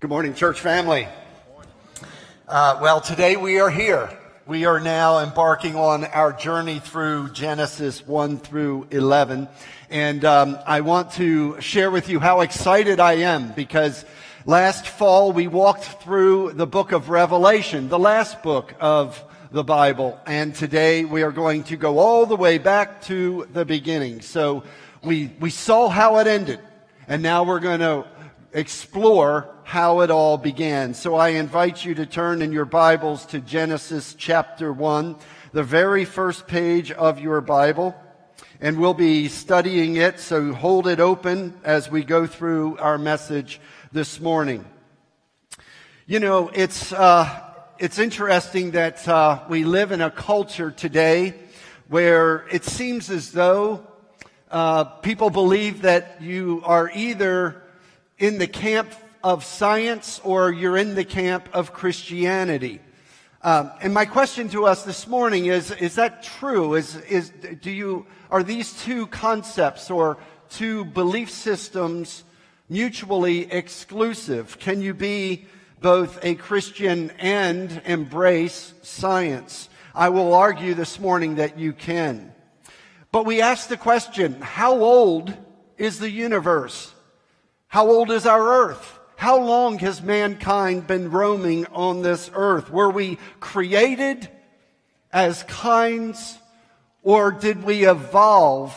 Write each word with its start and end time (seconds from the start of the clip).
Good 0.00 0.08
morning, 0.08 0.32
church 0.32 0.58
family. 0.58 1.06
Uh, 2.48 2.78
well, 2.80 3.02
today 3.02 3.36
we 3.36 3.60
are 3.60 3.68
here. 3.68 4.08
We 4.46 4.64
are 4.64 4.80
now 4.80 5.18
embarking 5.18 5.76
on 5.76 6.06
our 6.06 6.32
journey 6.32 6.78
through 6.78 7.32
Genesis 7.32 8.06
1 8.06 8.38
through 8.38 8.86
11. 8.92 9.46
And 9.90 10.24
um, 10.24 10.58
I 10.66 10.80
want 10.80 11.12
to 11.12 11.60
share 11.60 11.90
with 11.90 12.08
you 12.08 12.18
how 12.18 12.40
excited 12.40 12.98
I 12.98 13.16
am 13.16 13.52
because 13.52 14.06
last 14.46 14.86
fall 14.86 15.32
we 15.32 15.48
walked 15.48 15.84
through 15.84 16.52
the 16.52 16.66
book 16.66 16.92
of 16.92 17.10
Revelation, 17.10 17.90
the 17.90 17.98
last 17.98 18.42
book 18.42 18.72
of 18.80 19.22
the 19.50 19.64
Bible. 19.64 20.18
And 20.24 20.54
today 20.54 21.04
we 21.04 21.24
are 21.24 21.30
going 21.30 21.64
to 21.64 21.76
go 21.76 21.98
all 21.98 22.24
the 22.24 22.36
way 22.36 22.56
back 22.56 23.02
to 23.02 23.46
the 23.52 23.66
beginning. 23.66 24.22
So 24.22 24.64
we, 25.04 25.30
we 25.40 25.50
saw 25.50 25.90
how 25.90 26.16
it 26.20 26.26
ended. 26.26 26.60
And 27.06 27.22
now 27.22 27.42
we're 27.42 27.60
going 27.60 27.80
to 27.80 28.06
explore 28.54 29.54
how 29.70 30.00
it 30.00 30.10
all 30.10 30.36
began. 30.36 30.92
So 30.94 31.14
I 31.14 31.28
invite 31.28 31.84
you 31.84 31.94
to 31.94 32.04
turn 32.04 32.42
in 32.42 32.50
your 32.50 32.64
Bibles 32.64 33.24
to 33.26 33.38
Genesis 33.38 34.16
chapter 34.18 34.72
1, 34.72 35.14
the 35.52 35.62
very 35.62 36.04
first 36.04 36.48
page 36.48 36.90
of 36.90 37.20
your 37.20 37.40
Bible. 37.40 37.94
And 38.60 38.80
we'll 38.80 38.94
be 38.94 39.28
studying 39.28 39.94
it, 39.94 40.18
so 40.18 40.52
hold 40.52 40.88
it 40.88 40.98
open 40.98 41.54
as 41.62 41.88
we 41.88 42.02
go 42.02 42.26
through 42.26 42.78
our 42.78 42.98
message 42.98 43.60
this 43.92 44.18
morning. 44.18 44.64
You 46.04 46.18
know, 46.18 46.50
it's, 46.52 46.92
uh, 46.92 47.28
it's 47.78 48.00
interesting 48.00 48.72
that 48.72 49.06
uh, 49.06 49.44
we 49.48 49.62
live 49.62 49.92
in 49.92 50.00
a 50.00 50.10
culture 50.10 50.72
today 50.72 51.32
where 51.86 52.44
it 52.50 52.64
seems 52.64 53.08
as 53.08 53.30
though 53.30 53.86
uh, 54.50 54.82
people 54.82 55.30
believe 55.30 55.82
that 55.82 56.20
you 56.20 56.60
are 56.64 56.90
either 56.92 57.62
in 58.18 58.38
the 58.38 58.48
camp 58.48 58.92
of 59.22 59.44
science 59.44 60.20
or 60.24 60.52
you're 60.52 60.76
in 60.76 60.94
the 60.94 61.04
camp 61.04 61.48
of 61.52 61.72
Christianity. 61.72 62.80
Um, 63.42 63.70
and 63.80 63.94
my 63.94 64.04
question 64.04 64.48
to 64.50 64.66
us 64.66 64.82
this 64.82 65.06
morning 65.06 65.46
is: 65.46 65.70
Is 65.70 65.94
that 65.94 66.22
true? 66.22 66.74
Is 66.74 66.96
is 66.96 67.30
do 67.60 67.70
you 67.70 68.06
are 68.30 68.42
these 68.42 68.82
two 68.82 69.06
concepts 69.06 69.90
or 69.90 70.18
two 70.50 70.84
belief 70.84 71.30
systems 71.30 72.24
mutually 72.68 73.50
exclusive? 73.50 74.58
Can 74.58 74.82
you 74.82 74.94
be 74.94 75.46
both 75.80 76.18
a 76.22 76.34
Christian 76.34 77.10
and 77.18 77.82
embrace 77.84 78.74
science. 78.82 79.68
I 79.94 80.10
will 80.10 80.34
argue 80.34 80.74
this 80.74 81.00
morning 81.00 81.36
that 81.36 81.58
you 81.58 81.72
can. 81.72 82.32
But 83.12 83.26
we 83.26 83.40
ask 83.40 83.68
the 83.68 83.76
question, 83.76 84.40
how 84.40 84.78
old 84.78 85.34
is 85.78 85.98
the 85.98 86.10
universe? 86.10 86.92
How 87.66 87.88
old 87.88 88.10
is 88.10 88.26
our 88.26 88.68
earth? 88.68 88.98
How 89.20 89.38
long 89.38 89.78
has 89.80 90.00
mankind 90.00 90.86
been 90.86 91.10
roaming 91.10 91.66
on 91.66 92.00
this 92.00 92.30
earth? 92.32 92.70
Were 92.70 92.88
we 92.88 93.18
created 93.38 94.30
as 95.12 95.42
kinds 95.42 96.38
or 97.02 97.30
did 97.30 97.62
we 97.62 97.86
evolve 97.86 98.74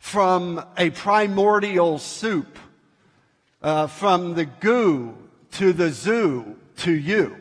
from 0.00 0.64
a 0.76 0.90
primordial 0.90 2.00
soup, 2.00 2.58
uh, 3.62 3.86
from 3.86 4.34
the 4.34 4.46
goo 4.46 5.16
to 5.52 5.72
the 5.72 5.90
zoo 5.90 6.56
to 6.78 6.90
you. 6.90 7.36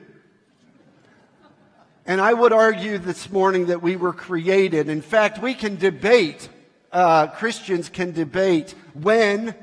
And 2.06 2.22
I 2.22 2.32
would 2.32 2.54
argue 2.54 3.00
this 3.00 3.32
morning 3.32 3.66
that 3.66 3.82
we 3.82 3.96
were 3.96 4.14
created. 4.14 4.88
In 4.88 5.02
fact, 5.02 5.42
we 5.42 5.56
can 5.56 5.78
debate, 5.78 6.48
uh, 6.92 7.26
Christians 7.26 7.90
can 7.90 8.12
debate 8.12 8.76
when 8.94 9.56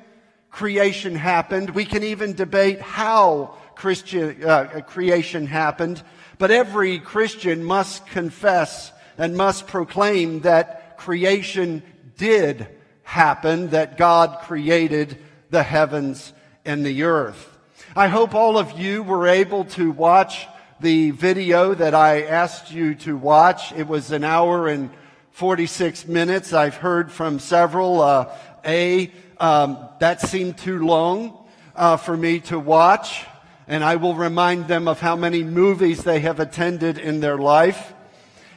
creation 0.57 1.15
happened. 1.15 1.69
We 1.69 1.85
can 1.85 2.03
even 2.03 2.33
debate 2.33 2.81
how 2.81 3.57
Christian, 3.75 4.43
uh, 4.43 4.81
creation 4.87 5.47
happened. 5.47 6.03
But 6.39 6.51
every 6.51 6.99
Christian 6.99 7.63
must 7.63 8.07
confess 8.07 8.91
and 9.19 9.37
must 9.37 9.67
proclaim 9.67 10.41
that 10.41 10.97
creation 10.97 11.83
did 12.17 12.69
happen, 13.03 13.69
that 13.69 13.99
God 13.99 14.39
created 14.45 15.19
the 15.51 15.63
heavens 15.63 16.33
and 16.65 16.87
the 16.87 17.03
earth. 17.03 17.59
I 17.95 18.09
hope 18.09 18.35
all 18.35 18.57
of 18.57 18.81
you 18.81 19.03
were 19.03 19.29
able 19.29 19.67
to 19.77 19.91
watch 19.91 20.47
the 20.81 21.11
video 21.11 21.75
that 21.75 21.95
I 21.95 22.23
asked 22.23 22.73
you 22.73 22.95
to 22.95 23.15
watch. 23.15 23.73
It 23.73 23.87
was 23.87 24.11
an 24.11 24.25
hour 24.25 24.69
and 24.69 24.89
46 25.33 26.09
minutes. 26.09 26.55
I've 26.55 26.77
heard 26.77 27.13
from 27.13 27.41
several. 27.41 28.01
Uh, 28.01 28.35
a, 28.67 29.13
um, 29.39 29.79
that 30.01 30.21
seemed 30.21 30.59
too 30.59 30.85
long 30.85 31.37
uh, 31.75 31.97
for 31.97 32.17
me 32.17 32.41
to 32.41 32.59
watch, 32.59 33.25
and 33.69 33.85
I 33.85 33.97
will 33.97 34.15
remind 34.15 34.69
them 34.69 34.89
of 34.89 35.01
how 35.01 35.17
many 35.17 35.43
movies 35.43 36.05
they 36.05 36.21
have 36.21 36.41
attended 36.41 36.99
in 36.99 37.21
their 37.21 37.37
life. 37.37 37.93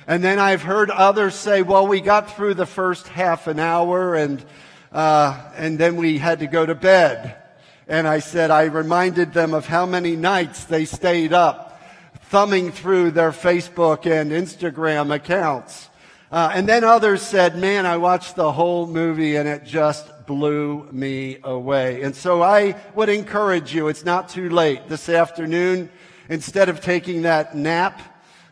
And 0.07 0.23
then 0.23 0.39
I've 0.39 0.63
heard 0.63 0.89
others 0.89 1.35
say, 1.35 1.61
well, 1.61 1.85
we 1.85 2.01
got 2.01 2.35
through 2.35 2.55
the 2.55 2.65
first 2.65 3.07
half 3.09 3.45
an 3.45 3.59
hour 3.59 4.15
and, 4.15 4.43
uh, 4.91 5.39
and 5.55 5.77
then 5.77 5.97
we 5.97 6.17
had 6.17 6.39
to 6.39 6.47
go 6.47 6.65
to 6.65 6.73
bed. 6.73 7.35
And 7.87 8.07
I 8.07 8.17
said, 8.17 8.49
I 8.49 8.63
reminded 8.63 9.33
them 9.33 9.53
of 9.53 9.67
how 9.67 9.85
many 9.85 10.15
nights 10.15 10.65
they 10.65 10.85
stayed 10.85 11.31
up 11.31 11.79
thumbing 12.29 12.71
through 12.71 13.11
their 13.11 13.31
Facebook 13.31 14.05
and 14.05 14.31
Instagram 14.31 15.13
accounts. 15.13 15.88
Uh, 16.31 16.51
and 16.53 16.69
then 16.69 16.83
others 16.83 17.23
said, 17.23 17.57
man, 17.57 17.87
I 17.87 17.97
watched 17.97 18.35
the 18.35 18.51
whole 18.51 18.85
movie 18.85 19.35
and 19.35 19.49
it 19.49 19.63
just 19.63 20.27
blew 20.27 20.87
me 20.91 21.39
away. 21.43 22.03
And 22.03 22.15
so 22.15 22.43
I 22.43 22.75
would 22.93 23.09
encourage 23.09 23.73
you, 23.73 23.87
it's 23.87 24.05
not 24.05 24.29
too 24.29 24.49
late 24.49 24.87
this 24.87 25.09
afternoon, 25.09 25.89
instead 26.29 26.69
of 26.69 26.81
taking 26.81 27.23
that 27.23 27.55
nap, 27.55 27.99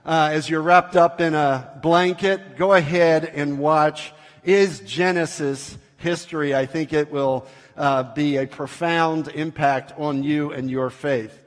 uh, 0.04 0.30
as 0.32 0.50
you're 0.50 0.62
wrapped 0.62 0.96
up 0.96 1.22
in 1.22 1.36
a 1.36 1.80
blanket, 1.84 2.58
go 2.58 2.74
ahead 2.74 3.26
and 3.26 3.60
watch 3.60 4.12
Is 4.44 4.80
Genesis 4.80 5.78
History. 5.98 6.56
I 6.56 6.66
think 6.66 6.94
it 6.94 7.12
will 7.12 7.46
uh, 7.76 8.12
be 8.14 8.38
a 8.38 8.48
profound 8.48 9.28
impact 9.28 9.94
on 10.00 10.24
you 10.24 10.52
and 10.52 10.72
your 10.72 10.90
faith. 10.90 11.38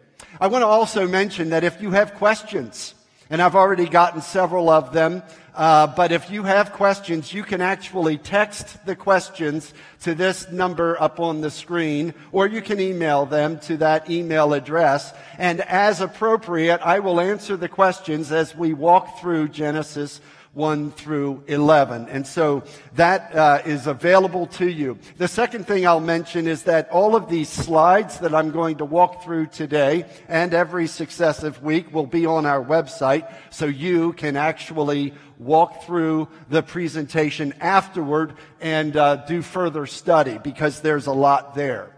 I 0.41 0.47
want 0.47 0.63
to 0.63 0.67
also 0.67 1.09
mention 1.09 1.51
that 1.51 1.65
if 1.65 1.83
you 1.83 1.91
have 1.91 2.15
questions, 2.15 2.95
and 3.31 3.41
I've 3.41 3.55
already 3.55 3.87
gotten 3.87 4.21
several 4.21 4.69
of 4.69 4.93
them, 4.93 5.23
uh, 5.55 5.87
but 5.87 6.11
if 6.11 6.31
you 6.31 6.43
have 6.43 6.73
questions, 6.73 7.33
you 7.33 7.43
can 7.43 7.61
actually 7.61 8.19
text 8.19 8.85
the 8.87 8.97
questions 8.97 9.73
to 10.03 10.15
this 10.15 10.51
number 10.51 11.01
up 11.01 11.21
on 11.21 11.41
the 11.41 11.51
screen, 11.51 12.15
or 12.33 12.47
you 12.47 12.61
can 12.61 12.81
email 12.81 13.27
them 13.27 13.59
to 13.61 13.77
that 13.79 14.11
email 14.11 14.53
address. 14.53 15.13
And 15.39 15.61
as 15.61 16.01
appropriate, 16.01 16.81
I 16.83 16.99
will 16.99 17.21
answer 17.21 17.57
the 17.57 17.69
questions 17.69 18.33
as 18.33 18.57
we 18.57 18.73
walk 18.73 19.21
through 19.21 19.49
Genesis 19.49 20.21
1 20.55 20.91
through 20.93 21.45
11. 21.47 22.09
And 22.09 22.27
so 22.27 22.65
that 22.97 23.35
uh, 23.35 23.63
is 23.65 23.87
available 23.87 24.47
to 24.47 24.69
you. 24.69 24.99
The 25.17 25.29
second 25.29 25.67
thing 25.67 25.87
I'll 25.87 26.01
mention 26.01 26.49
is 26.49 26.65
that 26.65 26.91
all 26.91 27.15
of 27.15 27.29
these 27.29 27.49
slides 27.49 28.19
that 28.19 28.35
I'm 28.35 28.51
going 28.51 28.79
to 28.79 28.85
walk 28.85 29.23
through 29.23 29.47
today 29.47 30.07
and 30.29 30.53
every 30.53 30.89
successive 30.89 31.63
week 31.63 31.95
will 31.95 32.07
be 32.07 32.27
on 32.27 32.47
our 32.47 32.65
website 32.65 33.33
so 33.51 33.67
you 33.67 34.13
can 34.15 34.37
actually 34.37 35.15
walk 35.39 35.85
through 35.85 36.29
the 36.49 36.63
presentation 36.63 37.55
afterward 37.61 38.35
and 38.61 38.97
uh, 38.97 39.17
do 39.17 39.43
further 39.43 39.87
study 39.87 40.39
because 40.43 40.81
there's 40.81 41.07
a 41.07 41.13
lot 41.13 41.55
there. 41.55 41.95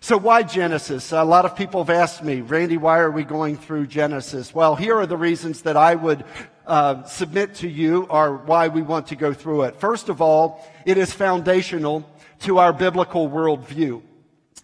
So 0.00 0.16
why 0.16 0.44
Genesis? 0.44 1.10
A 1.10 1.24
lot 1.24 1.44
of 1.44 1.56
people 1.56 1.82
have 1.82 1.90
asked 1.90 2.22
me, 2.22 2.40
Randy, 2.40 2.76
why 2.76 3.00
are 3.00 3.10
we 3.10 3.24
going 3.24 3.56
through 3.56 3.88
Genesis? 3.88 4.54
Well, 4.54 4.76
here 4.76 4.96
are 4.96 5.06
the 5.06 5.16
reasons 5.16 5.62
that 5.62 5.76
I 5.76 5.96
would 5.96 6.24
uh, 6.68 7.02
submit 7.04 7.54
to 7.56 7.68
you 7.68 8.06
are 8.10 8.36
why 8.36 8.68
we 8.68 8.82
want 8.82 9.08
to 9.08 9.16
go 9.16 9.32
through 9.32 9.62
it. 9.62 9.76
First 9.76 10.08
of 10.08 10.20
all, 10.22 10.64
it 10.84 10.98
is 10.98 11.12
foundational 11.12 12.08
to 12.40 12.58
our 12.58 12.72
biblical 12.72 13.28
worldview. 13.28 14.02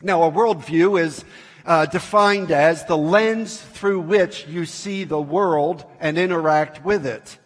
Now, 0.03 0.23
a 0.25 0.31
worldview 0.31 1.01
is 1.01 1.25
uh, 1.65 1.87
defined 1.87 2.51
as 2.51 2.85
the 2.85 2.97
lens 2.97 3.61
through 3.61 4.01
which 4.01 4.47
you 4.47 4.67
see 4.67 5.05
the 5.05 5.21
world 5.21 5.85
and 5.99 6.19
interact 6.19 6.85
with 6.85 7.07
it. 7.07 7.39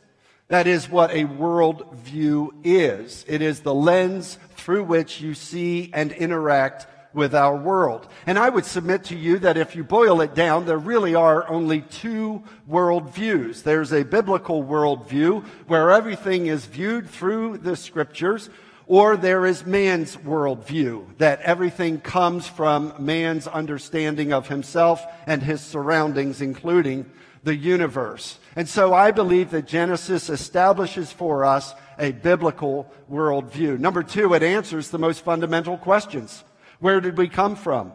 That 0.49 0.67
is 0.67 0.91
what 0.91 1.13
a 1.13 1.25
worldview 1.25 2.51
is. 2.65 3.25
It 3.29 3.43
is 3.43 3.61
the 3.61 3.75
lens 3.75 4.39
through 4.57 4.85
which 4.85 5.21
you 5.21 5.35
see 5.35 5.91
and 5.95 6.11
interact 6.11 6.87
with 7.15 7.35
our 7.35 7.57
world. 7.57 8.07
And 8.27 8.39
I 8.39 8.49
would 8.49 8.65
submit 8.65 9.05
to 9.05 9.17
you 9.17 9.39
that 9.41 9.57
if 9.57 9.75
you 9.75 9.85
boil 9.85 10.21
it 10.21 10.35
down, 10.35 10.67
there 10.67 10.79
really 10.79 11.15
are 11.15 11.49
only 11.49 11.81
two 11.83 12.43
worldviews. 12.71 13.63
There's 13.63 13.93
a 13.93 14.05
biblical 14.05 14.63
worldview 14.63 15.45
where 15.67 15.91
everything 15.91 16.47
is 16.47 16.67
viewed 16.67 17.09
through 17.09 17.59
the 17.59 17.77
scriptures, 17.77 18.51
or 18.87 19.17
there 19.17 19.47
is 19.47 19.67
man's 19.67 20.17
worldview, 20.17 21.17
that 21.19 21.41
everything 21.43 22.01
comes 22.01 22.47
from 22.47 22.95
man's 22.99 23.47
understanding 23.47 24.33
of 24.33 24.49
himself 24.49 25.05
and 25.27 25.43
his 25.43 25.61
surroundings, 25.61 26.41
including 26.41 27.11
the 27.43 27.57
universe. 27.57 28.39
And 28.57 28.69
so 28.69 28.93
I 28.95 29.11
believe 29.11 29.51
that 29.51 29.67
Genesis 29.67 30.29
establishes 30.29 31.13
for 31.13 31.45
us 31.45 31.75
a 31.99 32.13
biblical 32.13 32.93
worldview. 33.11 33.79
Number 33.79 34.03
two, 34.03 34.35
it 34.35 34.43
answers 34.43 34.91
the 34.91 34.99
most 34.99 35.25
fundamental 35.25 35.77
questions. 35.77 36.45
Where 36.81 37.01
did 37.01 37.17
we 37.19 37.29
come 37.29 37.57
from? 37.57 37.93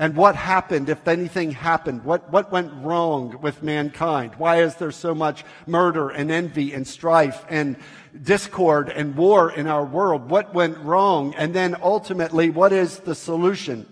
and 0.00 0.16
what 0.16 0.34
happened, 0.34 0.88
if 0.88 1.06
anything 1.06 1.50
happened, 1.50 2.04
what, 2.04 2.32
what 2.32 2.50
went 2.50 2.72
wrong 2.82 3.38
with 3.42 3.62
mankind? 3.62 4.32
Why 4.38 4.62
is 4.62 4.76
there 4.76 4.92
so 4.92 5.14
much 5.14 5.44
murder 5.66 6.08
and 6.08 6.30
envy 6.30 6.72
and 6.72 6.88
strife 6.88 7.44
and 7.50 7.76
discord 8.22 8.88
and 8.88 9.14
war 9.14 9.52
in 9.52 9.66
our 9.66 9.84
world? 9.84 10.30
What 10.30 10.54
went 10.54 10.78
wrong? 10.78 11.34
And 11.34 11.52
then 11.52 11.76
ultimately, 11.82 12.48
what 12.48 12.72
is 12.72 13.00
the 13.00 13.14
solution 13.14 13.86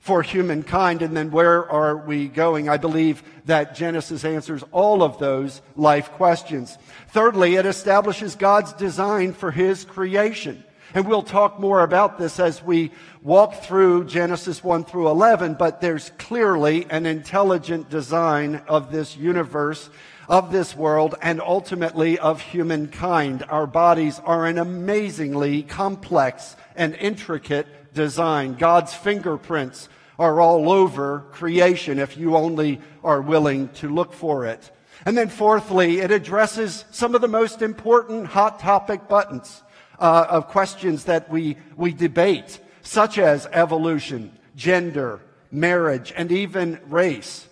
for 0.00 0.24
humankind? 0.24 1.02
And 1.02 1.16
then 1.16 1.30
where 1.30 1.70
are 1.70 1.98
we 1.98 2.26
going? 2.26 2.68
I 2.68 2.76
believe 2.76 3.22
that 3.44 3.76
Genesis 3.76 4.24
answers 4.24 4.64
all 4.72 5.04
of 5.04 5.20
those 5.20 5.62
life 5.76 6.10
questions. 6.10 6.76
Thirdly, 7.10 7.54
it 7.54 7.64
establishes 7.64 8.34
God's 8.34 8.72
design 8.72 9.32
for 9.32 9.52
his 9.52 9.84
creation. 9.84 10.64
And 10.94 11.08
we'll 11.08 11.24
talk 11.24 11.58
more 11.58 11.80
about 11.80 12.18
this 12.18 12.38
as 12.38 12.62
we 12.62 12.92
walk 13.20 13.64
through 13.64 14.04
Genesis 14.04 14.62
1 14.62 14.84
through 14.84 15.08
11, 15.08 15.54
but 15.54 15.80
there's 15.80 16.12
clearly 16.18 16.86
an 16.88 17.04
intelligent 17.04 17.90
design 17.90 18.62
of 18.68 18.92
this 18.92 19.16
universe, 19.16 19.90
of 20.28 20.52
this 20.52 20.76
world, 20.76 21.16
and 21.20 21.40
ultimately 21.40 22.16
of 22.20 22.40
humankind. 22.40 23.42
Our 23.48 23.66
bodies 23.66 24.20
are 24.24 24.46
an 24.46 24.56
amazingly 24.56 25.64
complex 25.64 26.54
and 26.76 26.94
intricate 26.94 27.92
design. 27.92 28.54
God's 28.54 28.94
fingerprints 28.94 29.88
are 30.16 30.40
all 30.40 30.70
over 30.70 31.24
creation 31.32 31.98
if 31.98 32.16
you 32.16 32.36
only 32.36 32.80
are 33.02 33.20
willing 33.20 33.68
to 33.80 33.92
look 33.92 34.12
for 34.12 34.46
it. 34.46 34.70
And 35.04 35.18
then 35.18 35.28
fourthly, 35.28 35.98
it 35.98 36.12
addresses 36.12 36.84
some 36.92 37.16
of 37.16 37.20
the 37.20 37.26
most 37.26 37.62
important 37.62 38.28
hot 38.28 38.60
topic 38.60 39.08
buttons 39.08 39.63
uh, 39.98 40.26
of 40.28 40.48
questions 40.48 41.04
that 41.04 41.30
we, 41.30 41.56
we 41.76 41.92
debate, 41.92 42.60
such 42.82 43.18
as 43.18 43.46
evolution, 43.52 44.36
gender, 44.56 45.20
marriage, 45.50 46.12
and 46.16 46.30
even 46.32 46.80
race. 46.86 47.48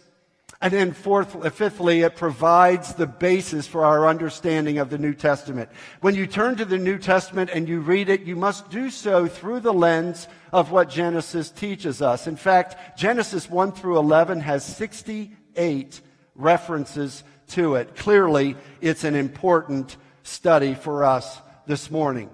And 0.62 0.72
then 0.72 0.92
fourth, 0.92 1.54
fifthly, 1.56 2.02
it 2.02 2.14
provides 2.14 2.94
the 2.94 3.06
basis 3.08 3.66
for 3.66 3.84
our 3.84 4.06
understanding 4.06 4.78
of 4.78 4.90
the 4.90 4.98
New 4.98 5.12
Testament. 5.12 5.68
When 6.02 6.14
you 6.14 6.28
turn 6.28 6.54
to 6.56 6.64
the 6.64 6.78
New 6.78 6.98
Testament 6.98 7.50
and 7.52 7.68
you 7.68 7.80
read 7.80 8.08
it, 8.08 8.22
you 8.22 8.36
must 8.36 8.70
do 8.70 8.88
so 8.88 9.26
through 9.26 9.58
the 9.58 9.72
lens 9.72 10.28
of 10.52 10.70
what 10.70 10.88
Genesis 10.88 11.50
teaches 11.50 12.00
us. 12.00 12.28
In 12.28 12.36
fact, 12.36 12.96
Genesis 12.96 13.50
1 13.50 13.72
through 13.72 13.98
11 13.98 14.38
has 14.40 14.64
68 14.64 16.00
references 16.36 17.24
to 17.48 17.74
it. 17.74 17.96
Clearly, 17.96 18.54
it's 18.80 19.02
an 19.02 19.16
important 19.16 19.96
study 20.22 20.74
for 20.74 21.02
us 21.02 21.40
this 21.66 21.90
morning. 21.90 22.30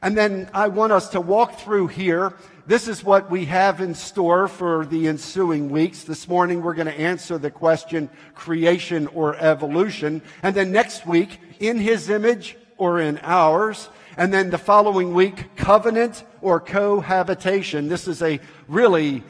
And 0.00 0.16
then 0.16 0.48
I 0.54 0.68
want 0.68 0.92
us 0.92 1.10
to 1.10 1.20
walk 1.20 1.58
through 1.58 1.88
here. 1.88 2.34
This 2.66 2.88
is 2.88 3.04
what 3.04 3.30
we 3.30 3.44
have 3.46 3.80
in 3.80 3.94
store 3.94 4.48
for 4.48 4.86
the 4.86 5.08
ensuing 5.08 5.68
weeks. 5.70 6.04
This 6.04 6.28
morning 6.28 6.62
we're 6.62 6.74
going 6.74 6.86
to 6.86 7.00
answer 7.00 7.38
the 7.38 7.50
question 7.50 8.08
creation 8.34 9.06
or 9.08 9.36
evolution. 9.36 10.22
And 10.42 10.54
then 10.54 10.72
next 10.72 11.06
week, 11.06 11.40
in 11.58 11.78
his 11.78 12.08
image 12.08 12.56
or 12.76 13.00
in 13.00 13.18
ours. 13.22 13.88
And 14.16 14.32
then 14.32 14.50
the 14.50 14.58
following 14.58 15.14
week, 15.14 15.56
covenant 15.56 16.24
or 16.40 16.60
cohabitation. 16.60 17.88
This 17.88 18.08
is 18.08 18.22
a 18.22 18.40
really 18.68 19.22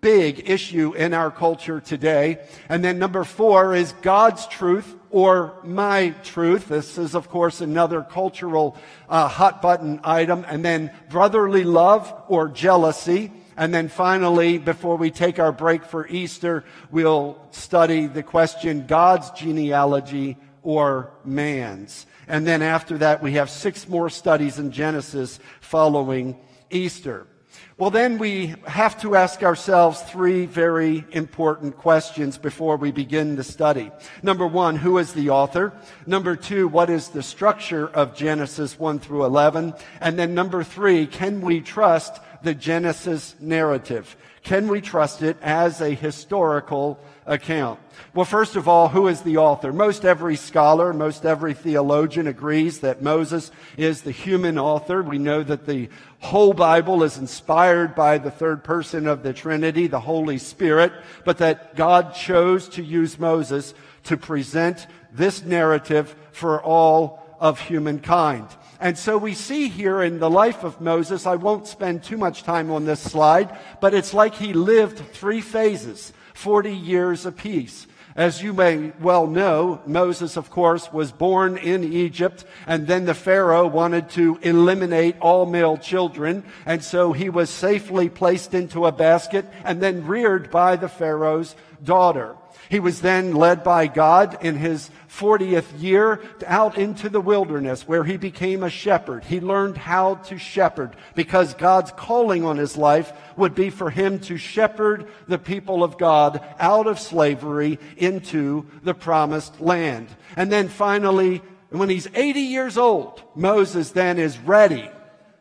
big 0.00 0.50
issue 0.50 0.92
in 0.92 1.14
our 1.14 1.30
culture 1.30 1.80
today. 1.80 2.38
And 2.68 2.84
then 2.84 2.98
number 2.98 3.24
four 3.24 3.74
is 3.74 3.92
God's 4.02 4.46
truth 4.46 4.94
or 5.14 5.54
my 5.62 6.08
truth. 6.24 6.66
This 6.66 6.98
is, 6.98 7.14
of 7.14 7.28
course, 7.28 7.60
another 7.60 8.02
cultural 8.02 8.76
uh, 9.08 9.28
hot 9.28 9.62
button 9.62 10.00
item. 10.02 10.44
And 10.48 10.64
then 10.64 10.90
brotherly 11.08 11.62
love 11.62 12.12
or 12.26 12.48
jealousy. 12.48 13.30
And 13.56 13.72
then 13.72 13.86
finally, 13.88 14.58
before 14.58 14.96
we 14.96 15.12
take 15.12 15.38
our 15.38 15.52
break 15.52 15.84
for 15.84 16.04
Easter, 16.08 16.64
we'll 16.90 17.38
study 17.52 18.08
the 18.08 18.24
question 18.24 18.88
God's 18.88 19.30
genealogy 19.30 20.36
or 20.64 21.12
man's. 21.24 22.06
And 22.26 22.44
then 22.44 22.60
after 22.60 22.98
that, 22.98 23.22
we 23.22 23.34
have 23.34 23.50
six 23.50 23.88
more 23.88 24.10
studies 24.10 24.58
in 24.58 24.72
Genesis 24.72 25.38
following 25.60 26.36
Easter. 26.70 27.28
Well, 27.76 27.90
then 27.90 28.18
we 28.18 28.54
have 28.66 29.00
to 29.00 29.16
ask 29.16 29.42
ourselves 29.42 30.00
three 30.02 30.46
very 30.46 31.04
important 31.10 31.76
questions 31.76 32.38
before 32.38 32.76
we 32.76 32.92
begin 32.92 33.34
the 33.34 33.42
study. 33.42 33.90
Number 34.22 34.46
one, 34.46 34.76
who 34.76 34.98
is 34.98 35.12
the 35.12 35.30
author? 35.30 35.72
Number 36.06 36.36
two, 36.36 36.68
what 36.68 36.88
is 36.88 37.08
the 37.08 37.22
structure 37.22 37.88
of 37.88 38.14
Genesis 38.14 38.78
1 38.78 39.00
through 39.00 39.24
11? 39.24 39.74
And 40.00 40.18
then 40.18 40.34
number 40.34 40.62
three, 40.62 41.06
can 41.06 41.40
we 41.40 41.60
trust 41.60 42.20
the 42.44 42.54
Genesis 42.54 43.34
narrative? 43.40 44.16
Can 44.44 44.68
we 44.68 44.80
trust 44.80 45.22
it 45.22 45.36
as 45.42 45.80
a 45.80 45.90
historical 45.90 47.00
account? 47.26 47.80
Well, 48.12 48.24
first 48.24 48.56
of 48.56 48.68
all, 48.68 48.88
who 48.88 49.08
is 49.08 49.22
the 49.22 49.38
author? 49.38 49.72
Most 49.72 50.04
every 50.04 50.36
scholar, 50.36 50.92
most 50.92 51.24
every 51.24 51.54
theologian 51.54 52.26
agrees 52.26 52.80
that 52.80 53.02
Moses 53.02 53.50
is 53.76 54.02
the 54.02 54.10
human 54.10 54.58
author. 54.58 55.02
We 55.02 55.18
know 55.18 55.42
that 55.42 55.66
the 55.66 55.88
whole 56.20 56.52
Bible 56.52 57.02
is 57.02 57.18
inspired 57.18 57.94
by 57.94 58.18
the 58.18 58.30
third 58.30 58.62
person 58.64 59.06
of 59.06 59.22
the 59.22 59.32
Trinity, 59.32 59.86
the 59.86 60.00
Holy 60.00 60.38
Spirit, 60.38 60.92
but 61.24 61.38
that 61.38 61.76
God 61.76 62.14
chose 62.14 62.68
to 62.70 62.82
use 62.82 63.18
Moses 63.18 63.74
to 64.04 64.16
present 64.16 64.86
this 65.12 65.42
narrative 65.44 66.14
for 66.32 66.62
all 66.62 67.24
of 67.40 67.60
humankind. 67.60 68.48
And 68.80 68.98
so 68.98 69.16
we 69.16 69.34
see 69.34 69.68
here 69.68 70.02
in 70.02 70.18
the 70.18 70.30
life 70.30 70.64
of 70.64 70.80
Moses, 70.80 71.26
I 71.26 71.36
won't 71.36 71.66
spend 71.66 72.02
too 72.02 72.16
much 72.16 72.42
time 72.42 72.70
on 72.70 72.84
this 72.84 73.00
slide, 73.00 73.56
but 73.80 73.94
it's 73.94 74.12
like 74.12 74.34
he 74.34 74.52
lived 74.52 74.98
three 74.98 75.40
phases, 75.40 76.12
40 76.34 76.72
years 76.72 77.24
apiece. 77.24 77.86
As 78.16 78.40
you 78.40 78.52
may 78.52 78.92
well 79.00 79.26
know, 79.26 79.80
Moses, 79.86 80.36
of 80.36 80.48
course, 80.48 80.92
was 80.92 81.10
born 81.10 81.56
in 81.56 81.82
Egypt, 81.82 82.44
and 82.64 82.86
then 82.86 83.06
the 83.06 83.14
Pharaoh 83.14 83.66
wanted 83.66 84.10
to 84.10 84.38
eliminate 84.42 85.16
all 85.20 85.46
male 85.46 85.76
children, 85.76 86.44
and 86.64 86.84
so 86.84 87.12
he 87.12 87.28
was 87.28 87.50
safely 87.50 88.08
placed 88.08 88.54
into 88.54 88.86
a 88.86 88.92
basket 88.92 89.46
and 89.64 89.80
then 89.80 90.06
reared 90.06 90.50
by 90.52 90.76
the 90.76 90.88
Pharaoh's 90.88 91.56
daughter. 91.82 92.36
He 92.70 92.80
was 92.80 93.00
then 93.00 93.34
led 93.34 93.62
by 93.62 93.86
God 93.86 94.38
in 94.42 94.56
his 94.56 94.90
40th 95.08 95.80
year 95.80 96.20
out 96.46 96.76
into 96.76 97.08
the 97.08 97.20
wilderness 97.20 97.86
where 97.86 98.04
he 98.04 98.16
became 98.16 98.62
a 98.62 98.70
shepherd. 98.70 99.24
He 99.24 99.40
learned 99.40 99.76
how 99.76 100.16
to 100.16 100.38
shepherd 100.38 100.96
because 101.14 101.54
God's 101.54 101.92
calling 101.92 102.44
on 102.44 102.56
his 102.56 102.76
life 102.76 103.12
would 103.36 103.54
be 103.54 103.70
for 103.70 103.90
him 103.90 104.18
to 104.20 104.36
shepherd 104.36 105.06
the 105.28 105.38
people 105.38 105.84
of 105.84 105.98
God 105.98 106.44
out 106.58 106.86
of 106.86 106.98
slavery 106.98 107.78
into 107.96 108.66
the 108.82 108.94
promised 108.94 109.60
land. 109.60 110.08
And 110.36 110.50
then 110.50 110.68
finally, 110.68 111.42
when 111.70 111.88
he's 111.88 112.08
80 112.14 112.40
years 112.40 112.78
old, 112.78 113.22
Moses 113.34 113.90
then 113.90 114.18
is 114.18 114.38
ready 114.38 114.90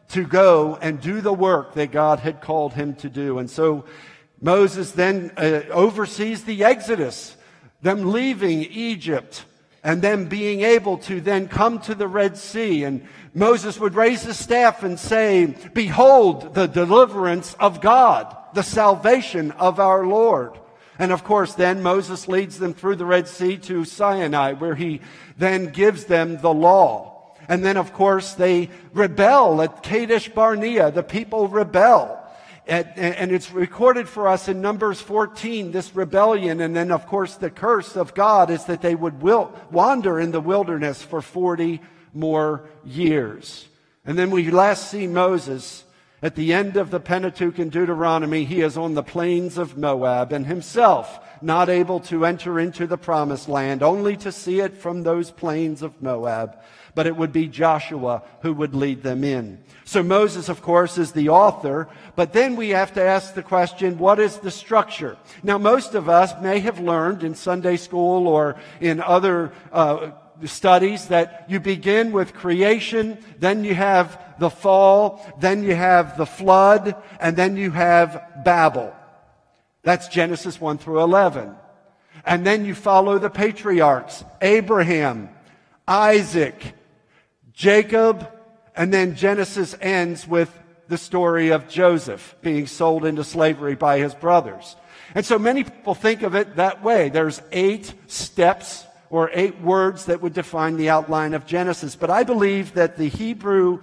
to 0.09 0.25
go 0.25 0.77
and 0.81 1.01
do 1.01 1.21
the 1.21 1.33
work 1.33 1.73
that 1.73 1.91
God 1.91 2.19
had 2.19 2.41
called 2.41 2.73
him 2.73 2.93
to 2.95 3.09
do. 3.09 3.39
And 3.39 3.49
so 3.49 3.85
Moses 4.43 4.91
then 4.91 5.31
uh, 5.37 5.61
oversees 5.71 6.43
the 6.43 6.65
Exodus, 6.65 7.37
them 7.81 8.11
leaving 8.11 8.63
Egypt 8.63 9.45
and 9.83 10.01
them 10.01 10.25
being 10.25 10.61
able 10.61 10.97
to 10.97 11.21
then 11.21 11.47
come 11.47 11.79
to 11.79 11.95
the 11.95 12.07
Red 12.07 12.37
Sea. 12.37 12.83
And 12.83 13.07
Moses 13.33 13.79
would 13.79 13.95
raise 13.95 14.23
his 14.23 14.37
staff 14.37 14.83
and 14.83 14.99
say, 14.99 15.55
Behold 15.73 16.55
the 16.55 16.67
deliverance 16.67 17.53
of 17.55 17.79
God, 17.79 18.35
the 18.53 18.63
salvation 18.63 19.51
of 19.51 19.79
our 19.79 20.05
Lord. 20.05 20.59
And 20.99 21.13
of 21.13 21.23
course, 21.23 21.53
then 21.53 21.81
Moses 21.81 22.27
leads 22.27 22.59
them 22.59 22.73
through 22.73 22.97
the 22.97 23.05
Red 23.05 23.29
Sea 23.29 23.57
to 23.57 23.85
Sinai, 23.85 24.53
where 24.53 24.75
he 24.75 24.99
then 25.37 25.67
gives 25.67 26.03
them 26.03 26.37
the 26.41 26.53
law. 26.53 27.33
And 27.47 27.63
then, 27.63 27.77
of 27.77 27.93
course, 27.93 28.33
they 28.33 28.69
rebel 28.93 29.61
at 29.61 29.83
Kadesh 29.83 30.29
Barnea. 30.29 30.91
The 30.91 31.03
people 31.03 31.47
rebel. 31.47 32.22
And, 32.65 33.31
it's 33.31 33.51
recorded 33.51 34.07
for 34.07 34.27
us 34.27 34.47
in 34.47 34.61
Numbers 34.61 35.01
14, 35.01 35.71
this 35.71 35.95
rebellion. 35.95 36.61
And 36.61 36.75
then, 36.75 36.91
of 36.91 37.07
course, 37.07 37.35
the 37.35 37.49
curse 37.49 37.97
of 37.97 38.13
God 38.13 38.49
is 38.49 38.65
that 38.65 38.81
they 38.81 38.95
would 38.95 39.21
wander 39.21 40.19
in 40.19 40.31
the 40.31 40.39
wilderness 40.39 41.01
for 41.01 41.21
40 41.21 41.81
more 42.13 42.69
years. 42.85 43.67
And 44.05 44.17
then 44.17 44.31
we 44.31 44.49
last 44.49 44.89
see 44.89 45.07
Moses 45.07 45.83
at 46.21 46.35
the 46.35 46.53
end 46.53 46.77
of 46.77 46.89
the 46.89 47.01
Pentateuch 47.01 47.59
in 47.59 47.69
Deuteronomy. 47.69 48.45
He 48.45 48.61
is 48.61 48.77
on 48.77 48.93
the 48.93 49.03
plains 49.03 49.57
of 49.57 49.77
Moab 49.77 50.31
and 50.31 50.45
himself 50.45 51.19
not 51.41 51.67
able 51.67 51.99
to 51.99 52.25
enter 52.25 52.59
into 52.61 52.87
the 52.87 52.97
promised 52.97 53.49
land, 53.49 53.83
only 53.83 54.15
to 54.15 54.31
see 54.31 54.61
it 54.61 54.73
from 54.73 55.03
those 55.03 55.31
plains 55.31 55.81
of 55.81 56.01
Moab. 56.01 56.57
But 56.95 57.07
it 57.07 57.15
would 57.15 57.31
be 57.31 57.47
Joshua 57.47 58.21
who 58.41 58.53
would 58.53 58.75
lead 58.75 59.01
them 59.03 59.23
in. 59.23 59.63
So 59.85 60.03
Moses, 60.03 60.47
of 60.47 60.61
course, 60.61 60.97
is 60.97 61.11
the 61.11 61.29
author, 61.29 61.89
but 62.15 62.33
then 62.33 62.55
we 62.55 62.69
have 62.69 62.93
to 62.93 63.01
ask 63.01 63.33
the 63.33 63.43
question, 63.43 63.97
what 63.97 64.19
is 64.19 64.37
the 64.37 64.51
structure? 64.51 65.17
Now, 65.41 65.57
most 65.57 65.95
of 65.95 66.07
us 66.07 66.33
may 66.41 66.59
have 66.59 66.79
learned 66.79 67.23
in 67.23 67.35
Sunday 67.35 67.77
school 67.77 68.27
or 68.27 68.55
in 68.79 69.01
other 69.01 69.51
uh, 69.71 70.11
studies 70.45 71.07
that 71.07 71.45
you 71.49 71.59
begin 71.59 72.11
with 72.11 72.33
creation, 72.33 73.17
then 73.39 73.63
you 73.63 73.73
have 73.73 74.19
the 74.39 74.49
fall, 74.49 75.25
then 75.39 75.63
you 75.63 75.75
have 75.75 76.17
the 76.17 76.25
flood, 76.25 76.95
and 77.19 77.35
then 77.35 77.57
you 77.57 77.71
have 77.71 78.43
Babel. 78.43 78.93
That's 79.83 80.07
Genesis 80.07 80.59
1 80.59 80.77
through 80.77 81.01
11. 81.01 81.55
And 82.25 82.45
then 82.45 82.65
you 82.65 82.73
follow 82.73 83.19
the 83.19 83.29
patriarchs 83.29 84.23
Abraham, 84.41 85.29
Isaac, 85.87 86.73
Jacob, 87.53 88.27
and 88.75 88.93
then 88.93 89.15
Genesis 89.15 89.75
ends 89.79 90.27
with 90.27 90.57
the 90.87 90.97
story 90.97 91.49
of 91.49 91.69
Joseph 91.69 92.35
being 92.41 92.67
sold 92.67 93.05
into 93.05 93.23
slavery 93.23 93.75
by 93.75 93.99
his 93.99 94.13
brothers. 94.13 94.75
And 95.15 95.25
so 95.25 95.37
many 95.37 95.63
people 95.63 95.95
think 95.95 96.23
of 96.23 96.35
it 96.35 96.55
that 96.55 96.83
way. 96.83 97.09
There's 97.09 97.41
eight 97.51 97.93
steps 98.07 98.85
or 99.09 99.29
eight 99.33 99.61
words 99.61 100.05
that 100.05 100.21
would 100.21 100.33
define 100.33 100.75
the 100.75 100.89
outline 100.89 101.35
of 101.35 101.45
Genesis. 101.45 101.95
But 101.95 102.09
I 102.09 102.23
believe 102.23 102.73
that 102.73 102.97
the 102.97 103.09
Hebrew 103.09 103.81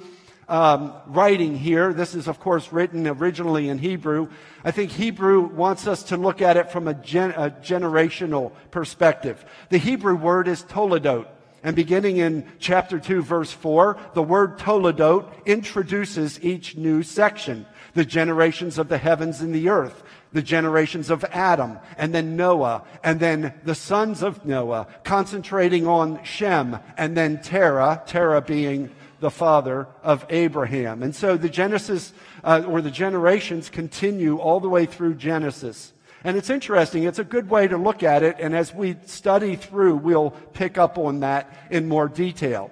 um, 0.49 0.93
writing 1.07 1.57
here, 1.57 1.93
this 1.93 2.17
is 2.17 2.27
of 2.27 2.41
course 2.41 2.73
written 2.73 3.07
originally 3.07 3.69
in 3.69 3.79
Hebrew. 3.79 4.29
I 4.65 4.73
think 4.73 4.91
Hebrew 4.91 5.43
wants 5.43 5.87
us 5.87 6.03
to 6.05 6.17
look 6.17 6.43
at 6.43 6.57
it 6.57 6.73
from 6.73 6.89
a, 6.89 6.95
gen- 6.95 7.31
a 7.31 7.51
generational 7.51 8.51
perspective. 8.73 9.45
The 9.69 9.79
Hebrew 9.79 10.17
word 10.17 10.49
is 10.49 10.65
toledot. 10.65 11.29
And 11.63 11.77
beginning 11.77 12.17
in 12.17 12.51
chapter 12.59 12.99
2, 12.99 13.23
verse 13.23 13.53
4, 13.53 13.99
the 14.15 14.23
word 14.23 14.59
toledot 14.59 15.45
introduces 15.45 16.43
each 16.43 16.77
new 16.77 17.03
section. 17.03 17.67
The 17.95 18.05
generations 18.05 18.79
of 18.79 18.89
the 18.89 18.99
heavens 18.99 19.41
and 19.41 19.55
the 19.55 19.69
earth, 19.69 20.03
the 20.33 20.43
generations 20.43 21.11
of 21.11 21.25
Adam, 21.25 21.79
and 21.99 22.15
then 22.15 22.37
Noah, 22.37 22.85
and 23.05 23.21
then 23.21 23.53
the 23.65 23.75
sons 23.75 24.23
of 24.23 24.47
Noah, 24.47 24.87
concentrating 25.05 25.87
on 25.87 26.23
Shem, 26.25 26.79
and 26.97 27.17
then 27.17 27.43
Terah, 27.43 28.03
Terah 28.07 28.41
being 28.41 28.91
the 29.19 29.31
father 29.31 29.87
of 30.03 30.25
Abraham. 30.31 31.03
And 31.03 31.15
so 31.15 31.37
the 31.37 31.49
Genesis, 31.49 32.13
uh, 32.43 32.63
or 32.67 32.81
the 32.81 32.91
generations 32.91 33.69
continue 33.69 34.39
all 34.39 34.61
the 34.61 34.69
way 34.69 34.87
through 34.87 35.15
Genesis. 35.15 35.93
And 36.23 36.37
it's 36.37 36.51
interesting. 36.51 37.05
It's 37.05 37.19
a 37.19 37.25
good 37.25 37.49
way 37.49 37.67
to 37.69 37.77
look 37.77 38.03
at 38.03 38.23
it. 38.23 38.37
And 38.39 38.55
as 38.55 38.75
we 38.75 38.97
study 39.07 39.57
through, 39.57 39.97
we'll 39.97 40.31
pick 40.31 40.77
up 40.77 40.99
on 40.99 41.21
that 41.21 41.53
in 41.71 41.89
more 41.89 42.09
detail. 42.09 42.71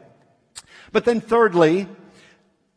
But 0.93 1.05
then 1.05 1.21
thirdly, 1.21 1.87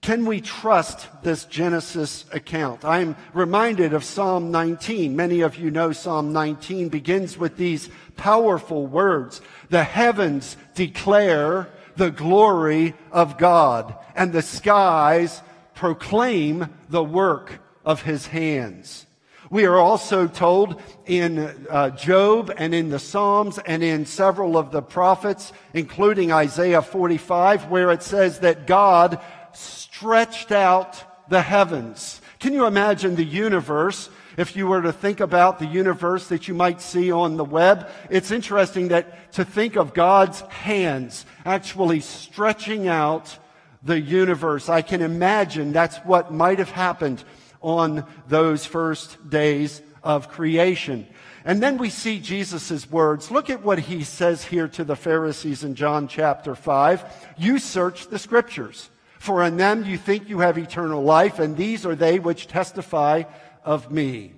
can 0.02 0.26
we 0.26 0.42
trust 0.42 1.08
this 1.22 1.46
Genesis 1.46 2.26
account? 2.32 2.84
I'm 2.84 3.16
reminded 3.34 3.94
of 3.94 4.04
Psalm 4.04 4.50
19. 4.50 5.16
Many 5.16 5.42
of 5.42 5.58
you 5.58 5.70
know 5.70 5.92
Psalm 5.92 6.34
19 6.34 6.90
begins 6.90 7.38
with 7.38 7.58
these 7.58 7.90
powerful 8.16 8.88
words. 8.88 9.42
The 9.70 9.84
heavens 9.84 10.58
declare 10.74 11.70
the 11.98 12.10
glory 12.10 12.96
of 13.12 13.38
God, 13.38 13.96
and 14.16 14.34
the 14.34 14.42
skies 14.42 15.42
proclaim 15.76 16.70
the 16.90 17.04
work 17.04 17.60
of 17.86 18.02
his 18.02 18.28
hands. 18.28 19.06
We 19.52 19.66
are 19.66 19.78
also 19.78 20.28
told 20.28 20.82
in 21.06 21.40
uh, 21.70 21.90
Job 21.90 22.54
and 22.56 22.74
in 22.74 22.90
the 22.90 23.00
Psalms 23.00 23.60
and 23.60 23.84
in 23.84 24.06
several 24.06 24.58
of 24.58 24.72
the 24.72 24.82
prophets, 24.82 25.52
including 25.74 26.32
Isaiah 26.32 26.82
45, 26.82 27.66
where 27.66 27.92
it 27.92 28.02
says 28.02 28.40
that 28.40 28.66
God 28.66 29.20
stretched 29.52 30.54
out 30.54 31.04
the 31.30 31.42
heavens. 31.42 32.22
Can 32.40 32.54
you 32.54 32.66
imagine 32.66 33.18
the 33.18 33.26
universe? 33.26 34.10
If 34.38 34.56
you 34.56 34.68
were 34.68 34.82
to 34.84 34.94
think 34.94 35.20
about 35.20 35.60
the 35.60 35.66
universe 35.66 36.30
that 36.30 36.48
you 36.48 36.54
might 36.54 36.80
see 36.80 37.12
on 37.12 37.36
the 37.36 37.44
web, 37.44 37.90
it's 38.10 38.32
interesting 38.32 38.88
that 38.88 39.34
to 39.34 39.44
think 39.44 39.76
of 39.76 39.94
God's 39.94 40.40
hands 40.40 41.26
actually 41.46 42.00
stretching 42.00 42.88
out 42.88 43.38
the 43.84 44.00
universe. 44.00 44.70
I 44.70 44.82
can 44.82 45.02
imagine 45.02 45.74
that's 45.74 45.98
what 45.98 46.32
might 46.32 46.60
have 46.60 46.72
happened 46.72 47.22
on 47.62 48.06
those 48.28 48.66
first 48.66 49.30
days 49.30 49.82
of 50.04 50.30
creation. 50.30 51.08
And 51.44 51.62
then 51.62 51.78
we 51.78 51.90
see 51.90 52.20
Jesus' 52.20 52.90
words. 52.90 53.32
Look 53.32 53.50
at 53.50 53.64
what 53.64 53.80
he 53.80 54.04
says 54.04 54.46
here 54.46 54.68
to 54.70 54.84
the 54.84 54.96
Pharisees 54.96 55.64
in 55.64 55.76
John 55.76 56.08
chapter 56.08 56.56
5. 56.56 57.34
You 57.38 57.58
search 57.58 58.08
the 58.08 58.20
scriptures 58.20 58.90
for 59.22 59.44
in 59.44 59.58
them 59.58 59.86
you 59.86 60.00
think 60.00 60.28
you 60.28 60.40
have 60.40 60.58
eternal 60.58 61.04
life, 61.04 61.38
and 61.38 61.56
these 61.56 61.86
are 61.86 61.94
they 61.94 62.18
which 62.18 62.48
testify 62.48 63.22
of 63.64 63.92
me. 63.92 64.34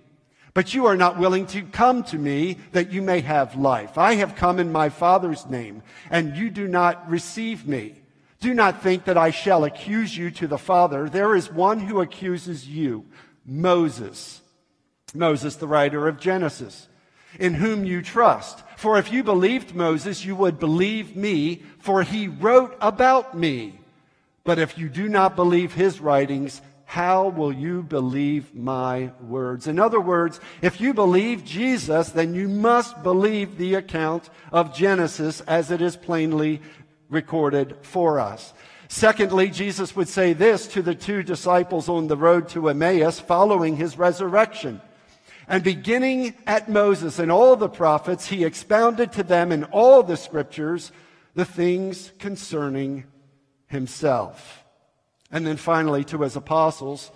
But 0.54 0.74
you 0.74 0.88
are 0.88 0.98
not 0.98 1.18
willing 1.18 1.46
to 1.48 1.62
come 1.62 2.04
to 2.04 2.18
me 2.18 2.58
that 2.74 2.92
you 2.92 3.02
may 3.02 3.22
have 3.22 3.56
life. 3.56 3.98
I 3.98 4.16
have 4.16 4.36
come 4.36 4.60
in 4.60 4.74
my 4.74 4.90
Father's 4.90 5.46
name, 5.46 5.84
and 6.10 6.36
you 6.36 6.50
do 6.50 6.68
not 6.68 7.10
receive 7.10 7.66
me. 7.66 7.96
Do 8.44 8.54
not 8.54 8.84
think 8.84 9.06
that 9.06 9.18
I 9.18 9.32
shall 9.32 9.64
accuse 9.64 10.18
you 10.18 10.30
to 10.32 10.48
the 10.48 10.58
Father. 10.58 11.08
There 11.08 11.34
is 11.34 11.50
one 11.50 11.80
who 11.80 12.02
accuses 12.02 12.68
you, 12.68 13.06
Moses. 13.46 14.42
Moses, 15.14 15.56
the 15.56 15.66
writer 15.66 16.10
of 16.10 16.20
Genesis, 16.20 16.90
in 17.40 17.54
whom 17.54 17.86
you 17.86 18.02
trust. 18.02 18.62
For 18.76 18.98
if 18.98 19.14
you 19.14 19.24
believed 19.24 19.74
Moses, 19.74 20.26
you 20.26 20.36
would 20.36 20.60
believe 20.60 21.16
me, 21.16 21.64
for 21.80 22.04
he 22.04 22.28
wrote 22.28 22.76
about 22.82 23.34
me. 23.34 23.80
But 24.44 24.60
if 24.60 24.78
you 24.78 24.90
do 24.90 25.08
not 25.08 25.38
believe 25.38 25.74
his 25.74 26.02
writings, 26.02 26.62
how 26.84 27.30
will 27.30 27.54
you 27.54 27.82
believe 27.82 28.54
my 28.54 29.12
words? 29.22 29.68
In 29.68 29.80
other 29.80 30.02
words, 30.02 30.42
if 30.62 30.82
you 30.82 30.94
believe 30.94 31.46
Jesus, 31.46 32.10
then 32.10 32.36
you 32.36 32.50
must 32.50 33.02
believe 33.04 33.58
the 33.58 33.76
account 33.76 34.30
of 34.52 34.76
Genesis 34.76 35.40
as 35.48 35.72
it 35.72 35.82
is 35.82 35.96
plainly 35.96 36.62
recorded 37.10 37.78
for 37.82 38.20
us. 38.20 38.54
Secondly, 38.88 39.50
Jesus 39.50 39.96
would 39.96 40.08
say 40.08 40.34
this 40.34 40.68
to 40.68 40.82
the 40.82 40.96
two 40.96 41.24
disciples 41.24 41.90
on 41.90 42.08
the 42.08 42.18
road 42.18 42.50
to 42.50 42.70
Emmaus 42.70 43.20
following 43.20 43.76
his 43.76 43.98
resurrection. 43.98 44.82
And 45.48 45.64
beginning 45.64 46.36
at 46.46 46.70
Moses 46.70 47.20
and 47.20 47.32
all 47.32 47.56
the 47.56 47.70
prophets, 47.70 48.28
he 48.28 48.44
expounded 48.44 49.12
to 49.14 49.24
them 49.24 49.52
in 49.52 49.64
all 49.66 50.04
the 50.04 50.18
scriptures 50.18 50.92
the 51.34 51.46
things 51.46 52.12
concerning 52.20 53.06
himself. 53.68 54.64
And 55.32 55.46
then 55.46 55.58
finally, 55.58 56.04
to 56.06 56.22
his 56.22 56.36
apostles, 56.36 57.12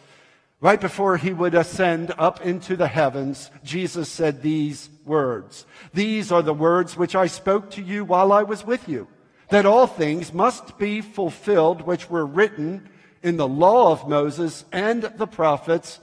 right 0.59 0.81
before 0.81 1.17
he 1.17 1.31
would 1.31 1.53
ascend 1.53 2.11
up 2.17 2.41
into 2.41 2.75
the 2.75 2.87
heavens, 2.87 3.51
Jesus 3.63 4.09
said 4.09 4.41
these 4.41 4.89
words 5.05 5.65
These 5.93 6.31
are 6.31 6.41
the 6.41 6.53
words 6.53 6.97
which 6.97 7.15
I 7.15 7.27
spoke 7.27 7.69
to 7.71 7.81
you 7.81 8.03
while 8.03 8.31
I 8.31 8.43
was 8.43 8.65
with 8.65 8.89
you, 8.89 9.07
that 9.49 9.65
all 9.65 9.87
things 9.87 10.33
must 10.33 10.77
be 10.77 11.01
fulfilled 11.01 11.81
which 11.81 12.09
were 12.09 12.25
written 12.25 12.89
in 13.23 13.37
the 13.37 13.47
law 13.47 13.91
of 13.91 14.07
Moses 14.07 14.65
and 14.71 15.03
the 15.03 15.27
prophets 15.27 15.99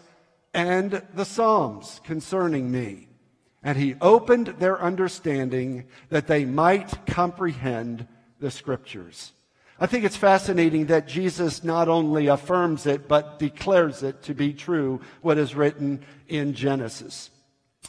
and 0.53 1.03
the 1.15 1.25
Psalms 1.25 2.01
concerning 2.05 2.71
me. 2.71 3.09
And 3.63 3.79
he 3.79 3.97
opened 4.01 4.49
their 4.59 4.81
understanding 4.81 5.87
that 6.11 6.27
they 6.27 6.45
might 6.45 7.07
comprehend 7.07 8.07
the 8.39 8.51
scriptures. 8.51 9.33
I 9.81 9.87
think 9.87 10.05
it's 10.05 10.17
fascinating 10.17 10.87
that 10.87 11.09
Jesus 11.09 11.65
not 11.65 11.89
only 11.89 12.29
affirms 12.29 12.87
it, 12.87 13.09
but 13.09 13.39
declares 13.39 14.03
it 14.03 14.23
to 14.25 14.35
be 14.35 14.53
true, 14.53 15.01
what 15.21 15.39
is 15.39 15.55
written 15.55 16.05
in 16.29 16.55
Genesis. 16.55 17.31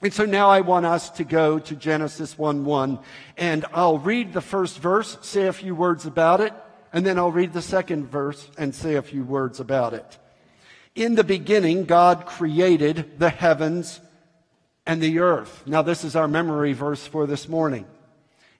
And 0.02 0.14
so 0.14 0.26
now 0.26 0.50
I 0.50 0.62
want 0.62 0.86
us 0.86 1.10
to 1.12 1.24
go 1.24 1.58
to 1.58 1.76
Genesis 1.76 2.38
1 2.38 2.66
1, 2.66 3.00
and 3.38 3.66
I'll 3.74 3.98
read 3.98 4.34
the 4.34 4.42
first 4.42 4.80
verse, 4.80 5.18
say 5.22 5.48
a 5.48 5.54
few 5.54 5.74
words 5.74 6.06
about 6.06 6.42
it, 6.42 6.54
and 6.92 7.06
then 7.06 7.18
I'll 7.18 7.32
read 7.32 7.54
the 7.54 7.62
second 7.62 8.12
verse 8.12 8.50
and 8.58 8.76
say 8.76 8.96
a 8.96 9.02
few 9.02 9.24
words 9.24 9.60
about 9.60 9.94
it. 9.94 10.18
In 10.96 11.16
the 11.16 11.24
beginning, 11.24 11.86
God 11.86 12.26
created 12.26 13.20
the 13.20 13.30
heavens 13.30 14.00
and 14.86 15.02
the 15.02 15.20
earth. 15.20 15.64
Now, 15.66 15.82
this 15.82 16.04
is 16.04 16.16
our 16.16 16.28
memory 16.28 16.74
verse 16.74 17.06
for 17.08 17.26
this 17.26 17.50
morning. 17.50 17.86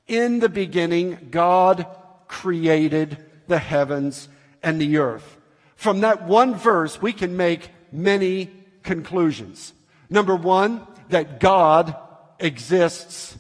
In 0.08 0.40
the 0.40 0.50
beginning, 0.50 1.30
God 1.32 1.86
created 2.28 3.18
the 3.48 3.60
heavens 3.60 4.30
and 4.64 4.80
the 4.80 4.98
earth. 4.98 5.38
From 5.76 6.02
that 6.02 6.24
one 6.28 6.56
verse, 6.56 7.02
we 7.02 7.14
can 7.14 7.38
make 7.38 7.70
many 7.92 8.52
conclusions. 8.84 9.74
Number 10.10 10.36
one, 10.36 10.86
that 11.10 11.40
God 11.40 11.96
exists 12.40 13.38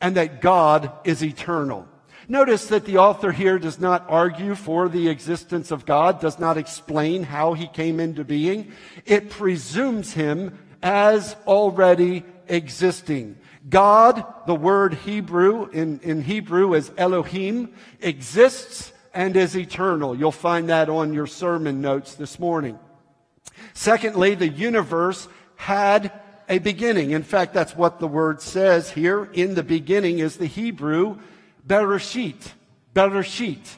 and 0.00 0.16
that 0.16 0.40
God 0.40 0.92
is 1.04 1.22
eternal. 1.22 1.86
Notice 2.28 2.66
that 2.66 2.84
the 2.84 2.98
author 2.98 3.32
here 3.32 3.58
does 3.58 3.80
not 3.80 4.06
argue 4.08 4.54
for 4.54 4.88
the 4.88 5.08
existence 5.08 5.72
of 5.72 5.84
God, 5.84 6.20
does 6.20 6.38
not 6.38 6.56
explain 6.56 7.24
how 7.24 7.54
he 7.54 7.66
came 7.66 7.98
into 7.98 8.22
being. 8.22 8.72
It 9.04 9.30
presumes 9.30 10.12
him 10.12 10.56
as 10.80 11.34
already 11.46 12.24
existing. 12.46 13.36
God, 13.68 14.24
the 14.46 14.54
word 14.54 14.94
Hebrew 14.94 15.68
in, 15.70 16.00
in 16.00 16.22
Hebrew 16.22 16.74
is 16.74 16.92
Elohim, 16.96 17.74
exists 18.00 18.92
and 19.12 19.36
is 19.36 19.56
eternal. 19.56 20.16
You'll 20.16 20.32
find 20.32 20.68
that 20.68 20.88
on 20.88 21.12
your 21.12 21.26
sermon 21.26 21.80
notes 21.80 22.14
this 22.14 22.38
morning. 22.38 22.78
Secondly, 23.74 24.34
the 24.34 24.48
universe 24.48 25.28
had 25.56 26.12
a 26.50 26.58
beginning. 26.58 27.12
In 27.12 27.22
fact, 27.22 27.54
that's 27.54 27.76
what 27.76 28.00
the 28.00 28.08
word 28.08 28.42
says 28.42 28.90
here. 28.90 29.30
In 29.32 29.54
the 29.54 29.62
beginning 29.62 30.18
is 30.18 30.36
the 30.36 30.46
Hebrew 30.46 31.16
Bereshit. 31.66 32.52
Bereshit. 32.92 33.76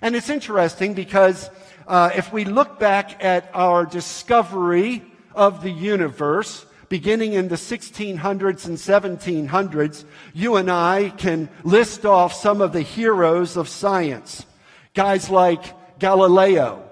And 0.00 0.16
it's 0.16 0.30
interesting 0.30 0.94
because 0.94 1.50
uh, 1.86 2.10
if 2.16 2.32
we 2.32 2.46
look 2.46 2.78
back 2.78 3.22
at 3.22 3.50
our 3.52 3.84
discovery 3.84 5.04
of 5.34 5.62
the 5.62 5.70
universe, 5.70 6.64
beginning 6.88 7.34
in 7.34 7.48
the 7.48 7.56
1600s 7.56 8.66
and 8.66 8.78
1700s, 8.78 10.04
you 10.32 10.56
and 10.56 10.70
I 10.70 11.10
can 11.10 11.50
list 11.62 12.06
off 12.06 12.32
some 12.32 12.62
of 12.62 12.72
the 12.72 12.80
heroes 12.80 13.58
of 13.58 13.68
science. 13.68 14.46
Guys 14.94 15.28
like 15.28 15.98
Galileo, 15.98 16.88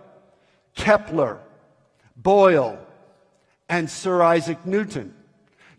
Kepler, 0.75 1.39
Boyle, 2.17 2.79
and 3.67 3.89
Sir 3.89 4.23
Isaac 4.23 4.67
Newton. 4.67 5.15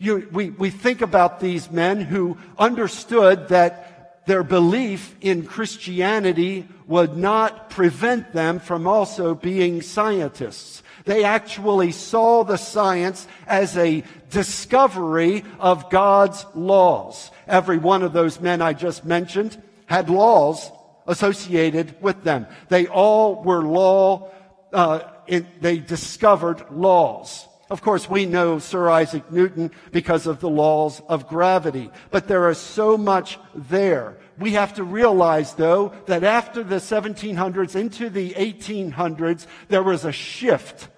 You, 0.04 0.28
we, 0.34 0.50
we 0.50 0.70
think 0.70 1.00
about 1.00 1.40
these 1.40 1.72
men 1.72 2.02
who 2.02 2.38
understood 2.60 3.48
that 3.48 4.26
their 4.26 4.44
belief 4.44 5.16
in 5.22 5.46
Christianity 5.46 6.68
would 6.88 7.16
not 7.16 7.70
prevent 7.70 8.34
them 8.34 8.60
from 8.60 8.86
also 8.86 9.34
being 9.34 9.82
scientists. 9.82 10.84
They 11.06 11.24
actually 11.24 11.94
saw 11.94 12.44
the 12.44 12.58
science 12.58 13.26
as 13.48 13.78
a 13.78 14.04
discovery 14.30 15.46
of 15.58 15.90
God's 15.90 16.46
laws. 16.54 17.32
Every 17.48 17.78
one 17.78 18.04
of 18.04 18.12
those 18.12 18.42
men 18.42 18.62
I 18.62 18.74
just 18.74 19.06
mentioned 19.06 19.62
had 19.86 20.10
laws 20.10 20.70
associated 21.08 21.96
with 22.02 22.26
them. 22.26 22.48
They 22.68 22.88
all 22.88 23.42
were 23.42 23.64
law, 23.64 24.32
uh, 24.74 25.00
in, 25.28 25.48
they 25.62 25.78
discovered 25.78 26.66
laws. 26.72 27.48
Of 27.70 27.82
course, 27.82 28.10
we 28.10 28.26
know 28.26 28.60
Sir 28.60 28.90
Isaac 28.90 29.32
Newton 29.32 29.72
because 29.92 30.28
of 30.28 30.40
the 30.40 30.50
laws 30.50 31.02
of 31.08 31.28
gravity, 31.28 31.90
but 32.12 32.28
there 32.28 32.50
is 32.50 32.58
so 32.58 32.98
much 32.98 33.40
there. 33.56 34.18
We 34.38 34.54
have 34.54 34.74
to 34.76 34.84
realize, 34.84 35.54
though, 35.54 35.94
that 36.08 36.24
after 36.24 36.64
the 36.64 36.76
1700s 36.76 37.76
into 37.76 38.10
the 38.10 38.32
1800s, 38.32 39.48
there 39.70 39.84
was 39.84 40.06
a 40.06 40.12
shift 40.12 40.90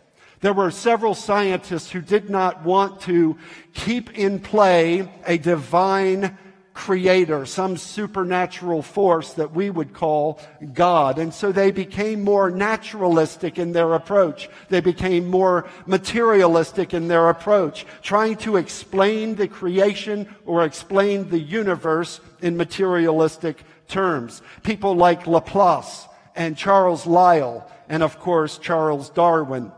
there 0.46 0.54
were 0.54 0.70
several 0.70 1.16
scientists 1.16 1.90
who 1.90 2.02
did 2.02 2.30
not 2.30 2.64
want 2.64 3.02
to 3.02 3.36
keep 3.74 4.16
in 4.16 4.40
play 4.40 5.12
a 5.26 5.40
divine 5.40 6.38
creator, 6.76 7.46
some 7.46 7.78
supernatural 7.78 8.82
force 8.82 9.34
that 9.34 9.54
we 9.54 9.70
would 9.70 9.94
call 9.94 10.40
God. 10.74 11.18
And 11.18 11.34
so 11.34 11.52
they 11.52 11.72
became 11.72 12.22
more 12.22 12.52
naturalistic 12.52 13.58
in 13.58 13.72
their 13.72 13.94
approach. 13.94 14.50
They 14.70 14.82
became 14.82 15.26
more 15.26 15.68
materialistic 15.88 16.94
in 16.94 17.08
their 17.08 17.30
approach, 17.30 17.86
trying 18.04 18.36
to 18.38 18.58
explain 18.58 19.36
the 19.36 19.48
creation 19.48 20.28
or 20.46 20.66
explain 20.66 21.30
the 21.30 21.40
universe 21.40 22.20
in 22.42 22.58
materialistic 22.58 23.64
terms. 23.88 24.42
People 24.62 24.96
like 24.96 25.26
Laplace 25.26 26.08
and 26.36 26.58
Charles 26.58 27.08
Lyell 27.08 27.72
and 27.88 28.04
of 28.04 28.20
course 28.20 28.58
Charles 28.58 29.10
Darwin. 29.10 29.72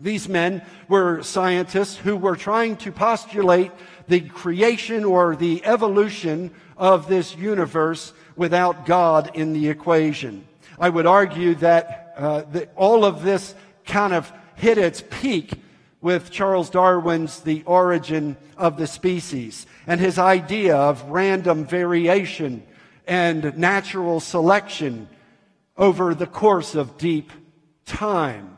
These 0.00 0.28
men 0.28 0.62
were 0.88 1.22
scientists 1.22 1.96
who 1.96 2.16
were 2.16 2.36
trying 2.36 2.76
to 2.78 2.92
postulate 2.92 3.70
the 4.08 4.20
creation 4.20 5.04
or 5.04 5.36
the 5.36 5.64
evolution 5.64 6.50
of 6.76 7.08
this 7.08 7.36
universe 7.36 8.12
without 8.36 8.86
God 8.86 9.30
in 9.34 9.52
the 9.52 9.68
equation. 9.68 10.46
I 10.78 10.88
would 10.88 11.06
argue 11.06 11.54
that, 11.56 12.14
uh, 12.16 12.42
that 12.52 12.72
all 12.76 13.04
of 13.04 13.22
this 13.22 13.54
kind 13.86 14.12
of 14.12 14.32
hit 14.56 14.78
its 14.78 15.02
peak 15.08 15.52
with 16.00 16.30
Charles 16.30 16.68
Darwin's 16.68 17.40
The 17.40 17.62
Origin 17.64 18.36
of 18.56 18.76
the 18.76 18.86
Species 18.86 19.66
and 19.86 20.00
his 20.00 20.18
idea 20.18 20.76
of 20.76 21.02
random 21.04 21.64
variation 21.64 22.62
and 23.06 23.56
natural 23.56 24.20
selection 24.20 25.08
over 25.76 26.14
the 26.14 26.26
course 26.26 26.74
of 26.74 26.98
deep 26.98 27.32
time. 27.86 28.53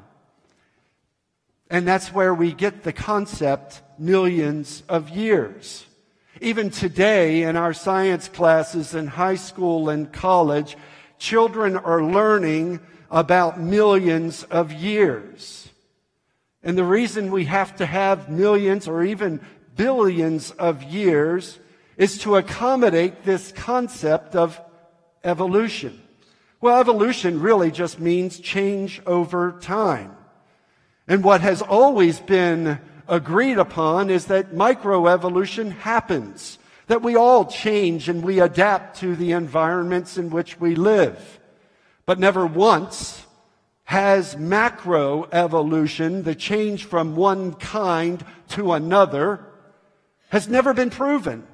And 1.68 1.86
that's 1.86 2.12
where 2.12 2.34
we 2.34 2.52
get 2.52 2.82
the 2.82 2.92
concept 2.92 3.82
millions 3.98 4.82
of 4.88 5.10
years. 5.10 5.86
Even 6.40 6.70
today 6.70 7.42
in 7.42 7.56
our 7.56 7.72
science 7.72 8.28
classes 8.28 8.94
in 8.94 9.06
high 9.06 9.36
school 9.36 9.88
and 9.88 10.12
college, 10.12 10.76
children 11.18 11.76
are 11.76 12.02
learning 12.02 12.80
about 13.10 13.60
millions 13.60 14.44
of 14.44 14.72
years. 14.72 15.68
And 16.62 16.76
the 16.76 16.84
reason 16.84 17.30
we 17.30 17.44
have 17.44 17.76
to 17.76 17.86
have 17.86 18.28
millions 18.28 18.88
or 18.88 19.04
even 19.04 19.40
billions 19.76 20.50
of 20.52 20.82
years 20.82 21.58
is 21.96 22.18
to 22.18 22.36
accommodate 22.36 23.24
this 23.24 23.52
concept 23.52 24.34
of 24.34 24.60
evolution. 25.24 26.02
Well, 26.60 26.80
evolution 26.80 27.40
really 27.40 27.70
just 27.70 28.00
means 28.00 28.40
change 28.40 29.00
over 29.06 29.52
time. 29.60 30.15
And 31.08 31.22
what 31.22 31.40
has 31.40 31.62
always 31.62 32.20
been 32.20 32.80
agreed 33.08 33.58
upon 33.58 34.10
is 34.10 34.26
that 34.26 34.52
microevolution 34.52 35.72
happens, 35.72 36.58
that 36.88 37.02
we 37.02 37.14
all 37.14 37.44
change 37.44 38.08
and 38.08 38.22
we 38.22 38.40
adapt 38.40 39.00
to 39.00 39.14
the 39.14 39.32
environments 39.32 40.18
in 40.18 40.30
which 40.30 40.58
we 40.58 40.74
live. 40.74 41.40
But 42.04 42.18
never 42.18 42.46
once 42.46 43.24
has 43.84 44.34
macroevolution, 44.34 46.24
the 46.24 46.34
change 46.34 46.84
from 46.84 47.14
one 47.14 47.54
kind 47.54 48.24
to 48.48 48.72
another, 48.72 49.44
has 50.30 50.48
never 50.48 50.74
been 50.74 50.90
proven. 50.90 51.46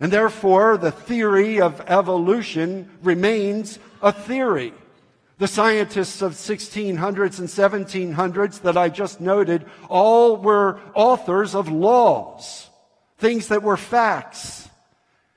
And 0.00 0.10
therefore, 0.10 0.78
the 0.78 0.90
theory 0.90 1.60
of 1.60 1.82
evolution 1.86 2.90
remains 3.02 3.78
a 4.00 4.10
theory. 4.10 4.72
The 5.40 5.48
scientists 5.48 6.20
of 6.20 6.34
1600s 6.34 7.38
and 7.38 7.48
1700s 7.48 8.60
that 8.60 8.76
I 8.76 8.90
just 8.90 9.22
noted 9.22 9.64
all 9.88 10.36
were 10.36 10.78
authors 10.94 11.54
of 11.54 11.70
laws, 11.70 12.68
things 13.16 13.48
that 13.48 13.62
were 13.62 13.78
facts. 13.78 14.68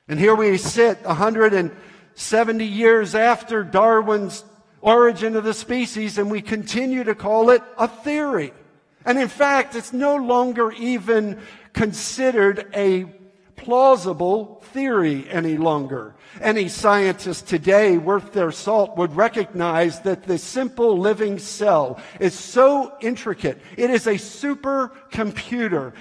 And 0.10 0.20
here 0.20 0.36
we 0.36 0.58
sit 0.58 1.02
170 1.06 2.66
years 2.66 3.16
after 3.16 3.64
Darwin's 3.64 4.44
origin 4.82 5.38
of 5.38 5.46
the 5.46 5.54
species 5.54 6.18
and 6.18 6.30
we 6.30 6.42
continue 6.42 7.06
to 7.06 7.16
call 7.16 7.50
it 7.50 7.62
a 7.78 7.88
theory. 7.88 8.52
And 9.06 9.18
in 9.18 9.30
fact, 9.30 9.74
it's 9.74 9.94
no 9.94 10.18
longer 10.18 10.74
even 10.74 11.40
considered 11.72 12.68
a 12.76 13.06
plausible 13.64 14.62
theory 14.74 15.30
any 15.30 15.58
longer. 15.58 16.16
Any 16.42 16.68
scientist 16.68 17.48
today 17.48 17.98
worth 17.98 18.34
their 18.34 18.52
salt 18.52 18.98
would 18.98 19.16
recognize 19.16 20.02
that 20.02 20.24
the 20.24 20.38
simple 20.38 20.98
living 20.98 21.40
cell 21.40 22.02
is 22.20 22.38
so 22.38 22.94
intricate. 23.02 23.62
It 23.78 23.90
is 23.90 24.08
a 24.08 24.16
supercomputer. 24.16 25.94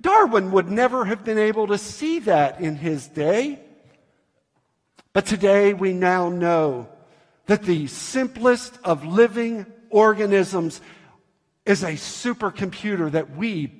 Darwin 0.00 0.52
would 0.52 0.70
never 0.70 1.04
have 1.04 1.24
been 1.24 1.38
able 1.38 1.66
to 1.68 1.78
see 1.78 2.20
that 2.20 2.60
in 2.60 2.76
his 2.76 3.08
day. 3.08 3.60
But 5.12 5.26
today 5.26 5.74
we 5.74 5.92
now 5.92 6.28
know 6.28 6.88
that 7.46 7.62
the 7.62 7.86
simplest 7.88 8.78
of 8.84 9.04
living 9.04 9.66
organisms 9.90 10.80
is 11.66 11.82
a 11.82 11.92
supercomputer 11.92 13.10
that 13.10 13.36
we 13.36 13.72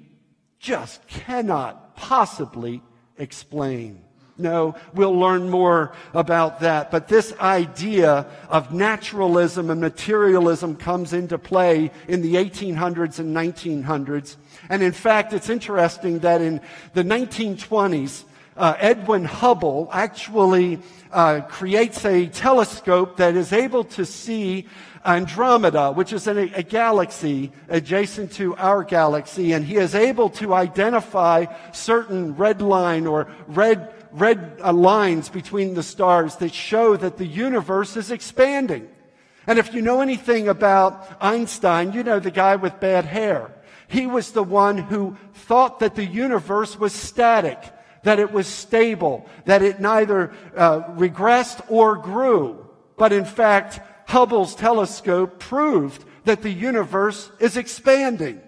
just 0.59 1.07
cannot 1.07 1.96
possibly 1.96 2.83
explain. 3.19 4.03
No, 4.41 4.77
we'll 4.95 5.19
learn 5.19 5.51
more 5.51 5.93
about 6.15 6.61
that. 6.61 6.93
But 6.93 7.09
this 7.09 7.35
idea 7.41 8.25
of 8.49 8.73
naturalism 8.73 9.69
and 9.69 9.81
materialism 9.81 10.77
comes 10.77 11.13
into 11.13 11.39
play 11.39 11.91
in 12.07 12.23
the 12.23 12.37
1800s 12.37 13.19
and 13.19 13.37
1900s. 13.37 14.37
And 14.71 14.81
in 14.81 14.93
fact, 14.93 15.33
it's 15.33 15.51
interesting 15.51 16.21
that 16.21 16.41
in 16.41 16.61
the 16.95 17.03
1920s, 17.03 18.25
uh, 18.57 18.75
Edwin 18.79 19.25
Hubble 19.25 19.89
actually 19.93 20.79
uh, 21.13 21.41
creates 21.43 22.05
a 22.05 22.27
telescope 22.27 23.17
that 23.17 23.35
is 23.35 23.53
able 23.53 23.85
to 23.85 24.05
see 24.05 24.69
Andromeda, 25.05 25.93
which 25.93 26.13
is 26.13 26.27
a, 26.27 26.37
a 26.55 26.63
galaxy 26.63 27.53
adjacent 27.69 28.33
to 28.33 28.57
our 28.57 28.85
galaxy, 28.85 29.53
and 29.53 29.65
he 29.65 29.77
is 29.77 29.95
able 29.95 30.31
to 30.31 30.55
identify 30.55 31.47
certain 31.73 32.37
red 32.37 32.61
line 32.61 33.07
or 33.07 33.29
red 33.47 33.95
red 34.13 34.59
uh, 34.63 34.73
lines 34.73 35.29
between 35.29 35.75
the 35.75 35.83
stars 35.83 36.37
that 36.37 36.53
show 36.53 36.97
that 36.97 37.19
the 37.19 37.27
universe 37.27 37.97
is 37.97 38.11
expanding. 38.11 38.89
And 39.47 39.59
if 39.59 39.73
you 39.75 39.83
know 39.83 40.01
anything 40.01 40.49
about 40.49 41.07
Einstein, 41.21 41.93
you 41.93 42.03
know 42.03 42.19
the 42.19 42.31
guy 42.31 42.57
with 42.57 42.81
bad 42.81 43.05
hair. 43.05 43.51
He 43.89 44.07
was 44.07 44.33
the 44.33 44.43
one 44.43 44.77
who 44.77 45.17
thought 45.33 45.81
that 45.81 45.95
the 45.95 46.05
universe 46.05 46.79
was 46.79 46.93
static, 46.93 47.59
that 48.03 48.19
it 48.19 48.31
was 48.31 48.47
stable, 48.47 49.27
that 49.47 49.63
it 49.63 49.81
neither 49.81 50.33
uh, 50.55 50.83
regressed 50.95 51.65
or 51.71 51.97
grew. 51.97 52.67
But 52.99 53.13
in 53.13 53.25
fact, 53.25 53.81
Hubble's 54.09 54.55
telescope 54.55 55.38
proved 55.38 56.03
that 56.25 56.40
the 56.40 56.51
universe 56.51 57.31
is 57.40 57.59
expanding. 57.59 58.40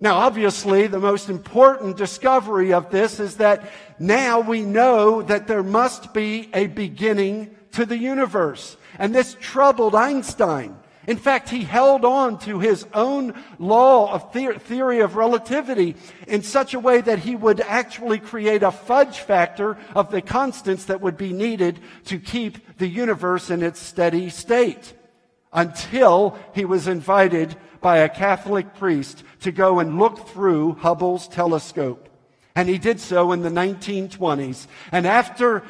Now, 0.00 0.16
obviously, 0.16 0.86
the 0.86 0.98
most 0.98 1.28
important 1.28 1.98
discovery 1.98 2.72
of 2.72 2.90
this 2.90 3.20
is 3.20 3.36
that 3.36 3.70
now 3.98 4.40
we 4.40 4.62
know 4.62 5.20
that 5.20 5.46
there 5.46 5.62
must 5.62 6.14
be 6.14 6.48
a 6.54 6.66
beginning 6.68 7.54
to 7.72 7.84
the 7.84 7.98
universe. 7.98 8.78
And 8.98 9.14
this 9.14 9.36
troubled 9.38 9.94
Einstein. 9.94 10.78
In 11.06 11.16
fact, 11.16 11.50
he 11.50 11.62
held 11.62 12.04
on 12.04 12.38
to 12.40 12.58
his 12.58 12.84
own 12.92 13.34
law 13.58 14.12
of 14.12 14.32
the- 14.32 14.58
theory 14.58 15.00
of 15.00 15.16
relativity 15.16 15.94
in 16.26 16.42
such 16.42 16.74
a 16.74 16.80
way 16.80 17.00
that 17.00 17.20
he 17.20 17.36
would 17.36 17.60
actually 17.60 18.18
create 18.18 18.62
a 18.62 18.72
fudge 18.72 19.20
factor 19.20 19.76
of 19.94 20.10
the 20.10 20.22
constants 20.22 20.86
that 20.86 21.00
would 21.00 21.16
be 21.16 21.32
needed 21.32 21.78
to 22.06 22.18
keep 22.18 22.78
the 22.78 22.88
universe 22.88 23.50
in 23.50 23.62
its 23.62 23.80
steady 23.80 24.28
state 24.30 24.94
until 25.52 26.36
he 26.54 26.64
was 26.64 26.88
invited 26.88 27.56
by 27.80 27.98
a 27.98 28.08
Catholic 28.08 28.74
priest 28.74 29.22
to 29.40 29.52
go 29.52 29.78
and 29.78 29.98
look 29.98 30.28
through 30.28 30.74
Hubble's 30.74 31.28
telescope. 31.28 32.08
And 32.54 32.68
he 32.68 32.78
did 32.78 33.00
so 33.00 33.32
in 33.32 33.42
the 33.42 33.50
1920s. 33.50 34.66
And 34.90 35.06
after 35.06 35.62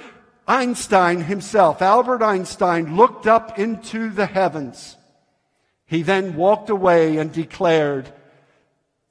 Einstein 0.48 1.22
himself, 1.22 1.82
Albert 1.82 2.22
Einstein, 2.22 2.96
looked 2.96 3.26
up 3.26 3.58
into 3.58 4.10
the 4.10 4.26
heavens, 4.26 4.95
he 5.86 6.02
then 6.02 6.36
walked 6.36 6.68
away 6.68 7.16
and 7.16 7.32
declared, 7.32 8.12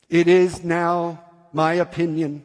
It 0.10 0.28
is 0.28 0.64
now 0.64 1.24
my 1.54 1.74
opinion 1.74 2.44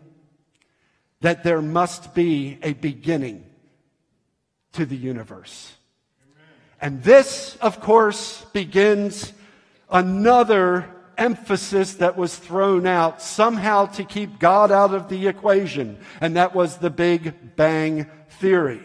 that 1.20 1.44
there 1.44 1.60
must 1.60 2.14
be 2.14 2.58
a 2.62 2.72
beginning 2.72 3.44
to 4.72 4.86
the 4.86 4.96
universe. 4.96 5.72
And 6.80 7.02
this, 7.02 7.56
of 7.60 7.80
course, 7.80 8.44
begins 8.52 9.32
another 9.90 10.88
emphasis 11.18 11.94
that 11.94 12.16
was 12.16 12.34
thrown 12.34 12.86
out 12.86 13.20
somehow 13.20 13.86
to 13.86 14.04
keep 14.04 14.38
God 14.38 14.72
out 14.72 14.94
of 14.94 15.08
the 15.08 15.28
equation, 15.28 15.98
and 16.20 16.36
that 16.36 16.54
was 16.54 16.78
the 16.78 16.88
Big 16.88 17.56
Bang 17.56 18.06
Theory. 18.38 18.80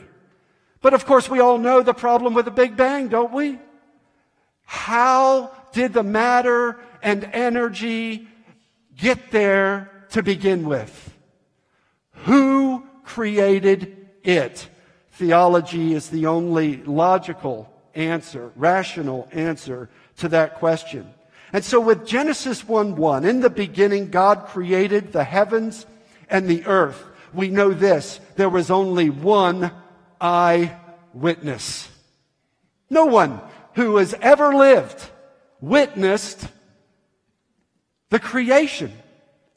But 0.81 0.93
of 0.93 1.05
course, 1.05 1.29
we 1.29 1.39
all 1.39 1.57
know 1.57 1.81
the 1.81 1.93
problem 1.93 2.33
with 2.33 2.45
the 2.45 2.51
Big 2.51 2.75
Bang, 2.75 3.07
don't 3.07 3.31
we? 3.31 3.59
How 4.65 5.51
did 5.73 5.93
the 5.93 6.03
matter 6.03 6.79
and 7.01 7.23
energy 7.23 8.27
get 8.97 9.31
there 9.31 10.05
to 10.09 10.23
begin 10.23 10.67
with? 10.67 11.13
Who 12.25 12.85
created 13.03 14.07
it? 14.23 14.67
Theology 15.11 15.93
is 15.93 16.09
the 16.09 16.25
only 16.25 16.83
logical 16.83 17.71
answer, 17.93 18.51
rational 18.55 19.29
answer 19.31 19.89
to 20.17 20.29
that 20.29 20.55
question. 20.55 21.13
And 21.53 21.63
so 21.63 21.79
with 21.79 22.05
Genesis 22.05 22.67
1 22.67 22.95
1, 22.95 23.23
in 23.23 23.39
the 23.39 23.49
beginning, 23.49 24.09
God 24.09 24.47
created 24.47 25.13
the 25.13 25.23
heavens 25.23 25.85
and 26.29 26.47
the 26.47 26.65
earth. 26.65 27.01
We 27.33 27.49
know 27.49 27.71
this 27.71 28.19
there 28.35 28.49
was 28.49 28.71
only 28.71 29.09
one 29.09 29.71
eyewitness. 30.19 31.89
No 32.89 33.05
one 33.05 33.41
who 33.75 33.97
has 33.97 34.13
ever 34.21 34.55
lived 34.55 35.09
witnessed 35.61 36.47
the 38.09 38.19
creation 38.19 38.91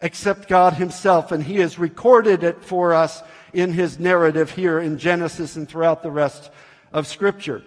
except 0.00 0.48
God 0.48 0.74
Himself. 0.74 1.32
And 1.32 1.42
He 1.42 1.56
has 1.56 1.78
recorded 1.78 2.44
it 2.44 2.62
for 2.62 2.94
us 2.94 3.22
in 3.52 3.72
His 3.72 3.98
narrative 3.98 4.50
here 4.50 4.78
in 4.78 4.98
Genesis 4.98 5.56
and 5.56 5.68
throughout 5.68 6.02
the 6.02 6.10
rest 6.10 6.50
of 6.92 7.06
Scripture. 7.06 7.62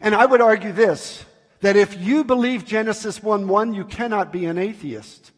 And 0.00 0.14
I 0.14 0.26
would 0.26 0.40
argue 0.40 0.72
this 0.72 1.24
that 1.60 1.76
if 1.76 1.98
you 1.98 2.24
believe 2.24 2.66
Genesis 2.66 3.22
1 3.22 3.48
1, 3.48 3.74
you 3.74 3.84
cannot 3.84 4.32
be 4.32 4.44
an 4.44 4.58
atheist. 4.58 5.32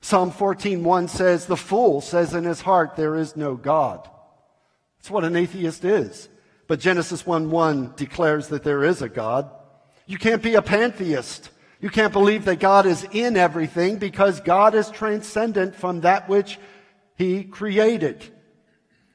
Psalm 0.00 0.30
14:1 0.32 1.08
says, 1.08 1.46
The 1.46 1.56
fool 1.56 2.00
says 2.00 2.34
in 2.34 2.44
his 2.44 2.62
heart, 2.62 2.96
There 2.96 3.16
is 3.16 3.36
no 3.36 3.54
God. 3.54 4.08
That's 4.98 5.10
what 5.10 5.24
an 5.24 5.36
atheist 5.36 5.84
is. 5.84 6.28
But 6.66 6.80
Genesis 6.80 7.26
1 7.26 7.50
1 7.50 7.94
declares 7.96 8.48
that 8.48 8.64
there 8.64 8.84
is 8.84 9.02
a 9.02 9.08
God. 9.08 9.50
You 10.06 10.18
can't 10.18 10.42
be 10.42 10.54
a 10.54 10.62
pantheist. 10.62 11.50
You 11.80 11.90
can't 11.90 12.12
believe 12.12 12.46
that 12.46 12.60
God 12.60 12.86
is 12.86 13.06
in 13.12 13.36
everything 13.36 13.98
because 13.98 14.40
God 14.40 14.74
is 14.74 14.90
transcendent 14.90 15.74
from 15.74 16.00
that 16.00 16.28
which 16.28 16.58
He 17.16 17.44
created. 17.44 18.24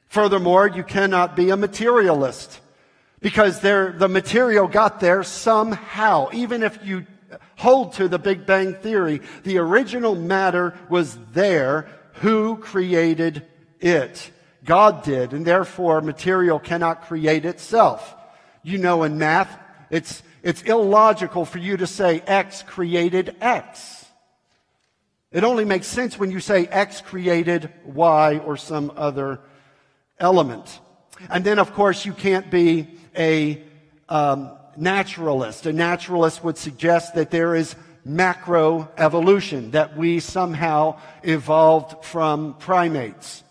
Furthermore, 0.06 0.68
you 0.68 0.84
cannot 0.84 1.36
be 1.36 1.50
a 1.50 1.56
materialist 1.56 2.60
because 3.20 3.60
the 3.60 4.08
material 4.08 4.66
got 4.66 5.00
there 5.00 5.22
somehow. 5.22 6.28
Even 6.32 6.62
if 6.62 6.78
you 6.84 7.06
hold 7.56 7.92
to 7.94 8.08
the 8.08 8.18
Big 8.18 8.46
Bang 8.46 8.74
Theory, 8.74 9.20
the 9.44 9.58
original 9.58 10.14
matter 10.14 10.78
was 10.88 11.18
there. 11.32 11.88
Who 12.14 12.56
created 12.56 13.46
it? 13.78 14.30
God 14.64 15.02
did, 15.02 15.32
and 15.32 15.46
therefore 15.46 16.00
material 16.00 16.58
cannot 16.58 17.02
create 17.02 17.44
itself. 17.44 18.14
You 18.62 18.78
know 18.78 19.04
in 19.04 19.18
math, 19.18 19.58
it's, 19.90 20.22
it's 20.42 20.62
illogical 20.62 21.44
for 21.44 21.58
you 21.58 21.76
to 21.78 21.86
say 21.86 22.20
X 22.26 22.62
created 22.66 23.36
X. 23.40 24.04
It 25.32 25.44
only 25.44 25.64
makes 25.64 25.86
sense 25.86 26.18
when 26.18 26.30
you 26.30 26.40
say 26.40 26.66
X 26.66 27.00
created 27.00 27.72
Y 27.84 28.38
or 28.38 28.56
some 28.56 28.92
other 28.96 29.40
element. 30.18 30.80
And 31.30 31.44
then, 31.44 31.58
of 31.58 31.72
course, 31.72 32.04
you 32.04 32.12
can't 32.12 32.50
be 32.50 32.88
a 33.16 33.62
um, 34.08 34.56
naturalist. 34.76 35.66
A 35.66 35.72
naturalist 35.72 36.42
would 36.42 36.58
suggest 36.58 37.14
that 37.14 37.30
there 37.30 37.54
is 37.54 37.76
macroevolution, 38.06 39.72
that 39.72 39.96
we 39.96 40.20
somehow 40.20 40.98
evolved 41.22 42.04
from 42.04 42.54
primates. 42.54 43.44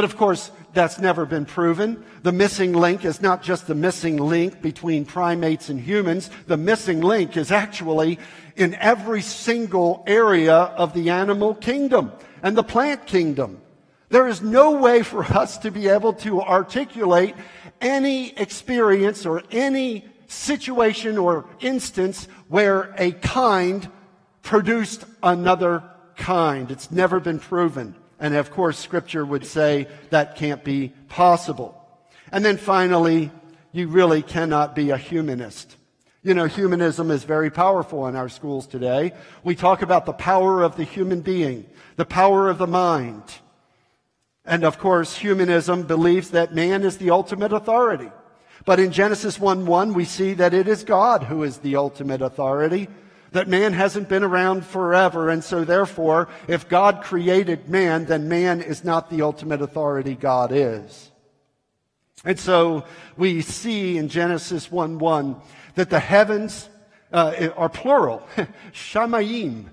But 0.00 0.06
of 0.06 0.16
course, 0.16 0.50
that's 0.72 0.98
never 0.98 1.26
been 1.26 1.44
proven. 1.44 2.02
The 2.22 2.32
missing 2.32 2.72
link 2.72 3.04
is 3.04 3.20
not 3.20 3.42
just 3.42 3.66
the 3.66 3.74
missing 3.74 4.16
link 4.16 4.62
between 4.62 5.04
primates 5.04 5.68
and 5.68 5.78
humans. 5.78 6.30
The 6.46 6.56
missing 6.56 7.02
link 7.02 7.36
is 7.36 7.52
actually 7.52 8.18
in 8.56 8.74
every 8.76 9.20
single 9.20 10.02
area 10.06 10.54
of 10.54 10.94
the 10.94 11.10
animal 11.10 11.54
kingdom 11.54 12.12
and 12.42 12.56
the 12.56 12.62
plant 12.62 13.04
kingdom. 13.04 13.60
There 14.08 14.26
is 14.26 14.40
no 14.40 14.70
way 14.70 15.02
for 15.02 15.22
us 15.22 15.58
to 15.58 15.70
be 15.70 15.88
able 15.88 16.14
to 16.24 16.40
articulate 16.40 17.34
any 17.82 18.30
experience 18.38 19.26
or 19.26 19.42
any 19.50 20.06
situation 20.28 21.18
or 21.18 21.44
instance 21.60 22.26
where 22.48 22.94
a 22.96 23.12
kind 23.12 23.86
produced 24.40 25.04
another 25.22 25.82
kind. 26.16 26.70
It's 26.70 26.90
never 26.90 27.20
been 27.20 27.38
proven. 27.38 27.96
And 28.20 28.36
of 28.36 28.50
course, 28.50 28.78
scripture 28.78 29.24
would 29.24 29.46
say 29.46 29.88
that 30.10 30.36
can't 30.36 30.62
be 30.62 30.92
possible. 31.08 31.76
And 32.30 32.44
then 32.44 32.58
finally, 32.58 33.30
you 33.72 33.88
really 33.88 34.22
cannot 34.22 34.76
be 34.76 34.90
a 34.90 34.96
humanist. 34.96 35.76
You 36.22 36.34
know, 36.34 36.44
humanism 36.44 37.10
is 37.10 37.24
very 37.24 37.50
powerful 37.50 38.06
in 38.06 38.14
our 38.14 38.28
schools 38.28 38.66
today. 38.66 39.12
We 39.42 39.54
talk 39.54 39.80
about 39.80 40.04
the 40.04 40.12
power 40.12 40.62
of 40.62 40.76
the 40.76 40.84
human 40.84 41.22
being, 41.22 41.64
the 41.96 42.04
power 42.04 42.50
of 42.50 42.58
the 42.58 42.66
mind. 42.66 43.22
And 44.44 44.64
of 44.64 44.78
course, 44.78 45.16
humanism 45.16 45.84
believes 45.84 46.30
that 46.30 46.54
man 46.54 46.82
is 46.82 46.98
the 46.98 47.10
ultimate 47.10 47.54
authority. 47.54 48.10
But 48.66 48.80
in 48.80 48.92
Genesis 48.92 49.40
1 49.40 49.64
1, 49.64 49.94
we 49.94 50.04
see 50.04 50.34
that 50.34 50.52
it 50.52 50.68
is 50.68 50.84
God 50.84 51.22
who 51.22 51.42
is 51.42 51.58
the 51.58 51.76
ultimate 51.76 52.20
authority, 52.20 52.88
that 53.32 53.48
man 53.48 53.72
hasn't 53.72 54.08
been 54.08 54.22
around 54.22 54.64
forever. 54.64 55.30
And 55.30 55.42
so, 55.42 55.64
therefore, 55.64 56.28
if 56.48 56.68
God 56.68 57.02
created 57.02 57.68
man, 57.68 58.06
then 58.06 58.28
man 58.28 58.60
is 58.60 58.84
not 58.84 59.10
the 59.10 59.22
ultimate 59.22 59.62
authority, 59.62 60.14
God 60.14 60.50
is. 60.52 61.10
And 62.24 62.38
so, 62.38 62.84
we 63.16 63.40
see 63.40 63.96
in 63.96 64.08
Genesis 64.08 64.70
1 64.70 64.98
1 64.98 65.36
that 65.74 65.90
the 65.90 66.00
heavens 66.00 66.68
uh, 67.12 67.48
are 67.56 67.68
plural, 67.68 68.26
shamayim. 68.72 69.66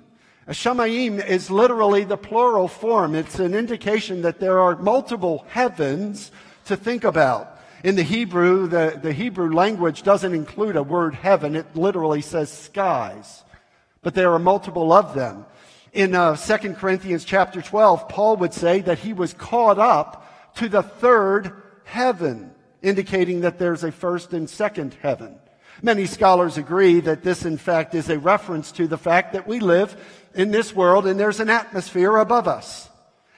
Shamayim 0.48 1.26
is 1.26 1.52
literally 1.52 2.06
the 2.06 2.16
plural 2.16 2.70
form. 2.70 3.16
It's 3.16 3.40
an 3.40 3.54
indication 3.54 4.22
that 4.22 4.40
there 4.40 4.60
are 4.60 4.78
multiple 4.78 5.46
heavens 5.50 6.32
to 6.66 6.78
think 6.78 7.04
about. 7.04 7.60
In 7.84 7.96
the 7.96 8.04
Hebrew, 8.04 8.68
the, 8.68 8.98
the 9.02 9.12
Hebrew 9.12 9.54
language 9.54 10.04
doesn't 10.04 10.34
include 10.34 10.78
a 10.78 10.84
word 10.84 11.16
heaven. 11.16 11.56
It 11.56 11.76
literally 11.76 12.22
says 12.22 12.52
skies. 12.52 13.44
But 14.08 14.14
there 14.14 14.32
are 14.32 14.40
multiple 14.40 14.94
of 14.94 15.14
them. 15.16 15.46
In 15.92 16.16
uh, 16.16 16.38
2 16.38 16.76
Corinthians 16.76 17.26
chapter 17.26 17.62
12, 17.62 18.08
Paul 18.08 18.38
would 18.38 18.54
say 18.54 18.80
that 18.80 19.00
he 19.00 19.12
was 19.12 19.34
caught 19.34 19.78
up 19.78 20.54
to 20.56 20.70
the 20.70 20.82
third 20.82 21.62
heaven, 21.84 22.52
indicating 22.82 23.42
that 23.42 23.60
there's 23.60 23.84
a 23.84 23.92
first 23.92 24.32
and 24.32 24.50
second 24.50 24.96
heaven. 25.02 25.38
Many 25.82 26.06
scholars 26.06 26.58
agree 26.58 27.02
that 27.02 27.22
this, 27.22 27.44
in 27.44 27.58
fact, 27.58 27.94
is 27.96 28.10
a 28.10 28.18
reference 28.18 28.72
to 28.72 28.88
the 28.88 28.98
fact 28.98 29.34
that 29.34 29.46
we 29.46 29.60
live 29.60 29.94
in 30.34 30.52
this 30.52 30.74
world 30.74 31.06
and 31.06 31.20
there's 31.20 31.42
an 31.42 31.50
atmosphere 31.50 32.16
above 32.16 32.48
us. 32.48 32.90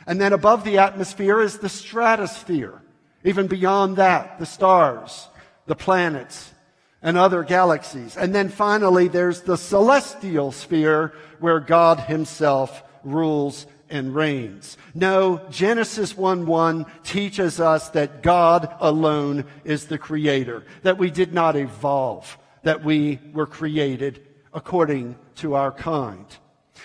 And 0.05 0.21
then 0.21 0.33
above 0.33 0.63
the 0.63 0.77
atmosphere 0.77 1.41
is 1.41 1.57
the 1.57 1.67
stratosphere. 1.67 2.79
Even 3.23 3.47
beyond 3.47 3.97
that, 3.97 4.37
the 4.37 4.45
stars, 4.45 5.29
the 5.65 5.75
planets, 5.75 6.53
and 7.01 7.17
other 7.17 7.43
galaxies. 7.43 8.17
And 8.17 8.33
then 8.33 8.49
finally, 8.49 9.07
there's 9.07 9.41
the 9.41 9.57
celestial 9.57 10.51
sphere 10.51 11.13
where 11.39 11.59
God 11.59 11.99
himself 12.01 12.83
rules 13.03 13.65
and 13.89 14.13
reigns. 14.13 14.77
No, 14.93 15.41
Genesis 15.49 16.15
1 16.15 16.45
1 16.45 16.85
teaches 17.03 17.59
us 17.59 17.89
that 17.89 18.21
God 18.21 18.75
alone 18.79 19.45
is 19.63 19.85
the 19.85 19.97
creator, 19.97 20.63
that 20.83 20.97
we 20.97 21.09
did 21.09 21.33
not 21.33 21.55
evolve, 21.55 22.37
that 22.63 22.83
we 22.83 23.19
were 23.33 23.47
created 23.47 24.21
according 24.53 25.15
to 25.35 25.55
our 25.55 25.71
kind. 25.71 26.25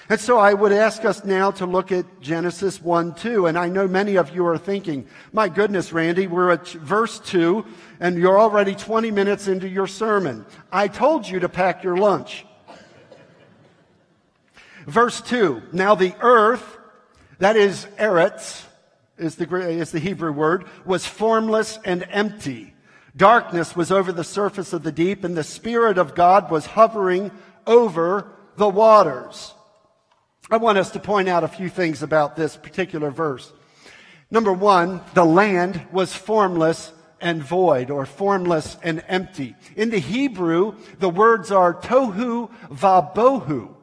And 0.09 0.21
so 0.21 0.39
I 0.39 0.53
would 0.53 0.73
ask 0.73 1.05
us 1.05 1.25
now 1.25 1.51
to 1.53 1.67
look 1.67 1.91
at 1.91 2.21
Genesis 2.21 2.81
1 2.81 3.15
2. 3.15 3.47
And 3.47 3.59
I 3.59 3.69
know 3.69 3.89
many 3.89 4.17
of 4.17 4.35
you 4.35 4.47
are 4.47 4.59
thinking, 4.59 5.07
my 5.33 5.49
goodness, 5.49 5.93
Randy, 5.93 6.27
we're 6.27 6.51
at 6.51 6.69
verse 6.69 7.19
2 7.21 7.65
and 8.01 8.19
you're 8.19 8.39
already 8.39 8.75
20 8.75 9.11
minutes 9.11 9.49
into 9.49 9.69
your 9.69 9.87
sermon. 9.87 10.45
I 10.71 10.89
told 10.89 11.27
you 11.27 11.41
to 11.41 11.49
pack 11.49 11.83
your 11.83 11.97
lunch. 11.97 12.45
Verse 14.87 15.21
2 15.23 15.63
Now 15.73 15.95
the 15.95 16.15
earth, 16.21 16.77
that 17.39 17.57
is 17.57 17.87
Eretz, 17.99 18.65
is 19.17 19.37
the, 19.37 19.57
is 19.57 19.91
the 19.91 19.99
Hebrew 19.99 20.33
word, 20.33 20.67
was 20.85 21.07
formless 21.07 21.79
and 21.85 22.07
empty. 22.11 22.75
Darkness 23.17 23.77
was 23.77 23.93
over 23.93 24.13
the 24.13 24.25
surface 24.25 24.73
of 24.73 24.83
the 24.83 24.93
deep, 24.93 25.23
and 25.23 25.37
the 25.37 25.45
Spirit 25.45 25.99
of 25.99 26.15
God 26.15 26.51
was 26.51 26.67
hovering 26.67 27.31
over 27.67 28.29
the 28.57 28.69
waters. 28.69 29.55
I 30.51 30.59
want 30.59 30.79
us 30.79 30.91
to 30.91 31.01
point 31.01 31.29
out 31.29 31.43
a 31.43 31.49
few 31.49 31.71
things 31.71 32.03
about 32.03 32.37
this 32.37 32.57
particular 32.57 33.11
verse. 33.11 33.53
Number 34.31 34.53
one, 34.53 35.01
the 35.15 35.25
land 35.25 35.87
was 35.91 36.15
formless 36.15 36.93
and 37.21 37.43
void, 37.43 37.91
or 37.91 38.05
formless 38.05 38.77
and 38.83 39.03
empty. 39.09 39.57
In 39.77 39.89
the 39.89 39.99
Hebrew, 39.99 40.75
the 40.99 41.09
words 41.09 41.51
are 41.51 41.73
tohu 41.73 42.51
vabohu. 42.69 43.75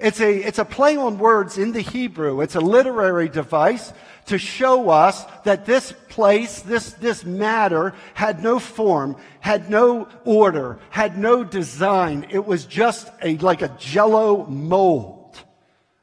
It's 0.00 0.20
a, 0.20 0.34
it's 0.34 0.58
a 0.58 0.64
play 0.64 0.96
on 0.96 1.18
words 1.18 1.58
in 1.58 1.70
the 1.70 1.80
Hebrew. 1.80 2.40
It's 2.40 2.56
a 2.56 2.60
literary 2.60 3.28
device 3.28 3.92
to 4.26 4.38
show 4.38 4.90
us 4.90 5.24
that 5.44 5.64
this 5.64 5.92
place, 6.08 6.62
this, 6.62 6.94
this 6.94 7.24
matter 7.24 7.94
had 8.14 8.42
no 8.42 8.58
form, 8.58 9.16
had 9.38 9.70
no 9.70 10.08
order, 10.24 10.80
had 10.90 11.16
no 11.16 11.44
design. 11.44 12.26
It 12.30 12.44
was 12.44 12.64
just 12.64 13.08
a, 13.22 13.36
like 13.38 13.62
a 13.62 13.68
jello 13.78 14.44
mold. 14.46 15.21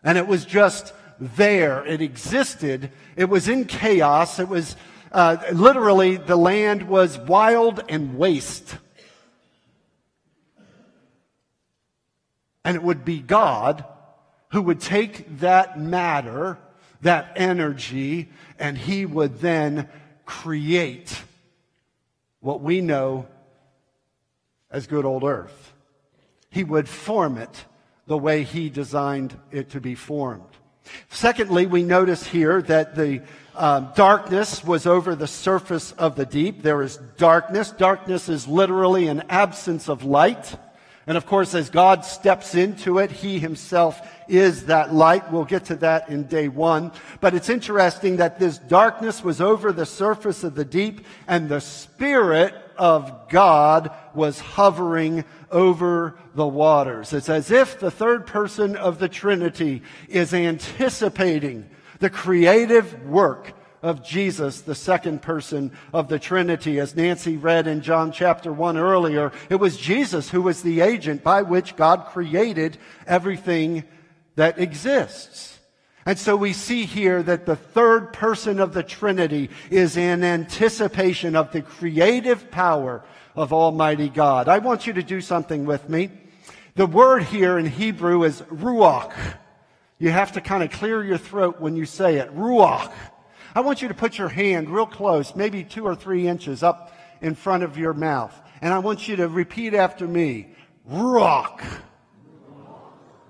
And 0.04 0.18
it 0.18 0.28
was 0.28 0.46
just 0.46 0.94
there. 1.20 1.86
It 1.86 2.02
existed. 2.02 2.92
It 3.16 3.26
was 3.26 3.48
in 3.48 3.66
chaos. 3.66 4.40
It 4.40 4.48
was, 4.48 4.76
uh, 5.12 5.38
literally, 5.52 6.18
the 6.18 6.36
land 6.36 6.88
was 6.88 7.18
wild 7.18 7.84
and 7.90 8.18
waste. 8.18 8.78
And 12.64 12.76
it 12.76 12.84
would 12.84 13.04
be 13.04 13.20
God 13.20 13.84
who 14.52 14.62
would 14.62 14.80
take 14.80 15.40
that 15.40 15.80
matter, 15.80 16.58
that 17.02 17.34
energy, 17.36 18.30
and 18.58 18.78
he 18.78 19.06
would 19.06 19.40
then 19.40 19.90
create 20.26 21.24
what 22.40 22.62
we 22.62 22.82
know 22.82 23.28
as 24.72 24.88
good 24.88 25.06
old 25.06 25.24
earth. 25.24 25.74
He 26.50 26.64
would 26.64 26.88
form 26.88 27.38
it 27.38 27.66
the 28.10 28.17
way 28.17 28.41
he 28.41 28.69
designed 28.69 29.39
it 29.52 29.69
to 29.69 29.80
be 29.80 29.93
formed. 29.93 30.41
Secondly, 31.10 31.67
we 31.67 31.84
notice 31.84 32.26
here 32.26 32.60
that 32.63 32.95
the 32.95 33.22
um, 33.56 33.91
darkness 33.95 34.63
was 34.63 34.88
over 34.88 35.15
the 35.15 35.28
surface 35.28 35.91
of 35.91 36.15
the 36.15 36.26
deep. 36.26 36.63
There 36.63 36.82
is 36.82 36.98
darkness. 37.17 37.69
Darkness 37.69 38.28
is 38.28 38.48
literally 38.48 39.08
an 39.08 39.22
absence 39.30 39.89
of 39.89 40.04
light. 40.04 40.56
And 41.06 41.17
of 41.17 41.28
course, 41.28 41.54
as 41.54 41.69
God 41.69 42.04
steps 42.04 42.56
into 42.56 42.98
it, 42.98 43.12
He 43.12 43.38
Himself 43.38 44.02
is 44.28 44.65
that 44.65 44.91
light. 44.91 45.32
We'll 45.32 45.45
get 45.45 45.65
to 45.65 45.76
that 45.76 46.10
in 46.10 46.24
day 46.24 46.48
one. 46.48 46.91
But 47.22 47.36
it's 47.36 47.50
interesting 47.50 48.17
that 48.17 48.39
this 48.39 48.58
darkness 48.58 49.24
was 49.24 49.39
over 49.39 49.72
the 49.72 49.86
surface 49.86 50.43
of 50.43 50.56
the 50.56 50.65
deep 50.65 51.06
and 51.28 51.48
the 51.48 51.62
Spirit 51.62 52.56
of 52.80 53.30
God 53.30 53.92
was 54.15 54.39
hovering 54.39 55.26
over 55.52 56.18
the 56.34 56.48
waters. 56.48 57.13
It's 57.13 57.30
as 57.30 57.52
if 57.52 57.80
the 57.80 57.92
third 57.92 58.26
person 58.26 58.76
of 58.76 58.98
the 58.98 59.10
Trinity 59.10 59.84
is 60.08 60.34
anticipating 60.34 61.70
the 62.00 62.10
creative 62.10 63.06
work 63.06 63.54
of 63.82 64.04
Jesus, 64.04 64.62
the 64.62 64.76
second 64.76 65.22
person 65.22 65.72
of 65.94 66.08
the 66.08 66.20
Trinity. 66.20 66.80
As 66.80 66.96
Nancy 66.96 67.38
read 67.38 67.68
in 67.68 67.82
John 67.82 68.12
chapter 68.12 68.52
1 68.52 68.78
earlier, 68.78 69.32
it 69.50 69.56
was 69.56 69.78
Jesus 69.78 70.30
who 70.30 70.42
was 70.42 70.62
the 70.62 70.82
agent 70.82 71.24
by 71.24 71.42
which 71.42 71.76
God 71.76 72.06
created 72.08 72.78
everything 73.06 73.84
that 74.36 74.60
exists. 74.60 75.59
And 76.10 76.17
so 76.17 76.36
we 76.36 76.54
see 76.54 76.86
here 76.86 77.22
that 77.22 77.45
the 77.45 77.56
third 77.56 78.13
person 78.13 78.60
of 78.60 78.74
the 78.74 78.82
Trinity 78.82 79.52
is 79.69 79.95
in 79.95 80.24
anticipation 80.24 81.36
of 81.36 81.52
the 81.52 81.62
creative 81.62 82.50
power 82.50 83.04
of 83.36 83.54
Almighty 83.54 84.10
God. 84.10 84.48
I 84.48 84.58
want 84.58 84.88
you 84.88 84.93
to 84.93 85.04
do 85.04 85.22
something 85.22 85.67
with 85.67 85.88
me. 85.88 86.10
The 86.74 86.88
word 86.88 87.26
here 87.26 87.60
in 87.60 87.67
Hebrew 87.67 88.24
is 88.24 88.41
ruach. 88.41 89.13
You 90.00 90.10
have 90.10 90.32
to 90.32 90.41
kind 90.41 90.63
of 90.63 90.72
clear 90.72 91.04
your 91.04 91.19
throat 91.19 91.62
when 91.62 91.76
you 91.76 91.86
say 91.86 92.15
it. 92.15 92.36
Ruach. 92.36 92.91
I 93.54 93.62
want 93.62 93.84
you 93.84 93.88
to 93.89 93.93
put 93.93 94.17
your 94.17 94.30
hand 94.30 94.72
real 94.72 94.88
close, 94.88 95.36
maybe 95.36 95.63
two 95.63 95.86
or 95.86 95.93
three 95.93 96.28
inches 96.28 96.63
up 96.63 96.91
in 97.22 97.36
front 97.36 97.62
of 97.62 97.78
your 97.78 97.93
mouth. 97.93 98.34
And 98.62 98.74
I 98.74 98.80
want 98.80 99.08
you 99.08 99.15
to 99.17 99.28
repeat 99.28 99.76
after 99.76 100.08
me. 100.08 100.56
Ruach. 100.89 101.62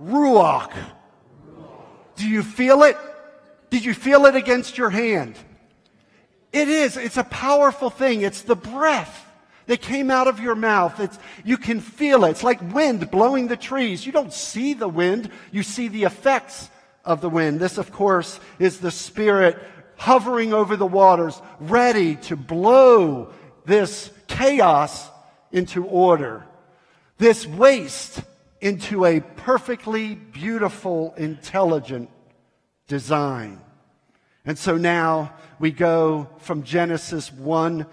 Ruach. 0.01 0.71
Do 2.19 2.27
you 2.27 2.43
feel 2.43 2.83
it? 2.83 2.97
Did 3.69 3.85
you 3.85 3.93
feel 3.93 4.25
it 4.25 4.35
against 4.35 4.77
your 4.77 4.89
hand? 4.89 5.37
It 6.51 6.67
is. 6.67 6.97
It's 6.97 7.15
a 7.15 7.23
powerful 7.23 7.89
thing. 7.89 8.23
It's 8.23 8.41
the 8.41 8.57
breath 8.57 9.25
that 9.67 9.81
came 9.81 10.11
out 10.11 10.27
of 10.27 10.41
your 10.41 10.55
mouth. 10.55 10.99
It's, 10.99 11.17
you 11.45 11.55
can 11.55 11.79
feel 11.79 12.25
it. 12.25 12.31
It's 12.31 12.43
like 12.43 12.73
wind 12.73 13.09
blowing 13.09 13.47
the 13.47 13.55
trees. 13.55 14.05
You 14.05 14.11
don't 14.11 14.33
see 14.33 14.73
the 14.73 14.89
wind. 14.89 15.31
You 15.53 15.63
see 15.63 15.87
the 15.87 16.03
effects 16.03 16.69
of 17.05 17.21
the 17.21 17.29
wind. 17.29 17.61
This, 17.61 17.77
of 17.77 17.93
course, 17.93 18.37
is 18.59 18.79
the 18.79 18.91
Spirit 18.91 19.57
hovering 19.95 20.53
over 20.53 20.75
the 20.75 20.85
waters, 20.85 21.41
ready 21.61 22.17
to 22.17 22.35
blow 22.35 23.31
this 23.65 24.11
chaos 24.27 25.07
into 25.53 25.85
order, 25.85 26.43
this 27.17 27.47
waste 27.47 28.21
into 28.61 29.05
a 29.05 29.19
perfectly 29.19 30.15
beautiful, 30.15 31.13
intelligent 31.17 32.09
design. 32.87 33.61
And 34.45 34.57
so 34.57 34.77
now 34.77 35.33
we 35.59 35.71
go 35.71 36.29
from 36.39 36.63
Genesis 36.63 37.31
1 37.31 37.85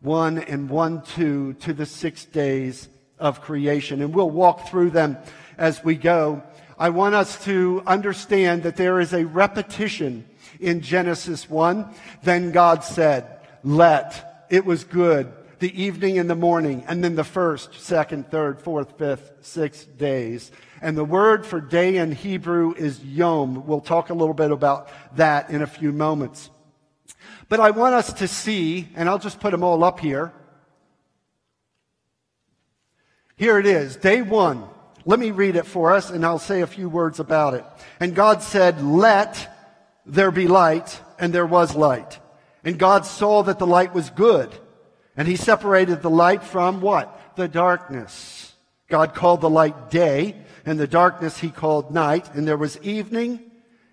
1 0.00 0.38
and 0.38 0.68
1 0.68 1.02
2 1.02 1.52
to 1.54 1.72
the 1.72 1.86
six 1.86 2.24
days 2.24 2.88
of 3.20 3.40
creation. 3.40 4.02
And 4.02 4.12
we'll 4.12 4.30
walk 4.30 4.68
through 4.68 4.90
them 4.90 5.16
as 5.56 5.84
we 5.84 5.94
go. 5.94 6.42
I 6.76 6.88
want 6.88 7.14
us 7.14 7.42
to 7.44 7.82
understand 7.86 8.64
that 8.64 8.76
there 8.76 8.98
is 8.98 9.12
a 9.12 9.24
repetition 9.24 10.24
in 10.58 10.80
Genesis 10.80 11.48
1. 11.48 11.88
Then 12.24 12.50
God 12.50 12.82
said, 12.82 13.38
let. 13.62 14.46
It 14.50 14.64
was 14.64 14.82
good. 14.82 15.32
The 15.62 15.80
evening 15.80 16.18
and 16.18 16.28
the 16.28 16.34
morning, 16.34 16.82
and 16.88 17.04
then 17.04 17.14
the 17.14 17.22
first, 17.22 17.74
second, 17.74 18.32
third, 18.32 18.60
fourth, 18.60 18.98
fifth, 18.98 19.30
sixth 19.42 19.96
days. 19.96 20.50
And 20.80 20.98
the 20.98 21.04
word 21.04 21.46
for 21.46 21.60
day 21.60 21.98
in 21.98 22.10
Hebrew 22.10 22.74
is 22.74 23.04
yom. 23.04 23.64
We'll 23.64 23.80
talk 23.80 24.10
a 24.10 24.14
little 24.14 24.34
bit 24.34 24.50
about 24.50 24.90
that 25.14 25.50
in 25.50 25.62
a 25.62 25.68
few 25.68 25.92
moments. 25.92 26.50
But 27.48 27.60
I 27.60 27.70
want 27.70 27.94
us 27.94 28.12
to 28.14 28.26
see, 28.26 28.88
and 28.96 29.08
I'll 29.08 29.20
just 29.20 29.38
put 29.38 29.52
them 29.52 29.62
all 29.62 29.84
up 29.84 30.00
here. 30.00 30.32
Here 33.36 33.56
it 33.60 33.66
is, 33.66 33.94
day 33.94 34.20
one. 34.20 34.68
Let 35.04 35.20
me 35.20 35.30
read 35.30 35.54
it 35.54 35.66
for 35.66 35.92
us, 35.92 36.10
and 36.10 36.26
I'll 36.26 36.40
say 36.40 36.62
a 36.62 36.66
few 36.66 36.88
words 36.88 37.20
about 37.20 37.54
it. 37.54 37.64
And 38.00 38.16
God 38.16 38.42
said, 38.42 38.82
Let 38.82 39.48
there 40.06 40.32
be 40.32 40.48
light, 40.48 41.00
and 41.20 41.32
there 41.32 41.46
was 41.46 41.76
light. 41.76 42.18
And 42.64 42.80
God 42.80 43.06
saw 43.06 43.44
that 43.44 43.60
the 43.60 43.66
light 43.68 43.94
was 43.94 44.10
good. 44.10 44.52
And 45.16 45.28
he 45.28 45.36
separated 45.36 46.02
the 46.02 46.10
light 46.10 46.42
from 46.42 46.80
what? 46.80 47.36
The 47.36 47.48
darkness. 47.48 48.54
God 48.88 49.14
called 49.14 49.40
the 49.40 49.50
light 49.50 49.90
day, 49.90 50.36
and 50.64 50.78
the 50.78 50.86
darkness 50.86 51.38
he 51.38 51.50
called 51.50 51.92
night. 51.92 52.34
And 52.34 52.46
there 52.46 52.56
was 52.56 52.78
evening, 52.78 53.40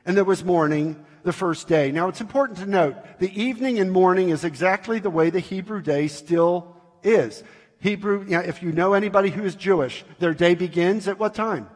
and 0.05 0.15
there 0.15 0.23
was 0.23 0.43
morning 0.43 1.05
the 1.23 1.34
first 1.34 1.67
day. 1.67 1.91
Now 1.91 2.08
it's 2.08 2.21
important 2.21 2.60
to 2.60 2.65
note, 2.65 2.95
the 3.19 3.41
evening 3.41 3.79
and 3.79 3.91
morning 3.91 4.29
is 4.29 4.43
exactly 4.43 4.99
the 4.99 5.10
way 5.10 5.29
the 5.29 5.39
Hebrew 5.39 5.82
day 5.82 6.08
still 6.08 6.75
is. 7.03 7.43
Hebrew, 7.79 8.23
you 8.23 8.32
know, 8.32 8.39
if 8.39 8.62
you 8.62 8.71
know 8.71 8.93
anybody 8.93 9.29
who 9.29 9.43
is 9.43 9.55
Jewish, 9.55 10.03
their 10.19 10.34
day 10.34 10.55
begins 10.55 11.08
at 11.08 11.19
what 11.19 11.34
time? 11.36 11.69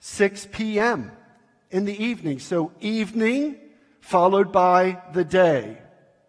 6 0.00 0.48
p.m 0.52 1.10
in 1.70 1.84
the 1.84 2.04
evening. 2.04 2.38
So 2.38 2.72
evening 2.80 3.58
followed 4.00 4.52
by 4.52 5.02
the 5.12 5.24
day. 5.24 5.78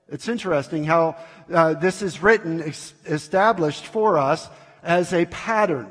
It's 0.10 0.28
interesting 0.28 0.86
how 0.86 1.18
uh, 1.52 1.74
this 1.76 2.02
is 2.02 2.22
written, 2.22 2.62
ex- 2.62 2.94
established 3.06 3.86
for 3.86 4.18
us 4.18 4.50
as 4.84 5.14
a 5.14 5.26
pattern. 5.26 5.90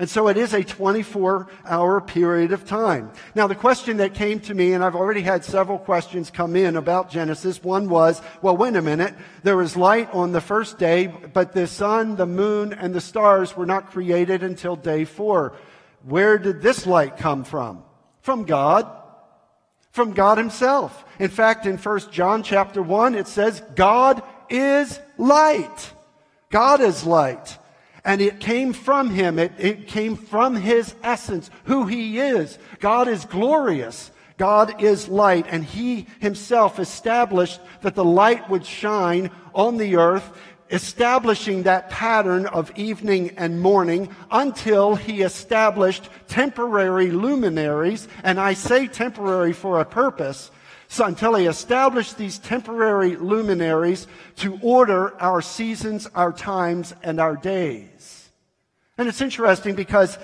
And 0.00 0.08
so 0.08 0.28
it 0.28 0.38
is 0.38 0.54
a 0.54 0.64
24 0.64 1.46
hour 1.66 2.00
period 2.00 2.52
of 2.52 2.64
time. 2.64 3.12
Now, 3.34 3.46
the 3.46 3.54
question 3.54 3.98
that 3.98 4.14
came 4.14 4.40
to 4.40 4.54
me, 4.54 4.72
and 4.72 4.82
I've 4.82 4.96
already 4.96 5.20
had 5.20 5.44
several 5.44 5.78
questions 5.78 6.30
come 6.30 6.56
in 6.56 6.76
about 6.76 7.10
Genesis. 7.10 7.62
One 7.62 7.90
was, 7.90 8.22
well, 8.40 8.56
wait 8.56 8.76
a 8.76 8.80
minute. 8.80 9.14
There 9.42 9.58
was 9.58 9.76
light 9.76 10.08
on 10.14 10.32
the 10.32 10.40
first 10.40 10.78
day, 10.78 11.06
but 11.06 11.52
the 11.52 11.66
sun, 11.66 12.16
the 12.16 12.24
moon, 12.24 12.72
and 12.72 12.94
the 12.94 13.00
stars 13.02 13.54
were 13.54 13.66
not 13.66 13.90
created 13.90 14.42
until 14.42 14.74
day 14.74 15.04
four. 15.04 15.52
Where 16.04 16.38
did 16.38 16.62
this 16.62 16.86
light 16.86 17.18
come 17.18 17.44
from? 17.44 17.84
From 18.22 18.44
God. 18.44 18.90
From 19.90 20.12
God 20.12 20.38
himself. 20.38 21.04
In 21.18 21.28
fact, 21.28 21.66
in 21.66 21.76
1 21.76 22.10
John 22.10 22.42
chapter 22.42 22.80
1, 22.80 23.14
it 23.14 23.26
says, 23.26 23.62
God 23.74 24.22
is 24.50 24.98
light. 25.16 25.92
God 26.50 26.80
is 26.80 27.04
light. 27.04 27.58
And 28.04 28.20
it 28.20 28.40
came 28.40 28.72
from 28.72 29.10
him. 29.10 29.38
It, 29.38 29.52
it 29.58 29.86
came 29.86 30.16
from 30.16 30.56
his 30.56 30.94
essence, 31.02 31.50
who 31.64 31.86
he 31.86 32.18
is. 32.18 32.58
God 32.80 33.08
is 33.08 33.24
glorious. 33.24 34.10
God 34.38 34.82
is 34.82 35.08
light. 35.08 35.46
And 35.48 35.64
he 35.64 36.06
himself 36.18 36.78
established 36.78 37.60
that 37.82 37.94
the 37.94 38.04
light 38.04 38.48
would 38.48 38.64
shine 38.64 39.30
on 39.54 39.76
the 39.76 39.96
earth, 39.96 40.32
establishing 40.70 41.64
that 41.64 41.90
pattern 41.90 42.46
of 42.46 42.72
evening 42.76 43.34
and 43.36 43.60
morning 43.60 44.08
until 44.30 44.94
he 44.94 45.20
established 45.20 46.08
temporary 46.26 47.10
luminaries. 47.10 48.08
And 48.24 48.40
I 48.40 48.54
say 48.54 48.86
temporary 48.86 49.52
for 49.52 49.78
a 49.78 49.84
purpose 49.84 50.50
so 50.90 51.04
until 51.04 51.36
he 51.36 51.46
established 51.46 52.18
these 52.18 52.38
temporary 52.38 53.14
luminaries 53.14 54.08
to 54.34 54.58
order 54.60 55.16
our 55.22 55.40
seasons, 55.40 56.08
our 56.16 56.32
times, 56.32 56.92
and 57.04 57.20
our 57.20 57.36
days. 57.36 58.28
And 58.98 59.08
it's 59.08 59.20
interesting 59.20 59.76
because 59.76 60.18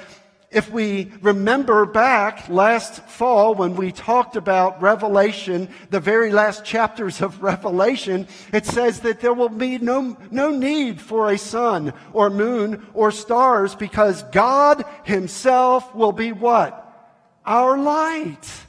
if 0.50 0.68
we 0.68 1.12
remember 1.22 1.87
back 1.87 2.48
last 2.48 3.00
fall 3.05 3.55
when 3.55 3.76
we 3.76 3.92
talked 3.92 4.35
about 4.35 4.83
Revelation, 4.83 5.68
the 5.90 6.00
very 6.00 6.33
last 6.33 6.64
chapters 6.64 7.22
of 7.22 7.44
Revelation, 7.44 8.26
it 8.52 8.66
says 8.66 8.98
that 9.00 9.20
there 9.20 9.35
will 9.35 9.48
be 9.48 9.79
no, 9.79 10.16
no 10.33 10.50
need 10.50 11.00
for 11.00 11.31
a 11.31 11.38
sun 11.38 11.92
or 12.12 12.29
moon 12.29 12.85
or 12.92 13.12
stars 13.12 13.76
because 13.76 14.24
God 14.33 14.85
himself 15.05 15.94
will 15.94 16.12
be 16.12 16.33
what? 16.33 16.83
Our 17.44 17.79
light. 17.79 18.65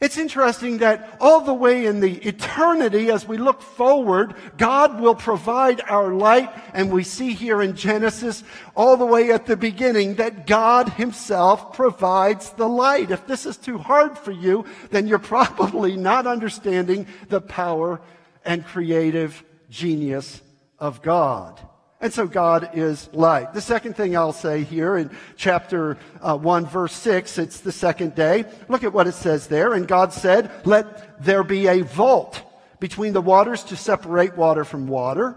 It's 0.00 0.16
interesting 0.16 0.78
that 0.78 1.18
all 1.20 1.42
the 1.42 1.52
way 1.52 1.84
in 1.84 2.00
the 2.00 2.14
eternity, 2.26 3.10
as 3.10 3.28
we 3.28 3.36
look 3.36 3.60
forward, 3.60 4.34
God 4.56 4.98
will 4.98 5.14
provide 5.14 5.82
our 5.82 6.14
light. 6.14 6.50
And 6.72 6.90
we 6.90 7.04
see 7.04 7.34
here 7.34 7.60
in 7.60 7.76
Genesis, 7.76 8.42
all 8.74 8.96
the 8.96 9.04
way 9.04 9.30
at 9.30 9.44
the 9.44 9.58
beginning, 9.58 10.14
that 10.14 10.46
God 10.46 10.88
himself 10.88 11.74
provides 11.74 12.48
the 12.52 12.66
light. 12.66 13.10
If 13.10 13.26
this 13.26 13.44
is 13.44 13.58
too 13.58 13.76
hard 13.76 14.16
for 14.16 14.32
you, 14.32 14.64
then 14.90 15.06
you're 15.06 15.18
probably 15.36 15.96
not 15.96 16.26
understanding 16.26 17.06
the 17.28 17.42
power 17.42 18.00
and 18.42 18.64
creative 18.64 19.44
genius 19.68 20.40
of 20.78 21.02
God. 21.02 21.60
And 22.00 22.12
so 22.12 22.26
God 22.26 22.70
is 22.72 23.10
light. 23.12 23.52
The 23.52 23.60
second 23.60 23.94
thing 23.94 24.16
I'll 24.16 24.32
say 24.32 24.64
here 24.64 24.96
in 24.96 25.10
chapter 25.36 25.98
uh, 26.22 26.36
1 26.36 26.66
verse 26.66 26.94
6, 26.94 27.36
it's 27.36 27.60
the 27.60 27.72
second 27.72 28.14
day. 28.14 28.46
Look 28.68 28.84
at 28.84 28.92
what 28.92 29.06
it 29.06 29.14
says 29.14 29.48
there. 29.48 29.74
And 29.74 29.86
God 29.86 30.12
said, 30.12 30.50
let 30.64 31.22
there 31.22 31.44
be 31.44 31.66
a 31.66 31.82
vault 31.82 32.42
between 32.80 33.12
the 33.12 33.20
waters 33.20 33.62
to 33.64 33.76
separate 33.76 34.34
water 34.34 34.64
from 34.64 34.86
water. 34.86 35.36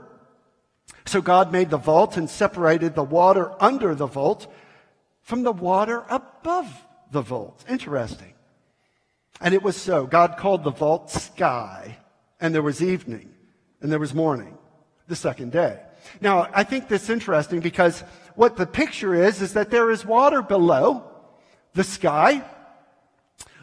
So 1.06 1.22
God 1.22 1.52
made 1.52 1.70
the 1.70 1.78
vault 1.78 2.16
and 2.16 2.30
separated 2.30 2.96
the 2.96 3.04
water 3.04 3.52
under 3.62 3.94
the 3.94 4.08
vault 4.08 4.52
from 5.22 5.44
the 5.44 5.52
water 5.52 6.06
above 6.10 6.82
the 7.12 7.22
vault. 7.22 7.64
Interesting. 7.68 8.34
And 9.42 9.54
it 9.54 9.62
was 9.62 9.76
so. 9.76 10.06
God 10.06 10.38
called 10.38 10.64
the 10.64 10.72
vault 10.72 11.12
sky 11.12 11.98
and 12.40 12.56
there 12.56 12.62
was 12.62 12.82
evening 12.82 13.34
and 13.82 13.92
there 13.92 14.00
was 14.00 14.14
morning 14.14 14.58
the 15.08 15.16
second 15.16 15.52
day. 15.52 15.82
Now, 16.22 16.50
I 16.54 16.64
think 16.64 16.88
this 16.88 17.04
is 17.04 17.10
interesting 17.10 17.60
because 17.60 18.04
what 18.36 18.58
the 18.58 18.66
picture 18.66 19.14
is, 19.14 19.42
is 19.42 19.54
that 19.54 19.70
there 19.70 19.92
is 19.92 20.06
water 20.06 20.42
below 20.42 21.04
the 21.74 21.84
sky. 21.84 22.44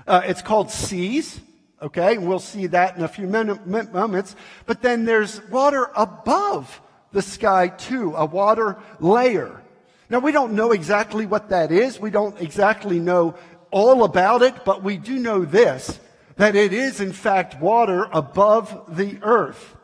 Uh, 0.07 0.23
it's 0.25 0.43
called 0.43 0.71
seas. 0.71 1.41
Okay, 1.83 2.19
we'll 2.19 2.39
see 2.39 2.67
that 2.67 2.97
in 2.97 3.03
a 3.03 3.09
few 3.09 3.27
moments. 3.27 4.37
But 4.67 4.83
then 4.83 5.05
there's 5.05 5.41
water 5.49 5.91
above 5.97 6.81
the 7.13 7.23
sky 7.23 7.69
too, 7.69 8.15
a 8.15 8.27
water 8.27 8.77
layer. 9.01 9.63
Now 10.11 10.19
we 10.19 10.33
don't 10.33 10.53
know 10.53 10.73
exactly 10.73 11.25
what 11.25 11.49
that 11.49 11.73
is. 11.73 11.99
We 11.99 12.11
don't 12.11 12.39
exactly 12.41 12.99
know 12.99 13.37
all 13.71 14.05
about 14.05 14.43
it, 14.43 14.65
but 14.65 14.83
we 14.83 14.97
do 14.97 15.19
know 15.19 15.45
this, 15.45 16.01
that 16.37 16.57
it 16.57 16.73
is 16.73 17.01
in 17.01 17.13
fact 17.13 17.61
water 17.61 18.09
above 18.13 18.97
the 18.97 19.19
earth. 19.23 19.77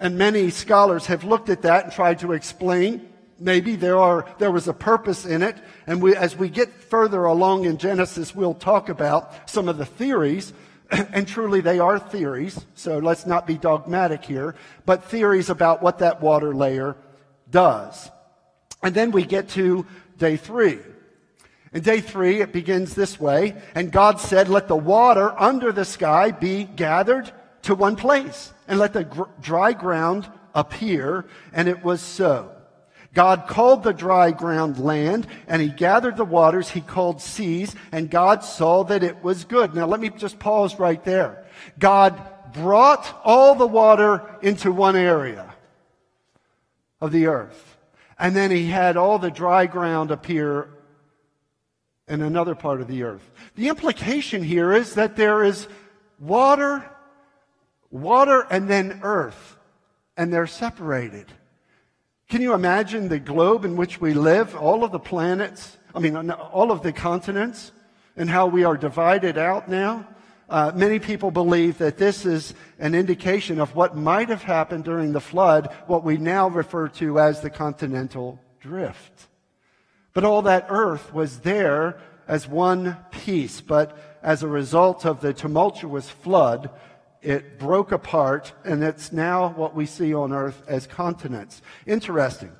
And 0.00 0.16
many 0.16 0.48
scholars 0.48 1.06
have 1.06 1.24
looked 1.24 1.50
at 1.50 1.62
that 1.62 1.84
and 1.84 1.92
tried 1.92 2.20
to 2.20 2.32
explain. 2.32 3.06
Maybe 3.38 3.76
there 3.76 3.98
are, 3.98 4.26
there 4.38 4.50
was 4.50 4.66
a 4.66 4.72
purpose 4.72 5.26
in 5.26 5.42
it. 5.42 5.56
And 5.86 6.02
we, 6.02 6.16
as 6.16 6.34
we 6.34 6.48
get 6.48 6.72
further 6.72 7.26
along 7.26 7.66
in 7.66 7.76
Genesis, 7.76 8.34
we'll 8.34 8.54
talk 8.54 8.88
about 8.88 9.48
some 9.48 9.68
of 9.68 9.76
the 9.76 9.86
theories. 9.86 10.52
And 10.90 11.28
truly 11.28 11.60
they 11.60 11.78
are 11.78 12.00
theories. 12.00 12.66
So 12.74 12.98
let's 12.98 13.24
not 13.24 13.46
be 13.46 13.56
dogmatic 13.56 14.24
here, 14.24 14.56
but 14.86 15.04
theories 15.04 15.48
about 15.48 15.82
what 15.82 15.98
that 15.98 16.20
water 16.20 16.52
layer 16.52 16.96
does. 17.48 18.10
And 18.82 18.92
then 18.92 19.12
we 19.12 19.24
get 19.24 19.50
to 19.50 19.86
day 20.18 20.36
three. 20.36 20.80
In 21.72 21.82
day 21.82 22.00
three, 22.00 22.40
it 22.40 22.52
begins 22.52 22.94
this 22.94 23.20
way. 23.20 23.54
And 23.76 23.92
God 23.92 24.18
said, 24.18 24.48
let 24.48 24.66
the 24.66 24.74
water 24.74 25.32
under 25.40 25.70
the 25.70 25.84
sky 25.84 26.32
be 26.32 26.64
gathered 26.64 27.30
to 27.70 27.76
one 27.76 27.94
place 27.94 28.52
and 28.66 28.80
let 28.80 28.92
the 28.92 29.04
gr- 29.04 29.22
dry 29.40 29.72
ground 29.72 30.28
appear. 30.56 31.24
And 31.52 31.68
it 31.68 31.84
was 31.84 32.00
so. 32.00 32.50
God 33.14 33.46
called 33.46 33.84
the 33.84 33.92
dry 33.92 34.32
ground 34.32 34.78
land, 34.78 35.28
and 35.46 35.62
he 35.62 35.68
gathered 35.68 36.16
the 36.16 36.24
waters 36.24 36.70
he 36.70 36.80
called 36.80 37.22
seas, 37.22 37.74
and 37.92 38.10
God 38.10 38.42
saw 38.42 38.82
that 38.84 39.04
it 39.04 39.22
was 39.22 39.44
good. 39.44 39.74
Now 39.74 39.86
let 39.86 40.00
me 40.00 40.10
just 40.10 40.40
pause 40.40 40.80
right 40.80 41.02
there. 41.04 41.46
God 41.78 42.20
brought 42.52 43.20
all 43.24 43.54
the 43.54 43.66
water 43.66 44.38
into 44.42 44.72
one 44.72 44.96
area 44.96 45.54
of 47.00 47.12
the 47.12 47.26
earth. 47.26 47.78
And 48.18 48.34
then 48.34 48.50
he 48.50 48.66
had 48.66 48.96
all 48.96 49.20
the 49.20 49.30
dry 49.30 49.66
ground 49.66 50.10
appear 50.10 50.68
in 52.08 52.20
another 52.20 52.56
part 52.56 52.80
of 52.80 52.88
the 52.88 53.04
earth. 53.04 53.30
The 53.54 53.68
implication 53.68 54.42
here 54.42 54.72
is 54.72 54.94
that 54.94 55.14
there 55.14 55.44
is 55.44 55.68
water 56.18 56.84
water 57.90 58.46
and 58.50 58.68
then 58.68 59.00
earth, 59.02 59.56
and 60.16 60.32
they're 60.32 60.46
separated. 60.46 61.26
Can 62.28 62.40
you 62.42 62.54
imagine 62.54 63.08
the 63.08 63.18
globe 63.18 63.64
in 63.64 63.76
which 63.76 64.00
we 64.00 64.14
live, 64.14 64.54
all 64.54 64.84
of 64.84 64.92
the 64.92 65.00
planets, 65.00 65.76
I 65.94 65.98
mean, 65.98 66.30
all 66.30 66.70
of 66.70 66.82
the 66.82 66.92
continents, 66.92 67.72
and 68.16 68.30
how 68.30 68.46
we 68.46 68.64
are 68.64 68.76
divided 68.76 69.36
out 69.36 69.68
now? 69.68 70.06
Uh, 70.48 70.72
many 70.74 70.98
people 70.98 71.30
believe 71.30 71.78
that 71.78 71.96
this 71.96 72.26
is 72.26 72.54
an 72.78 72.94
indication 72.94 73.60
of 73.60 73.74
what 73.76 73.96
might 73.96 74.28
have 74.28 74.42
happened 74.42 74.84
during 74.84 75.12
the 75.12 75.20
flood, 75.20 75.72
what 75.86 76.02
we 76.02 76.16
now 76.16 76.48
refer 76.48 76.88
to 76.88 77.20
as 77.20 77.40
the 77.40 77.50
continental 77.50 78.38
drift. 78.60 79.28
But 80.12 80.24
all 80.24 80.42
that 80.42 80.66
earth 80.68 81.14
was 81.14 81.40
there 81.40 82.00
as 82.26 82.48
one 82.48 82.96
piece, 83.10 83.60
but 83.60 83.96
as 84.22 84.42
a 84.42 84.48
result 84.48 85.06
of 85.06 85.20
the 85.20 85.32
tumultuous 85.32 86.10
flood, 86.10 86.70
it 87.22 87.58
broke 87.58 87.92
apart, 87.92 88.52
and 88.64 88.82
it's 88.82 89.12
now 89.12 89.50
what 89.50 89.74
we 89.74 89.86
see 89.86 90.14
on 90.14 90.32
earth 90.32 90.62
as 90.66 90.86
continents. 90.86 91.60
Interesting. 91.86 92.52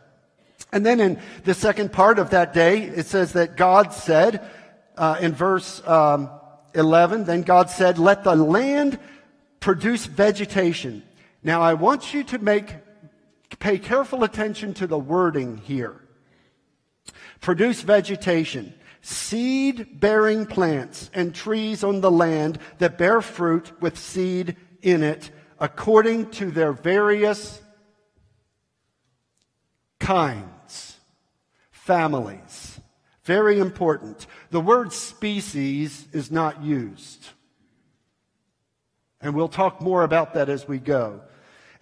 And 0.72 0.84
then 0.84 1.00
in 1.00 1.18
the 1.44 1.54
second 1.54 1.92
part 1.92 2.18
of 2.18 2.30
that 2.30 2.52
day, 2.52 2.82
it 2.82 3.06
says 3.06 3.32
that 3.32 3.56
God 3.56 3.92
said, 3.92 4.48
uh, 4.96 5.18
in 5.20 5.32
verse 5.32 5.86
um, 5.86 6.30
11, 6.74 7.24
then 7.24 7.42
God 7.42 7.70
said, 7.70 7.98
let 7.98 8.22
the 8.22 8.36
land 8.36 8.98
produce 9.58 10.06
vegetation. 10.06 11.02
Now 11.42 11.62
I 11.62 11.74
want 11.74 12.12
you 12.12 12.22
to 12.24 12.38
make, 12.38 12.74
pay 13.58 13.78
careful 13.78 14.24
attention 14.24 14.74
to 14.74 14.86
the 14.86 14.98
wording 14.98 15.56
here. 15.58 16.00
Produce 17.40 17.80
vegetation 17.80 18.74
seed 19.02 20.00
bearing 20.00 20.46
plants 20.46 21.10
and 21.14 21.34
trees 21.34 21.82
on 21.82 22.00
the 22.00 22.10
land 22.10 22.58
that 22.78 22.98
bear 22.98 23.20
fruit 23.20 23.80
with 23.80 23.98
seed 23.98 24.56
in 24.82 25.02
it 25.02 25.30
according 25.58 26.30
to 26.30 26.50
their 26.50 26.72
various 26.72 27.60
kinds, 29.98 30.98
families. 31.70 32.80
Very 33.24 33.58
important. 33.58 34.26
The 34.50 34.60
word 34.60 34.92
species 34.92 36.08
is 36.12 36.30
not 36.30 36.62
used. 36.62 37.28
And 39.20 39.34
we'll 39.34 39.48
talk 39.48 39.80
more 39.80 40.02
about 40.02 40.34
that 40.34 40.48
as 40.48 40.66
we 40.66 40.78
go. 40.78 41.20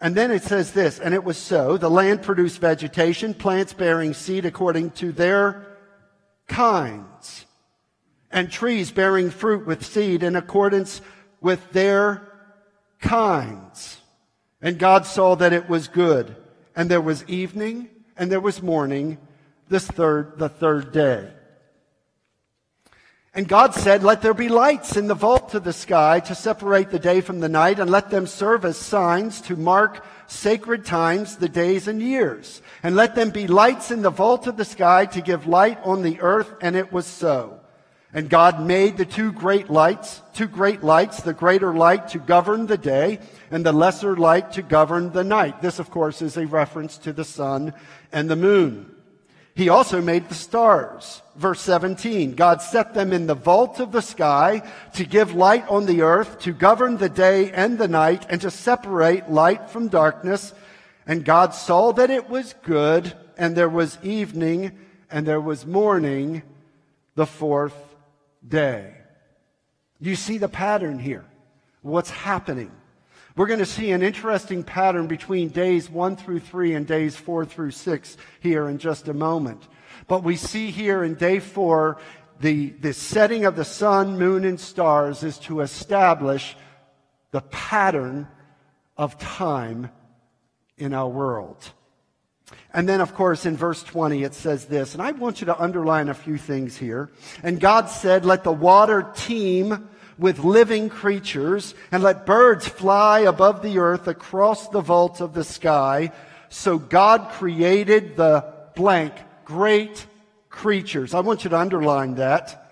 And 0.01 0.15
then 0.15 0.31
it 0.31 0.43
says 0.43 0.73
this, 0.73 0.99
and 0.99 1.15
it 1.15 1.25
was 1.25 1.37
so. 1.39 1.77
The 1.77 1.91
land 1.91 2.23
produced 2.23 2.61
vegetation, 2.61 3.35
plants 3.35 3.73
bearing 3.73 4.15
seed 4.15 4.45
according 4.45 4.91
to 4.93 5.11
their 5.11 5.67
kinds, 6.47 7.08
and 8.31 8.51
trees 8.51 8.91
bearing 8.91 9.31
fruit 9.31 9.67
with 9.67 9.85
seed 9.85 10.23
in 10.23 10.37
accordance 10.37 11.01
with 11.41 11.73
their 11.73 12.29
kinds. 13.01 13.99
And 14.61 14.79
God 14.79 15.07
saw 15.07 15.35
that 15.37 15.53
it 15.53 15.69
was 15.69 15.89
good. 15.89 16.37
And 16.75 16.91
there 16.91 17.01
was 17.01 17.25
evening 17.25 17.89
and 18.17 18.31
there 18.31 18.41
was 18.41 18.63
morning, 18.63 19.19
this 19.69 19.87
third, 19.87 20.39
the 20.39 20.49
third 20.49 20.93
day. 20.93 21.31
And 23.35 23.47
God 23.47 23.75
said, 23.75 24.03
let 24.03 24.23
there 24.23 24.35
be 24.35 24.49
lights 24.49 24.97
in 24.97 25.07
the 25.07 25.15
vault 25.15 25.55
of 25.55 25.63
the 25.63 25.73
sky 25.73 26.19
to 26.21 26.35
separate 26.35 26.91
the 26.91 26.99
day 26.99 27.21
from 27.21 27.39
the 27.39 27.49
night 27.49 27.79
and 27.79 27.89
let 27.91 28.11
them 28.11 28.27
serve 28.27 28.65
as 28.65 28.77
signs 28.77 29.41
to 29.43 29.55
mark 29.55 30.05
sacred 30.27 30.85
times, 30.85 31.37
the 31.37 31.49
days 31.49 31.87
and 31.87 32.03
years. 32.03 32.63
And 32.83 32.97
let 32.97 33.15
them 33.15 33.31
be 33.31 33.47
lights 33.47 33.91
in 33.91 34.03
the 34.03 34.11
vault 34.11 34.47
of 34.47 34.57
the 34.57 34.65
sky 34.65 35.07
to 35.07 35.21
give 35.21 35.47
light 35.47 35.79
on 35.85 36.03
the 36.03 36.21
earth. 36.21 36.53
And 36.61 36.75
it 36.75 36.93
was 36.93 37.07
so. 37.07 37.58
And 38.15 38.31
God 38.31 38.65
made 38.65 38.97
the 38.97 39.05
two 39.05 39.33
great 39.33 39.69
lights, 39.69 40.23
two 40.33 40.47
great 40.47 40.83
lights, 40.83 41.21
the 41.21 41.35
greater 41.35 41.75
light 41.75 42.09
to 42.09 42.19
govern 42.19 42.67
the 42.67 42.79
day 42.79 43.19
and 43.51 43.65
the 43.67 43.73
lesser 43.73 44.17
light 44.17 44.53
to 44.53 44.63
govern 44.63 45.13
the 45.13 45.25
night. 45.25 45.61
This, 45.61 45.79
of 45.79 45.91
course, 45.91 46.23
is 46.23 46.37
a 46.39 46.47
reference 46.47 46.97
to 46.99 47.13
the 47.13 47.25
sun 47.25 47.75
and 48.11 48.31
the 48.31 48.37
moon. 48.37 48.95
He 49.55 49.69
also 49.69 50.01
made 50.01 50.29
the 50.29 50.35
stars. 50.35 51.21
Verse 51.37 51.61
17, 51.61 52.35
God 52.35 52.63
set 52.63 52.95
them 52.95 53.13
in 53.13 53.27
the 53.27 53.35
vault 53.35 53.81
of 53.81 53.93
the 53.93 54.01
sky 54.01 54.63
to 54.95 55.05
give 55.05 55.35
light 55.35 55.69
on 55.69 55.85
the 55.85 56.03
earth, 56.03 56.39
to 56.41 56.53
govern 56.53 56.97
the 56.97 57.09
day 57.09 57.51
and 57.51 57.77
the 57.77 57.89
night, 57.89 58.25
and 58.31 58.41
to 58.41 58.51
separate 58.51 59.29
light 59.29 59.69
from 59.69 59.89
darkness. 59.89 60.55
And 61.07 61.25
God 61.25 61.55
saw 61.55 61.93
that 61.93 62.09
it 62.09 62.31
was 62.31 62.55
good, 62.63 63.13
and 63.37 63.57
there 63.57 63.69
was 63.69 63.99
evening, 64.03 64.79
and 65.11 65.27
there 65.27 65.41
was 65.41 65.67
morning, 65.67 66.43
the 67.17 67.27
fourth 67.27 67.88
day. 68.47 68.95
You 70.01 70.15
see 70.15 70.39
the 70.39 70.49
pattern 70.49 70.99
here. 70.99 71.25
What's 71.83 72.11
happening? 72.11 72.71
We're 73.37 73.47
going 73.47 73.61
to 73.61 73.67
see 73.67 73.93
an 73.93 74.03
interesting 74.03 74.65
pattern 74.65 75.07
between 75.07 75.49
days 75.51 75.89
1 75.89 76.17
through 76.17 76.41
3 76.41 76.75
and 76.75 76.87
days 76.87 77.17
4 77.17 77.45
through 77.45 77.71
6 77.71 78.17
here 78.41 78.69
in 78.69 78.79
just 78.79 79.09
a 79.09 79.15
moment. 79.15 79.63
But 80.09 80.25
we 80.25 80.37
see 80.37 80.71
here 80.71 81.05
in 81.05 81.15
day 81.15 81.39
4, 81.39 81.99
the, 82.41 82.71
the 82.71 82.93
setting 82.93 83.45
of 83.45 83.57
the 83.57 83.65
sun, 83.65 84.19
moon, 84.19 84.45
and 84.45 84.59
stars 84.59 85.23
is 85.23 85.39
to 85.41 85.61
establish 85.61 86.57
the 87.31 87.43
pattern 87.43 88.27
of 88.97 89.19
time 89.19 89.91
in 90.77 90.93
our 90.93 91.09
world. 91.09 91.73
And 92.73 92.89
then, 92.89 93.01
of 93.01 93.15
course, 93.15 93.47
in 93.47 93.57
verse 93.57 93.83
20, 93.83 94.23
it 94.25 94.35
says 94.35 94.67
this, 94.67 94.95
and 94.95 95.03
I 95.03 95.13
want 95.13 95.41
you 95.41 95.47
to 95.47 95.61
underline 95.61 96.09
a 96.09 96.15
few 96.15 96.37
things 96.37 96.77
here. 96.77 97.11
And 97.43 97.59
God 97.61 97.89
said, 97.89 98.25
let 98.25 98.45
the 98.45 98.53
water 98.53 99.11
teem 99.15 99.89
with 100.19 100.41
living 100.41 100.89
creatures, 100.89 101.75
and 101.93 102.03
let 102.03 102.27
birds 102.27 102.67
fly 102.67 103.21
above 103.21 103.63
the 103.63 103.79
earth 103.79 104.09
across 104.09 104.69
the 104.69 104.81
vault 104.81 105.21
of 105.21 105.33
the 105.33 105.45
sky. 105.45 106.11
So 106.49 106.77
God 106.77 107.31
created 107.31 108.17
the 108.17 108.45
blank 108.75 109.15
great 109.45 110.07
creatures. 110.51 111.15
I 111.15 111.21
want 111.21 111.45
you 111.45 111.51
to 111.51 111.59
underline 111.59 112.17
that. 112.17 112.68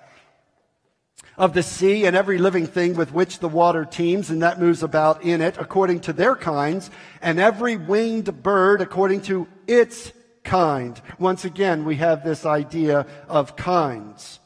Of 1.39 1.53
the 1.53 1.63
sea 1.63 2.07
and 2.07 2.17
every 2.17 2.39
living 2.39 2.67
thing 2.67 2.95
with 2.95 3.13
which 3.13 3.41
the 3.41 3.49
water 3.49 3.85
teems 3.85 4.31
and 4.31 4.43
that 4.43 4.61
moves 4.61 4.83
about 4.83 5.23
in 5.23 5.43
it 5.43 5.57
according 5.59 6.01
to 6.01 6.13
their 6.13 6.35
kinds, 6.35 6.91
and 7.21 7.39
every 7.39 7.77
winged 7.77 8.43
bird 8.43 8.81
according 8.81 9.23
to 9.23 9.47
its 9.67 10.13
kind. 10.45 11.01
Once 11.19 11.45
again, 11.45 11.85
we 11.85 11.97
have 11.97 12.25
this 12.25 12.47
idea 12.47 13.07
of 13.29 13.57
kinds. 13.57 14.41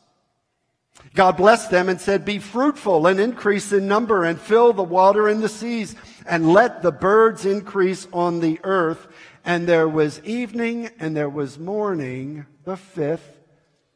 God 1.15 1.37
blessed 1.37 1.71
them 1.71 1.89
and 1.89 2.01
said, 2.01 2.25
Be 2.25 2.39
fruitful 2.39 3.07
and 3.07 3.19
increase 3.19 3.73
in 3.73 3.89
number 3.89 4.25
and 4.25 4.41
fill 4.41 4.73
the 4.73 4.83
water 4.83 5.29
in 5.29 5.41
the 5.41 5.49
seas 5.49 5.97
and 6.27 6.53
let 6.53 6.83
the 6.83 6.93
birds 6.93 7.45
increase 7.45 8.07
on 8.13 8.41
the 8.41 8.61
earth. 8.63 9.09
And 9.45 9.67
there 9.67 9.89
was 9.89 10.23
evening 10.25 10.91
and 10.99 11.17
there 11.17 11.29
was 11.29 11.59
morning 11.59 12.47
the 12.65 12.77
fifth 12.77 13.39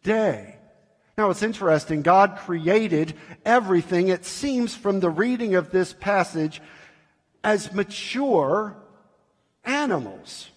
day. 0.03 0.54
Now 1.17 1.31
it's 1.31 1.43
interesting. 1.43 2.03
God 2.03 2.37
created 2.39 3.15
everything, 3.45 4.09
it 4.09 4.25
seems 4.25 4.75
from 4.75 5.01
the 5.01 5.11
reading 5.11 5.55
of 5.55 5.71
this 5.71 5.93
passage, 5.93 6.61
as 7.43 7.73
mature 7.73 8.77
animals. 9.65 10.51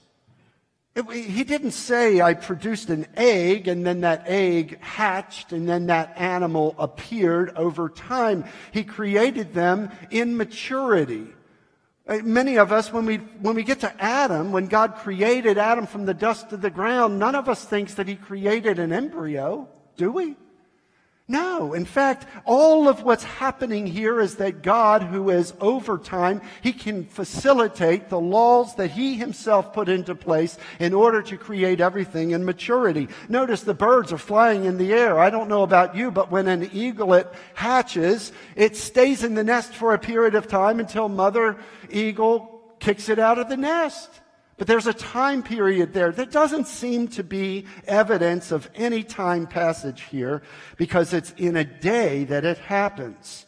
It, 0.96 1.08
he 1.12 1.44
didn't 1.44 1.72
say, 1.72 2.22
I 2.22 2.34
produced 2.34 2.90
an 2.90 3.06
egg 3.16 3.68
and 3.68 3.86
then 3.86 4.02
that 4.02 4.24
egg 4.26 4.82
hatched 4.82 5.52
and 5.52 5.70
then 5.70 5.88
that 5.88 6.18
animal 6.18 6.74
appeared 6.80 7.56
over 7.56 7.88
time. 7.88 8.46
He 8.72 8.84
created 8.84 9.54
them 9.54 9.92
in 10.10 10.38
maturity. 10.38 11.28
Uh, 12.08 12.18
many 12.24 12.58
of 12.58 12.72
us, 12.72 12.92
when 12.92 13.06
we, 13.06 13.18
when 13.18 13.54
we 13.54 13.62
get 13.62 13.82
to 13.82 14.02
Adam, 14.04 14.52
when 14.52 14.66
God 14.66 14.96
created 14.96 15.60
Adam 15.60 15.86
from 15.86 16.06
the 16.06 16.16
dust 16.16 16.52
of 16.52 16.62
the 16.62 16.72
ground, 16.72 17.20
none 17.20 17.36
of 17.36 17.48
us 17.48 17.64
thinks 17.64 17.94
that 17.96 18.08
he 18.08 18.16
created 18.16 18.80
an 18.80 18.92
embryo, 18.92 19.68
do 19.98 20.12
we? 20.12 20.36
No. 21.30 21.74
In 21.74 21.84
fact, 21.84 22.26
all 22.46 22.88
of 22.88 23.04
what's 23.04 23.26
happening 23.26 23.86
here 23.86 24.22
is 24.22 24.36
that 24.36 24.62
God, 24.62 25.04
who 25.04 25.30
is 25.30 25.54
over 25.60 25.98
time, 25.98 26.42
He 26.62 26.72
can 26.72 27.04
facilitate 27.04 28.08
the 28.08 28.20
laws 28.20 28.76
that 28.76 28.92
He 28.92 29.16
Himself 29.16 29.74
put 29.74 29.90
into 29.90 30.16
place 30.16 30.58
in 30.80 30.94
order 30.94 31.22
to 31.24 31.38
create 31.38 31.82
everything 31.82 32.32
in 32.32 32.46
maturity. 32.46 33.10
Notice 33.28 33.64
the 33.64 33.74
birds 33.74 34.14
are 34.14 34.18
flying 34.18 34.64
in 34.64 34.78
the 34.78 34.94
air. 34.94 35.20
I 35.20 35.30
don't 35.30 35.50
know 35.50 35.64
about 35.64 35.98
you, 35.98 36.12
but 36.12 36.32
when 36.32 36.48
an 36.48 36.70
eaglet 36.72 37.28
hatches, 37.56 38.32
it 38.56 38.78
stays 38.78 39.22
in 39.22 39.36
the 39.36 39.44
nest 39.44 39.74
for 39.74 39.94
a 39.94 40.00
period 40.00 40.34
of 40.36 40.48
time 40.48 40.80
until 40.80 41.10
mother 41.10 41.58
eagle 41.90 42.62
kicks 42.80 43.10
it 43.10 43.20
out 43.20 43.38
of 43.38 43.50
the 43.50 43.58
nest. 43.58 44.10
But 44.58 44.66
there's 44.66 44.88
a 44.88 44.94
time 44.94 45.44
period 45.44 45.94
there 45.94 46.12
that 46.12 46.32
doesn't 46.32 46.68
seem 46.68 47.08
to 47.10 47.24
be 47.24 47.66
evidence 47.86 48.52
of 48.52 48.70
any 48.76 49.04
time 49.04 49.46
passage 49.46 50.02
here 50.02 50.42
because 50.78 51.14
it's 51.14 51.32
in 51.38 51.56
a 51.56 51.64
day 51.64 52.24
that 52.26 52.44
it 52.44 52.58
happens. 52.58 53.46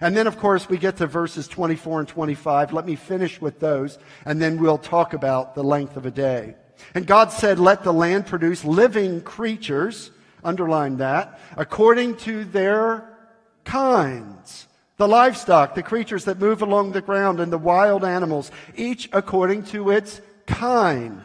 And 0.00 0.16
then, 0.16 0.26
of 0.26 0.38
course, 0.38 0.68
we 0.68 0.78
get 0.78 0.96
to 0.96 1.06
verses 1.06 1.46
24 1.46 2.00
and 2.00 2.08
25. 2.08 2.72
Let 2.72 2.86
me 2.86 2.96
finish 2.96 3.40
with 3.40 3.60
those, 3.60 3.98
and 4.24 4.40
then 4.40 4.58
we'll 4.58 4.78
talk 4.78 5.12
about 5.12 5.54
the 5.54 5.64
length 5.64 5.96
of 5.96 6.06
a 6.06 6.10
day. 6.10 6.56
And 6.94 7.06
God 7.06 7.32
said, 7.32 7.58
Let 7.58 7.84
the 7.84 7.92
land 7.92 8.26
produce 8.26 8.64
living 8.64 9.20
creatures, 9.20 10.10
underline 10.42 10.96
that, 10.98 11.38
according 11.56 12.16
to 12.18 12.44
their 12.44 13.16
kinds. 13.64 14.66
The 14.96 15.08
livestock, 15.08 15.74
the 15.74 15.82
creatures 15.82 16.24
that 16.26 16.38
move 16.38 16.62
along 16.62 16.92
the 16.92 17.00
ground, 17.00 17.40
and 17.40 17.52
the 17.52 17.58
wild 17.58 18.04
animals, 18.04 18.50
each 18.76 19.08
according 19.12 19.64
to 19.64 19.90
its 19.90 20.20
kind. 20.50 21.22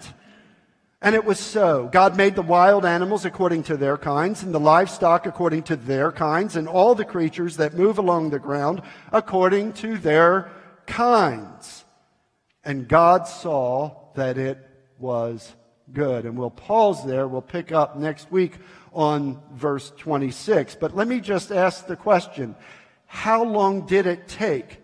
And 1.01 1.13
it 1.13 1.25
was 1.25 1.39
so. 1.39 1.89
God 1.91 2.17
made 2.17 2.35
the 2.35 2.41
wild 2.41 2.85
animals 2.85 3.25
according 3.25 3.63
to 3.63 3.77
their 3.77 3.97
kinds, 3.97 4.43
and 4.43 4.53
the 4.53 4.59
livestock 4.59 5.25
according 5.25 5.63
to 5.63 5.75
their 5.75 6.11
kinds, 6.11 6.55
and 6.55 6.67
all 6.67 6.95
the 6.95 7.05
creatures 7.05 7.57
that 7.57 7.75
move 7.75 7.97
along 7.97 8.29
the 8.29 8.39
ground 8.39 8.81
according 9.11 9.73
to 9.73 9.97
their 9.97 10.49
kinds. 10.87 11.85
And 12.63 12.87
God 12.87 13.27
saw 13.27 13.95
that 14.15 14.37
it 14.37 14.57
was 14.97 15.53
good. 15.93 16.25
And 16.25 16.37
we'll 16.37 16.49
pause 16.49 17.05
there. 17.05 17.27
We'll 17.27 17.41
pick 17.41 17.71
up 17.71 17.97
next 17.97 18.31
week 18.31 18.53
on 18.93 19.41
verse 19.53 19.91
26. 19.97 20.75
But 20.75 20.95
let 20.95 21.07
me 21.07 21.19
just 21.19 21.51
ask 21.51 21.85
the 21.85 21.95
question 21.95 22.55
How 23.05 23.43
long 23.43 23.85
did 23.85 24.07
it 24.07 24.27
take 24.27 24.81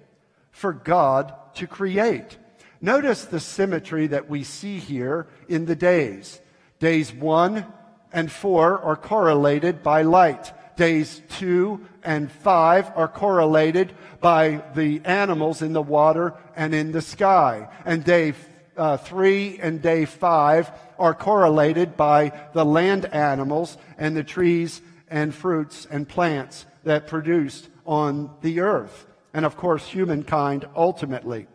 for 0.52 0.74
God 0.74 1.34
to 1.56 1.66
create? 1.66 2.38
Notice 2.82 3.26
the 3.26 3.40
symmetry 3.40 4.08
that 4.08 4.28
we 4.28 4.44
see 4.44 4.80
here 4.80 5.28
in 5.48 5.66
the 5.66 5.76
days. 5.76 6.42
Days 6.80 7.14
one 7.14 7.66
and 8.12 8.32
four 8.32 8.80
are 8.80 8.96
correlated 8.96 9.84
by 9.84 10.02
light. 10.02 10.52
Days 10.76 11.22
two 11.30 11.86
and 12.04 12.32
five 12.32 12.92
are 12.96 13.08
correlated 13.08 13.94
by 14.20 14.64
the 14.74 15.02
animals 15.06 15.62
in 15.62 15.74
the 15.74 15.82
water 15.82 16.34
and 16.56 16.74
in 16.74 16.92
the 16.92 17.04
sky. 17.04 17.70
And 17.86 18.04
day 18.04 18.34
uh, 18.76 18.98
three 18.98 19.60
and 19.60 19.80
day 19.80 20.06
five 20.06 20.72
are 20.98 21.14
correlated 21.14 21.96
by 21.96 22.32
the 22.54 22.66
land 22.66 23.06
animals 23.06 23.78
and 24.00 24.18
the 24.18 24.24
trees 24.24 24.82
and 25.08 25.36
fruits 25.36 25.86
and 25.92 26.10
plants 26.10 26.66
that 26.84 27.06
produced 27.06 27.70
on 27.86 28.32
the 28.42 28.62
earth. 28.62 29.06
And 29.36 29.46
of 29.46 29.56
course, 29.56 29.86
humankind 29.86 30.68
ultimately. 30.76 31.48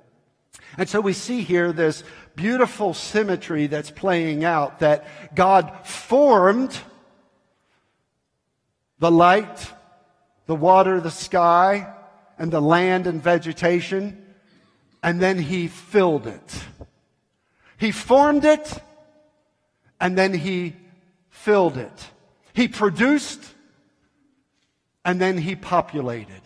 And 0.79 0.89
so 0.89 1.01
we 1.01 1.13
see 1.13 1.43
here 1.43 1.73
this 1.73 2.05
beautiful 2.35 2.95
symmetry 2.95 3.67
that's 3.67 3.91
playing 3.91 4.45
out 4.45 4.81
that 4.81 5.35
God 5.35 5.73
formed 5.85 6.79
the 8.99 9.11
light, 9.11 9.73
the 10.47 10.55
water, 10.55 11.01
the 11.01 11.11
sky, 11.11 11.93
and 12.39 12.51
the 12.51 12.61
land 12.61 13.07
and 13.07 13.23
vegetation, 13.23 14.23
and 15.03 15.21
then 15.21 15.39
He 15.39 15.69
filled 15.69 16.27
it. 16.27 16.65
He 17.79 17.93
formed 17.93 18.45
it, 18.45 18.83
and 20.01 20.17
then 20.17 20.35
He 20.35 20.77
filled 21.31 21.77
it. 21.77 22.11
He 22.53 22.69
produced 22.69 23.55
and 25.07 25.21
then 25.21 25.39
he 25.39 25.55
populated. 25.55 26.43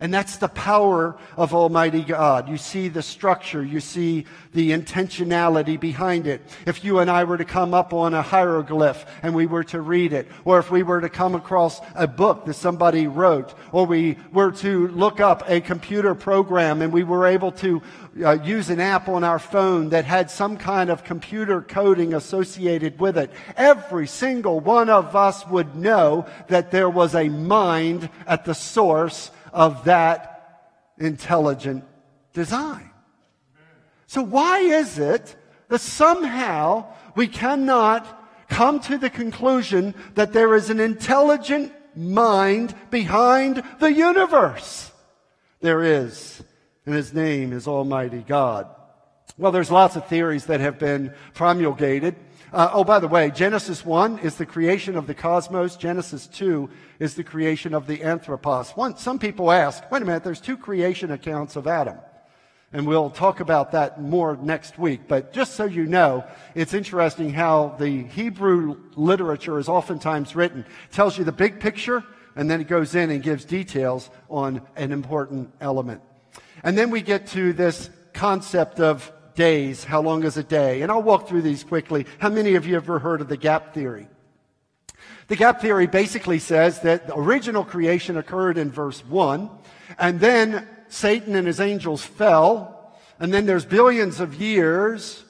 And 0.00 0.12
that's 0.12 0.38
the 0.38 0.48
power 0.48 1.16
of 1.36 1.54
Almighty 1.54 2.02
God. 2.02 2.48
You 2.48 2.56
see 2.56 2.88
the 2.88 3.00
structure, 3.00 3.64
you 3.64 3.78
see 3.78 4.26
the 4.52 4.72
intentionality 4.72 5.78
behind 5.78 6.26
it. 6.26 6.42
If 6.66 6.84
you 6.84 6.98
and 6.98 7.08
I 7.08 7.22
were 7.22 7.38
to 7.38 7.44
come 7.44 7.72
up 7.74 7.92
on 7.92 8.12
a 8.12 8.20
hieroglyph 8.20 9.06
and 9.22 9.36
we 9.36 9.46
were 9.46 9.62
to 9.64 9.80
read 9.80 10.12
it, 10.12 10.26
or 10.44 10.58
if 10.58 10.68
we 10.68 10.82
were 10.82 11.00
to 11.00 11.08
come 11.08 11.36
across 11.36 11.80
a 11.94 12.08
book 12.08 12.44
that 12.46 12.54
somebody 12.54 13.06
wrote, 13.06 13.54
or 13.70 13.86
we 13.86 14.18
were 14.32 14.50
to 14.50 14.88
look 14.88 15.20
up 15.20 15.48
a 15.48 15.60
computer 15.60 16.16
program 16.16 16.82
and 16.82 16.92
we 16.92 17.04
were 17.04 17.26
able 17.26 17.52
to 17.52 17.80
uh, 18.22 18.32
use 18.42 18.70
an 18.70 18.80
app 18.80 19.08
on 19.08 19.22
our 19.22 19.38
phone 19.38 19.90
that 19.90 20.04
had 20.04 20.28
some 20.28 20.56
kind 20.56 20.90
of 20.90 21.04
computer 21.04 21.62
coding 21.62 22.14
associated 22.14 22.98
with 22.98 23.16
it, 23.16 23.30
every 23.56 24.08
single 24.08 24.58
one 24.58 24.90
of 24.90 25.14
us 25.14 25.46
would 25.46 25.76
know 25.76 26.26
that 26.48 26.72
there 26.72 26.90
was 26.90 27.14
a 27.14 27.28
mind 27.28 28.08
at 28.26 28.44
the 28.44 28.54
source 28.54 29.30
of 29.54 29.84
that 29.84 30.74
intelligent 30.98 31.84
design. 32.32 32.90
So 34.06 34.22
why 34.22 34.58
is 34.58 34.98
it 34.98 35.34
that 35.68 35.80
somehow 35.80 36.86
we 37.14 37.28
cannot 37.28 38.20
come 38.48 38.80
to 38.80 38.98
the 38.98 39.08
conclusion 39.08 39.94
that 40.14 40.32
there 40.32 40.54
is 40.54 40.68
an 40.68 40.80
intelligent 40.80 41.72
mind 41.96 42.74
behind 42.90 43.62
the 43.78 43.92
universe? 43.92 44.92
There 45.60 45.82
is, 45.82 46.42
and 46.84 46.94
his 46.94 47.14
name 47.14 47.52
is 47.52 47.66
Almighty 47.66 48.24
God. 48.26 48.68
Well, 49.38 49.52
there's 49.52 49.70
lots 49.70 49.96
of 49.96 50.06
theories 50.06 50.46
that 50.46 50.60
have 50.60 50.78
been 50.78 51.14
promulgated. 51.32 52.16
Uh, 52.54 52.70
oh, 52.72 52.84
by 52.84 53.00
the 53.00 53.08
way, 53.08 53.32
Genesis 53.32 53.84
1 53.84 54.20
is 54.20 54.36
the 54.36 54.46
creation 54.46 54.94
of 54.94 55.08
the 55.08 55.14
cosmos. 55.14 55.74
Genesis 55.74 56.28
2 56.28 56.70
is 57.00 57.16
the 57.16 57.24
creation 57.24 57.74
of 57.74 57.88
the 57.88 58.04
anthropos. 58.04 58.70
One, 58.76 58.96
some 58.96 59.18
people 59.18 59.50
ask, 59.50 59.82
wait 59.90 60.02
a 60.02 60.04
minute, 60.04 60.22
there's 60.22 60.40
two 60.40 60.56
creation 60.56 61.10
accounts 61.10 61.56
of 61.56 61.66
Adam. 61.66 61.98
And 62.72 62.86
we'll 62.86 63.10
talk 63.10 63.40
about 63.40 63.72
that 63.72 64.00
more 64.00 64.36
next 64.36 64.78
week. 64.78 65.08
But 65.08 65.32
just 65.32 65.56
so 65.56 65.64
you 65.64 65.86
know, 65.86 66.24
it's 66.54 66.74
interesting 66.74 67.32
how 67.32 67.74
the 67.80 68.04
Hebrew 68.04 68.76
literature 68.94 69.58
is 69.58 69.68
oftentimes 69.68 70.36
written. 70.36 70.60
It 70.60 70.94
tells 70.94 71.18
you 71.18 71.24
the 71.24 71.32
big 71.32 71.58
picture, 71.58 72.04
and 72.36 72.48
then 72.48 72.60
it 72.60 72.68
goes 72.68 72.94
in 72.94 73.10
and 73.10 73.20
gives 73.20 73.44
details 73.44 74.10
on 74.30 74.62
an 74.76 74.92
important 74.92 75.52
element. 75.60 76.02
And 76.62 76.78
then 76.78 76.90
we 76.90 77.02
get 77.02 77.26
to 77.28 77.52
this 77.52 77.90
concept 78.12 78.78
of 78.78 79.10
days. 79.34 79.84
How 79.84 80.00
long 80.00 80.24
is 80.24 80.36
a 80.36 80.42
day? 80.42 80.82
And 80.82 80.90
I'll 80.90 81.02
walk 81.02 81.28
through 81.28 81.42
these 81.42 81.64
quickly. 81.64 82.06
How 82.18 82.28
many 82.28 82.54
of 82.54 82.66
you 82.66 82.76
ever 82.76 82.98
heard 82.98 83.20
of 83.20 83.28
the 83.28 83.36
gap 83.36 83.74
theory? 83.74 84.08
The 85.28 85.36
gap 85.36 85.60
theory 85.60 85.86
basically 85.86 86.38
says 86.38 86.80
that 86.80 87.06
the 87.06 87.16
original 87.16 87.64
creation 87.64 88.16
occurred 88.16 88.58
in 88.58 88.70
verse 88.70 89.04
1, 89.04 89.50
and 89.98 90.20
then 90.20 90.68
Satan 90.88 91.34
and 91.34 91.46
his 91.46 91.60
angels 91.60 92.04
fell, 92.04 92.94
and 93.18 93.32
then 93.32 93.46
there's 93.46 93.64
billions 93.64 94.20
of 94.20 94.34
years 94.34 95.24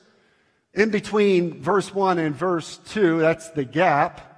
in 0.72 0.90
between 0.90 1.62
verse 1.62 1.94
1 1.94 2.18
and 2.18 2.34
verse 2.34 2.78
2. 2.88 3.20
That's 3.20 3.50
the 3.50 3.64
gap. 3.64 4.30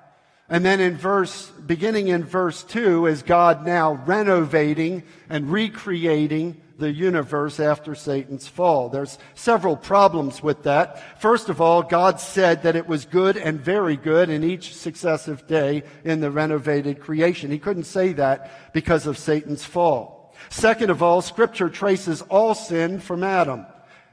And 0.49 0.64
then 0.64 0.81
in 0.81 0.97
verse, 0.97 1.51
beginning 1.51 2.09
in 2.09 2.23
verse 2.23 2.62
2, 2.62 3.07
is 3.07 3.23
God 3.23 3.67
now 3.67 3.95
renovating 4.07 5.03
and 5.29 5.51
recreating 5.51 6.61
the 6.79 6.93
universe 6.93 7.59
after 7.59 7.95
Satan's 7.95 8.47
fall. 8.47 8.89
There's 8.89 9.18
several 9.35 9.77
problems 9.77 10.43
with 10.43 10.64
that. 10.64 11.20
First 11.20 11.49
of 11.49 11.61
all, 11.61 11.83
God 11.83 12.20
said 12.20 12.62
that 12.62 12.77
it 12.77 12.87
was 12.87 13.05
good 13.05 13.37
and 13.37 13.61
very 13.61 13.97
good 13.97 14.29
in 14.29 14.45
each 14.45 14.74
successive 14.74 15.47
day 15.47 15.85
in 16.05 16.20
the 16.20 16.31
renovated 16.31 17.01
creation. 17.01 17.51
He 17.51 17.59
couldn't 17.59 17.85
say 17.85 18.12
that 18.14 18.72
because 18.72 19.07
of 19.07 19.18
Satan's 19.18 19.64
fall. 19.64 20.35
Second 20.51 20.91
of 20.91 21.03
all, 21.03 21.22
scripture 21.22 21.70
traces 21.70 22.22
all 22.22 22.55
sin 22.55 23.01
from 23.01 23.22
Adam 23.22 23.66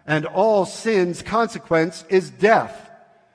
and 0.05 0.25
all 0.25 0.65
sin's 0.65 1.21
consequence 1.21 2.05
is 2.09 2.29
death. 2.29 2.89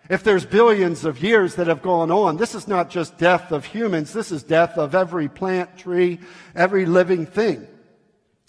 If 0.09 0.25
there's 0.25 0.47
billions 0.47 1.05
of 1.05 1.23
years 1.23 1.57
that 1.57 1.67
have 1.67 1.83
gone 1.83 2.11
on, 2.11 2.39
this 2.39 2.55
is 2.55 2.67
not 2.67 2.89
just 2.89 3.19
death 3.19 3.53
of 3.53 3.67
humans, 3.67 4.13
this 4.13 4.33
is 4.33 4.43
death 4.43 4.79
of 4.79 4.95
every 4.95 5.29
plant, 5.29 5.77
tree, 5.77 6.21
every 6.55 6.87
living 6.87 7.27
thing. 7.27 7.67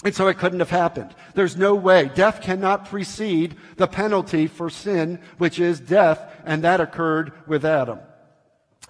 And 0.03 0.15
so 0.15 0.27
it 0.27 0.37
couldn't 0.37 0.59
have 0.59 0.69
happened. 0.69 1.13
There's 1.33 1.57
no 1.57 1.75
way. 1.75 2.09
Death 2.15 2.41
cannot 2.41 2.89
precede 2.89 3.57
the 3.75 3.87
penalty 3.87 4.47
for 4.47 4.69
sin, 4.69 5.19
which 5.37 5.59
is 5.59 5.79
death, 5.79 6.41
and 6.45 6.63
that 6.63 6.79
occurred 6.79 7.33
with 7.47 7.65
Adam. 7.65 7.99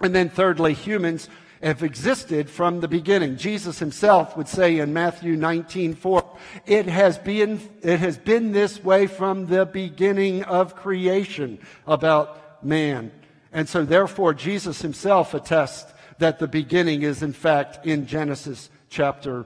And 0.00 0.14
then 0.14 0.28
thirdly, 0.28 0.72
humans 0.72 1.28
have 1.62 1.82
existed 1.82 2.48
from 2.48 2.80
the 2.80 2.88
beginning. 2.88 3.36
Jesus 3.36 3.78
himself 3.78 4.36
would 4.36 4.48
say 4.48 4.78
in 4.78 4.92
Matthew 4.92 5.36
19, 5.36 5.94
4, 5.94 6.38
it 6.64 6.86
has 6.86 7.18
been, 7.18 7.60
it 7.82 7.98
has 7.98 8.16
been 8.16 8.52
this 8.52 8.82
way 8.82 9.06
from 9.06 9.46
the 9.46 9.66
beginning 9.66 10.42
of 10.44 10.76
creation 10.76 11.58
about 11.86 12.64
man. 12.64 13.10
And 13.52 13.68
so 13.68 13.84
therefore, 13.84 14.32
Jesus 14.32 14.80
himself 14.80 15.34
attests 15.34 15.92
that 16.18 16.38
the 16.38 16.48
beginning 16.48 17.02
is 17.02 17.22
in 17.22 17.32
fact 17.32 17.84
in 17.84 18.06
Genesis 18.06 18.70
chapter 18.88 19.44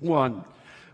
1. 0.00 0.44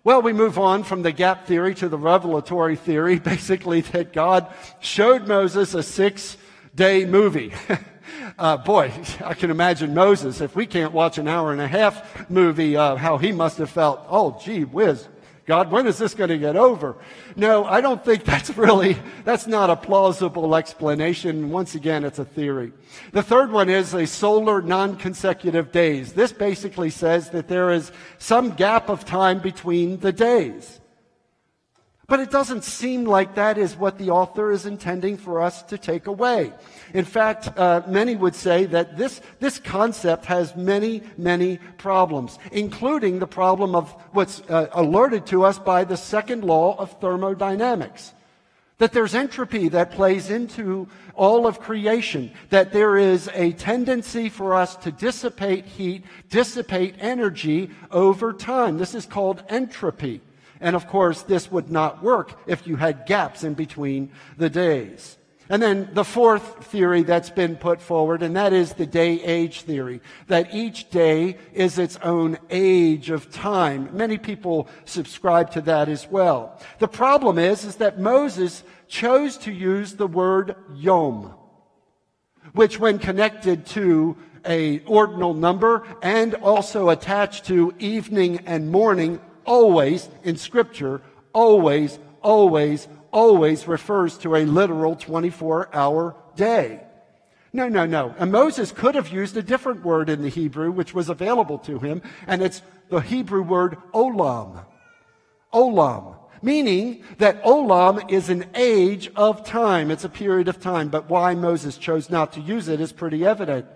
Well, 0.05 0.21
we 0.21 0.33
move 0.33 0.59
on 0.59 0.83
from 0.83 1.03
the 1.03 1.13
gap 1.13 1.47
theory 1.47 1.77
to 1.77 1.89
the 1.89 1.97
revelatory 1.97 2.75
theory, 2.75 3.19
basically 3.21 3.83
that 3.83 4.13
God 4.13 4.53
showed 4.81 5.29
Moses 5.29 5.75
a 5.75 5.83
six 5.83 6.37
day 6.75 7.05
movie. 7.05 7.53
uh, 8.39 8.57
boy, 8.57 8.93
I 9.25 9.35
can 9.35 9.53
imagine 9.53 9.95
Moses, 9.95 10.41
if 10.41 10.57
we 10.57 10.67
can't 10.67 10.93
watch 10.93 11.19
an 11.19 11.29
hour 11.29 11.53
and 11.53 11.61
a 11.61 11.69
half 11.69 12.29
movie, 12.29 12.77
uh, 12.77 12.97
how 12.97 13.17
he 13.17 13.31
must 13.31 13.59
have 13.59 13.71
felt, 13.71 14.05
oh, 14.09 14.41
gee 14.43 14.65
whiz, 14.65 15.07
God, 15.45 15.73
when 15.73 15.87
is 15.87 15.99
this 15.99 16.15
going 16.15 16.31
to 16.31 16.39
get 16.39 16.55
over? 16.55 16.97
No, 17.35 17.65
I 17.65 17.81
don't 17.81 18.05
think 18.05 18.25
that's 18.33 18.57
really, 18.57 18.97
that's 19.25 19.47
not 19.47 19.71
a 19.71 19.77
plausible 19.77 20.55
explanation. 20.55 21.51
Once 21.51 21.75
again, 21.75 22.05
it's 22.05 22.19
a 22.19 22.25
theory. 22.25 22.73
The 23.13 23.23
third 23.23 23.51
one 23.51 23.69
is 23.69 23.95
a 23.95 24.07
solar 24.07 24.63
non-consecutive 24.63 25.73
days. 25.73 26.13
This 26.13 26.33
basically 26.33 26.91
says 26.91 27.31
that 27.31 27.49
there 27.49 27.71
is 27.71 27.91
some 28.19 28.51
gap 28.51 28.89
of 28.89 29.05
time 29.05 29.41
between 29.41 29.99
the 29.99 30.13
days. 30.13 30.81
But 32.13 32.21
it 32.21 32.31
doesn't 32.31 32.65
seem 32.65 33.07
like 33.07 33.37
that 33.37 33.57
is 33.57 33.75
what 33.75 33.97
the 33.97 34.11
author 34.11 34.53
is 34.53 34.67
intending 34.67 35.17
for 35.17 35.41
us 35.41 35.63
to 35.63 35.79
take 35.79 36.09
away. 36.09 36.53
In 36.93 37.07
fact, 37.07 37.49
uh, 37.57 37.81
many 37.87 38.17
would 38.17 38.35
say 38.35 38.67
that 38.67 38.99
this, 38.99 39.23
this 39.41 39.59
concept 39.59 40.27
has 40.27 40.55
many, 40.55 41.01
many 41.17 41.59
problems, 41.79 42.39
including 42.51 43.19
the 43.19 43.27
problem 43.27 43.75
of 43.75 43.93
what's 44.13 44.43
uh, 44.51 44.69
alerted 44.73 45.25
to 45.29 45.45
us 45.45 45.59
by 45.59 45.85
the 45.85 45.97
second 45.97 46.45
law 46.45 46.77
of 46.79 47.01
thermodynamics. 47.01 48.13
That 48.77 48.93
there's 48.93 49.15
entropy 49.15 49.69
that 49.71 49.93
plays 49.93 50.29
into 50.29 50.89
all 51.15 51.47
of 51.47 51.61
creation. 51.61 52.31
That 52.51 52.75
there 52.75 52.99
is 52.99 53.31
a 53.33 53.53
tendency 53.53 54.29
for 54.29 54.53
us 54.53 54.77
to 54.85 54.93
dissipate 54.93 55.65
heat, 55.65 56.05
dissipate 56.29 56.95
energy 56.99 57.71
over 57.91 58.35
time. 58.35 58.77
This 58.77 58.95
is 58.95 59.07
called 59.07 59.43
entropy. 59.49 60.21
And 60.63 60.75
of 60.75 60.87
course, 60.87 61.23
this 61.23 61.51
would 61.51 61.71
not 61.71 62.03
work 62.03 62.39
if 62.47 62.67
you 62.67 62.77
had 62.77 63.05
gaps 63.05 63.45
in 63.45 63.55
between 63.55 64.11
the 64.39 64.49
days. 64.49 65.19
And 65.49 65.61
then 65.61 65.91
the 65.93 66.05
fourth 66.05 66.65
theory 66.67 67.03
that's 67.03 67.29
been 67.29 67.57
put 67.57 67.81
forward, 67.81 68.23
and 68.23 68.37
that 68.37 68.53
is 68.53 68.73
the 68.73 68.87
day 68.87 69.21
age 69.21 69.63
theory, 69.63 70.01
that 70.29 70.55
each 70.55 70.89
day 70.89 71.37
is 71.53 71.79
its 71.79 71.99
own 72.03 72.39
age 72.49 73.11
of 73.11 73.31
time. 73.31 73.91
Many 73.93 74.17
people 74.17 74.69
subscribe 74.85 75.51
to 75.51 75.61
that 75.63 75.89
as 75.91 76.09
well. 76.09 76.59
The 76.79 76.89
problem 76.89 77.39
is, 77.39 77.65
is 77.65 77.77
that 77.77 77.99
Moses 77.99 78.63
chose 78.87 79.37
to 79.39 79.53
use 79.53 79.95
the 79.95 80.07
word 80.07 80.55
yom, 80.75 81.35
which 82.55 82.79
when 82.79 82.99
connected 82.99 83.67
to 83.67 84.17
a 84.47 84.79
ordinal 84.85 85.35
number 85.35 85.85
and 86.03 86.35
also 86.37 86.89
attached 86.89 87.47
to 87.47 87.75
evening 87.79 88.39
and 88.47 88.71
morning 88.71 89.21
always 89.45 90.09
in 90.23 90.37
Scripture, 90.37 91.03
always, 91.33 91.99
always, 92.23 92.89
always 93.11 93.69
refers 93.69 94.19
to 94.19 94.37
a 94.37 94.45
literal 94.45 94.97
24 94.97 95.75
hour 95.75 96.17
day. 96.37 96.81
No, 97.53 97.69
no, 97.69 97.85
no. 97.85 98.15
And 98.19 98.33
Moses 98.33 98.73
could 98.73 98.95
have 98.95 99.09
used 99.09 99.37
a 99.37 99.43
different 99.43 99.85
word 99.85 100.09
in 100.09 100.23
the 100.23 100.31
Hebrew, 100.31 100.71
which 100.71 100.95
was 100.95 101.11
available 101.11 101.59
to 101.59 101.79
him, 101.79 102.01
and 102.27 102.43
it's 102.43 102.63
the 102.89 103.01
Hebrew 103.01 103.43
word 103.43 103.77
olam. 103.93 104.65
Olam. 105.53 106.17
Meaning 106.41 107.05
that 107.19 107.43
olam 107.45 108.11
is 108.11 108.31
an 108.31 108.47
age 108.55 109.11
of 109.15 109.45
time. 109.45 109.91
It's 109.91 110.05
a 110.05 110.09
period 110.09 110.49
of 110.49 110.61
time. 110.61 110.89
But 110.89 111.09
why 111.09 111.35
Moses 111.35 111.77
chose 111.77 112.11
not 112.11 112.33
to 112.33 112.41
use 112.41 112.69
it 112.69 112.81
is 112.81 112.93
pretty 112.93 113.25
evident. 113.25 113.67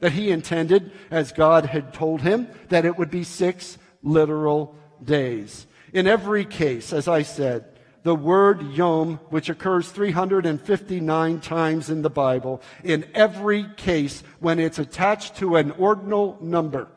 That 0.00 0.12
he 0.12 0.30
intended, 0.30 0.90
as 1.10 1.32
God 1.32 1.66
had 1.66 1.94
told 1.94 2.22
him, 2.22 2.48
that 2.68 2.84
it 2.84 2.98
would 2.98 3.10
be 3.10 3.22
six 3.22 3.78
literal 4.02 4.74
days. 5.04 5.66
In 5.92 6.06
every 6.06 6.44
case, 6.44 6.92
as 6.92 7.08
I 7.08 7.22
said, 7.22 7.64
the 8.02 8.14
word 8.14 8.62
yom, 8.72 9.16
which 9.30 9.48
occurs 9.48 9.88
359 9.88 11.40
times 11.40 11.90
in 11.90 12.02
the 12.02 12.10
Bible, 12.10 12.62
in 12.84 13.04
every 13.14 13.66
case 13.76 14.22
when 14.38 14.60
it's 14.60 14.78
attached 14.78 15.36
to 15.38 15.56
an 15.56 15.72
ordinal 15.72 16.38
number, 16.40 16.88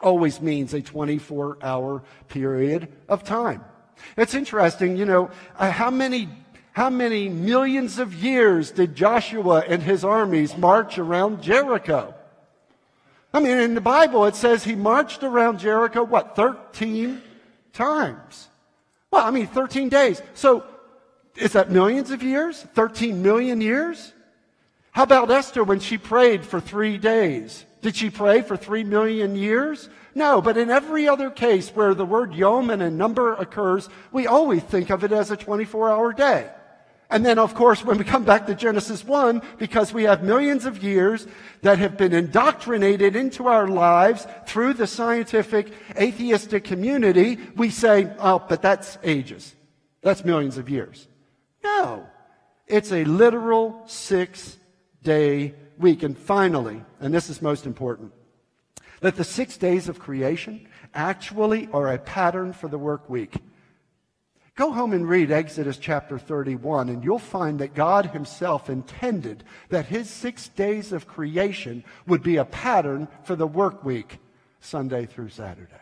always 0.00 0.40
means 0.40 0.72
a 0.74 0.80
24 0.80 1.58
hour 1.62 2.02
period 2.28 2.88
of 3.08 3.24
time. 3.24 3.62
It's 4.16 4.34
interesting, 4.34 4.96
you 4.96 5.04
know, 5.04 5.30
uh, 5.58 5.70
how 5.70 5.90
many 5.90 6.28
how 6.72 6.88
many 6.88 7.28
millions 7.28 7.98
of 7.98 8.14
years 8.14 8.70
did 8.70 8.94
Joshua 8.94 9.62
and 9.68 9.82
his 9.82 10.04
armies 10.04 10.56
march 10.56 10.96
around 10.96 11.42
Jericho? 11.42 12.14
I 13.34 13.40
mean, 13.40 13.58
in 13.58 13.74
the 13.74 13.80
Bible, 13.80 14.26
it 14.26 14.36
says 14.36 14.64
he 14.64 14.74
marched 14.74 15.22
around 15.22 15.58
Jericho, 15.58 16.02
what, 16.02 16.36
13 16.36 17.22
times? 17.72 18.48
Well, 19.10 19.24
I 19.24 19.30
mean, 19.30 19.46
13 19.46 19.88
days. 19.88 20.20
So, 20.34 20.64
is 21.36 21.52
that 21.52 21.70
millions 21.70 22.10
of 22.10 22.22
years? 22.22 22.62
13 22.74 23.22
million 23.22 23.60
years? 23.60 24.12
How 24.90 25.04
about 25.04 25.30
Esther 25.30 25.64
when 25.64 25.80
she 25.80 25.96
prayed 25.96 26.44
for 26.44 26.60
three 26.60 26.98
days? 26.98 27.64
Did 27.80 27.96
she 27.96 28.10
pray 28.10 28.42
for 28.42 28.56
three 28.56 28.84
million 28.84 29.34
years? 29.34 29.88
No, 30.14 30.42
but 30.42 30.58
in 30.58 30.68
every 30.68 31.08
other 31.08 31.30
case 31.30 31.70
where 31.70 31.94
the 31.94 32.04
word 32.04 32.34
yom 32.34 32.68
and 32.68 32.98
number 32.98 33.34
occurs, 33.34 33.88
we 34.12 34.26
always 34.26 34.62
think 34.62 34.90
of 34.90 35.04
it 35.04 35.12
as 35.12 35.30
a 35.30 35.36
24 35.36 35.90
hour 35.90 36.12
day. 36.12 36.50
And 37.12 37.26
then, 37.26 37.38
of 37.38 37.54
course, 37.54 37.84
when 37.84 37.98
we 37.98 38.04
come 38.04 38.24
back 38.24 38.46
to 38.46 38.54
Genesis 38.54 39.04
1, 39.04 39.42
because 39.58 39.92
we 39.92 40.04
have 40.04 40.24
millions 40.24 40.64
of 40.64 40.82
years 40.82 41.26
that 41.60 41.78
have 41.78 41.98
been 41.98 42.14
indoctrinated 42.14 43.14
into 43.16 43.48
our 43.48 43.68
lives 43.68 44.26
through 44.46 44.72
the 44.74 44.86
scientific 44.86 45.74
atheistic 45.94 46.64
community, 46.64 47.38
we 47.54 47.68
say, 47.68 48.10
oh, 48.18 48.42
but 48.48 48.62
that's 48.62 48.96
ages. 49.02 49.54
That's 50.00 50.24
millions 50.24 50.56
of 50.56 50.70
years. 50.70 51.06
No. 51.62 52.08
It's 52.66 52.92
a 52.92 53.04
literal 53.04 53.82
six 53.84 54.56
day 55.02 55.54
week. 55.76 56.02
And 56.02 56.16
finally, 56.16 56.82
and 56.98 57.12
this 57.12 57.28
is 57.28 57.42
most 57.42 57.66
important, 57.66 58.12
that 59.00 59.16
the 59.16 59.24
six 59.24 59.58
days 59.58 59.86
of 59.86 59.98
creation 59.98 60.66
actually 60.94 61.68
are 61.74 61.92
a 61.92 61.98
pattern 61.98 62.54
for 62.54 62.68
the 62.68 62.78
work 62.78 63.10
week. 63.10 63.34
Go 64.62 64.70
home 64.70 64.92
and 64.92 65.08
read 65.08 65.32
Exodus 65.32 65.76
chapter 65.76 66.20
31, 66.20 66.88
and 66.88 67.02
you'll 67.02 67.18
find 67.18 67.58
that 67.58 67.74
God 67.74 68.06
Himself 68.06 68.70
intended 68.70 69.42
that 69.70 69.86
His 69.86 70.08
six 70.08 70.46
days 70.46 70.92
of 70.92 71.08
creation 71.08 71.82
would 72.06 72.22
be 72.22 72.36
a 72.36 72.44
pattern 72.44 73.08
for 73.24 73.34
the 73.34 73.44
work 73.44 73.82
week, 73.82 74.20
Sunday 74.60 75.06
through 75.06 75.30
Saturday. 75.30 75.74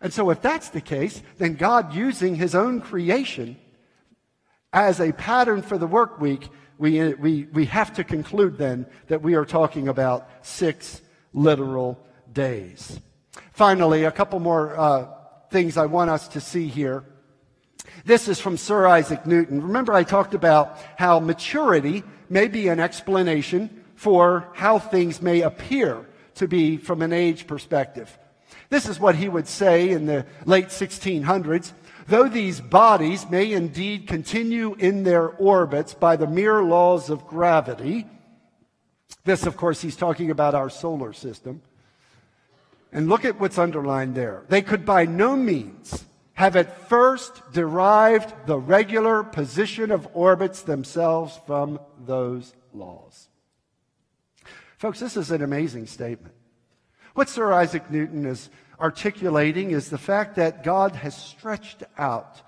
And 0.00 0.14
so, 0.14 0.30
if 0.30 0.40
that's 0.40 0.70
the 0.70 0.80
case, 0.80 1.22
then 1.36 1.56
God 1.56 1.94
using 1.94 2.36
His 2.36 2.54
own 2.54 2.80
creation 2.80 3.58
as 4.72 4.98
a 4.98 5.12
pattern 5.12 5.60
for 5.60 5.76
the 5.76 5.86
work 5.86 6.22
week, 6.22 6.48
we, 6.78 7.12
we, 7.12 7.44
we 7.52 7.66
have 7.66 7.92
to 7.96 8.02
conclude 8.02 8.56
then 8.56 8.86
that 9.08 9.20
we 9.20 9.34
are 9.34 9.44
talking 9.44 9.88
about 9.88 10.26
six 10.40 11.02
literal 11.34 12.02
days. 12.32 12.98
Finally, 13.52 14.04
a 14.04 14.10
couple 14.10 14.40
more. 14.40 14.74
Uh, 14.74 15.08
things 15.50 15.76
I 15.76 15.86
want 15.86 16.10
us 16.10 16.28
to 16.28 16.40
see 16.40 16.68
here. 16.68 17.04
This 18.04 18.28
is 18.28 18.40
from 18.40 18.56
Sir 18.56 18.86
Isaac 18.86 19.26
Newton. 19.26 19.62
Remember, 19.62 19.92
I 19.92 20.04
talked 20.04 20.34
about 20.34 20.78
how 20.96 21.20
maturity 21.20 22.02
may 22.28 22.48
be 22.48 22.68
an 22.68 22.80
explanation 22.80 23.84
for 23.94 24.48
how 24.54 24.78
things 24.78 25.20
may 25.20 25.42
appear 25.42 26.06
to 26.36 26.48
be 26.48 26.76
from 26.76 27.02
an 27.02 27.12
age 27.12 27.46
perspective. 27.46 28.18
This 28.70 28.88
is 28.88 29.00
what 29.00 29.16
he 29.16 29.28
would 29.28 29.46
say 29.46 29.90
in 29.90 30.06
the 30.06 30.24
late 30.46 30.68
1600s. 30.68 31.72
Though 32.06 32.28
these 32.28 32.60
bodies 32.60 33.28
may 33.28 33.52
indeed 33.52 34.06
continue 34.06 34.74
in 34.74 35.02
their 35.02 35.28
orbits 35.28 35.92
by 35.94 36.16
the 36.16 36.26
mere 36.26 36.62
laws 36.62 37.10
of 37.10 37.26
gravity, 37.26 38.06
this, 39.24 39.46
of 39.46 39.56
course, 39.56 39.82
he's 39.82 39.96
talking 39.96 40.30
about 40.30 40.54
our 40.54 40.70
solar 40.70 41.12
system. 41.12 41.62
And 42.92 43.08
look 43.08 43.24
at 43.24 43.38
what's 43.38 43.58
underlined 43.58 44.14
there. 44.14 44.44
They 44.48 44.62
could 44.62 44.84
by 44.84 45.04
no 45.04 45.36
means 45.36 46.04
have 46.40 46.56
at 46.56 46.88
first 46.88 47.42
derived 47.52 48.32
the 48.46 48.58
regular 48.58 49.22
position 49.22 49.90
of 49.90 50.08
orbits 50.14 50.62
themselves 50.62 51.38
from 51.46 51.78
those 52.06 52.54
laws. 52.72 53.28
Folks, 54.78 55.00
this 55.00 55.18
is 55.18 55.30
an 55.30 55.42
amazing 55.42 55.86
statement. 55.86 56.34
What 57.12 57.28
Sir 57.28 57.52
Isaac 57.52 57.90
Newton 57.90 58.24
is 58.24 58.48
articulating 58.80 59.72
is 59.72 59.90
the 59.90 59.98
fact 59.98 60.36
that 60.36 60.64
God 60.64 60.96
has 60.96 61.14
stretched 61.14 61.82
out 61.98 62.40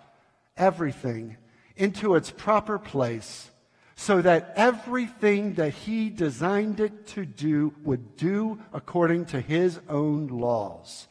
everything 0.57 1.37
into 1.77 2.15
its 2.15 2.31
proper 2.31 2.79
place 2.79 3.51
so 3.95 4.23
that 4.23 4.55
everything 4.57 5.53
that 5.57 5.75
he 5.75 6.09
designed 6.09 6.81
it 6.81 7.07
to 7.09 7.27
do 7.27 7.75
would 7.83 8.17
do 8.17 8.59
according 8.73 9.27
to 9.27 9.41
his 9.43 9.81
own 9.91 10.29
laws. 10.29 11.09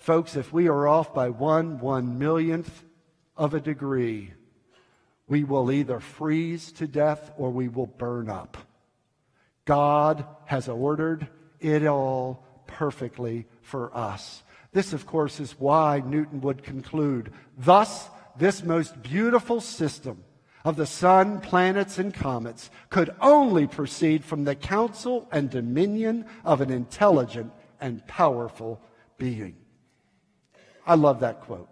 Folks, 0.00 0.34
if 0.34 0.50
we 0.50 0.66
are 0.66 0.88
off 0.88 1.12
by 1.12 1.28
one 1.28 1.78
one 1.78 2.18
millionth 2.18 2.84
of 3.36 3.52
a 3.52 3.60
degree, 3.60 4.32
we 5.28 5.44
will 5.44 5.70
either 5.70 6.00
freeze 6.00 6.72
to 6.72 6.86
death 6.86 7.30
or 7.36 7.50
we 7.50 7.68
will 7.68 7.86
burn 7.86 8.30
up. 8.30 8.56
God 9.66 10.24
has 10.46 10.70
ordered 10.70 11.28
it 11.60 11.86
all 11.86 12.42
perfectly 12.66 13.46
for 13.60 13.94
us. 13.94 14.42
This, 14.72 14.94
of 14.94 15.06
course, 15.06 15.38
is 15.38 15.60
why 15.60 16.02
Newton 16.04 16.40
would 16.40 16.62
conclude 16.62 17.30
Thus, 17.58 18.08
this 18.38 18.64
most 18.64 19.02
beautiful 19.02 19.60
system 19.60 20.24
of 20.64 20.76
the 20.76 20.86
sun, 20.86 21.42
planets, 21.42 21.98
and 21.98 22.14
comets 22.14 22.70
could 22.88 23.14
only 23.20 23.66
proceed 23.66 24.24
from 24.24 24.44
the 24.44 24.54
counsel 24.54 25.28
and 25.30 25.50
dominion 25.50 26.24
of 26.42 26.62
an 26.62 26.70
intelligent 26.70 27.52
and 27.82 28.06
powerful 28.06 28.80
being. 29.18 29.59
I 30.90 30.94
love 30.94 31.20
that 31.20 31.42
quote. 31.42 31.68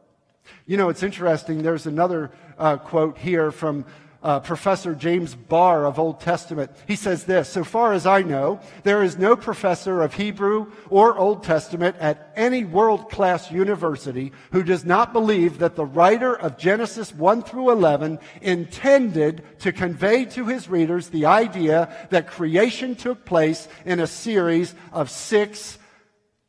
You 0.64 0.76
know, 0.76 0.90
it's 0.90 1.02
interesting. 1.02 1.64
There's 1.64 1.88
another 1.88 2.30
uh, 2.56 2.76
quote 2.76 3.18
here 3.18 3.50
from 3.50 3.84
uh, 4.22 4.38
Professor 4.38 4.94
James 4.94 5.34
Barr 5.34 5.86
of 5.86 5.98
Old 5.98 6.20
Testament. 6.20 6.70
He 6.86 6.94
says 6.94 7.24
this 7.24 7.48
So 7.48 7.64
far 7.64 7.94
as 7.94 8.06
I 8.06 8.22
know, 8.22 8.60
there 8.84 9.02
is 9.02 9.18
no 9.18 9.34
professor 9.34 10.02
of 10.02 10.14
Hebrew 10.14 10.70
or 10.88 11.18
Old 11.18 11.42
Testament 11.42 11.96
at 11.98 12.32
any 12.36 12.62
world 12.62 13.10
class 13.10 13.50
university 13.50 14.30
who 14.52 14.62
does 14.62 14.84
not 14.84 15.12
believe 15.12 15.58
that 15.58 15.74
the 15.74 15.84
writer 15.84 16.38
of 16.38 16.56
Genesis 16.56 17.12
1 17.12 17.42
through 17.42 17.72
11 17.72 18.20
intended 18.40 19.42
to 19.58 19.72
convey 19.72 20.26
to 20.26 20.46
his 20.46 20.68
readers 20.68 21.08
the 21.08 21.26
idea 21.26 21.92
that 22.10 22.28
creation 22.28 22.94
took 22.94 23.24
place 23.24 23.66
in 23.84 23.98
a 23.98 24.06
series 24.06 24.76
of 24.92 25.10
six 25.10 25.76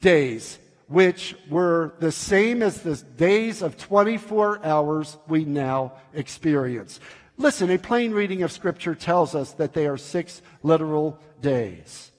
days 0.01 0.59
which 0.89 1.35
were 1.49 1.93
the 1.99 2.11
same 2.11 2.63
as 2.63 2.81
the 2.81 2.95
days 3.15 3.61
of 3.61 3.77
24 3.77 4.65
hours 4.65 5.17
we 5.27 5.45
now 5.45 5.93
experience. 6.13 6.99
Listen, 7.37 7.69
a 7.69 7.77
plain 7.77 8.11
reading 8.11 8.41
of 8.41 8.51
Scripture 8.51 8.95
tells 8.95 9.35
us 9.35 9.53
that 9.53 9.73
they 9.73 9.87
are 9.87 9.97
six 9.97 10.41
literal 10.63 11.17
days. 11.41 12.11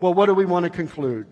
Well, 0.00 0.12
what 0.12 0.26
do 0.26 0.34
we 0.34 0.44
want 0.44 0.64
to 0.64 0.70
conclude? 0.70 1.26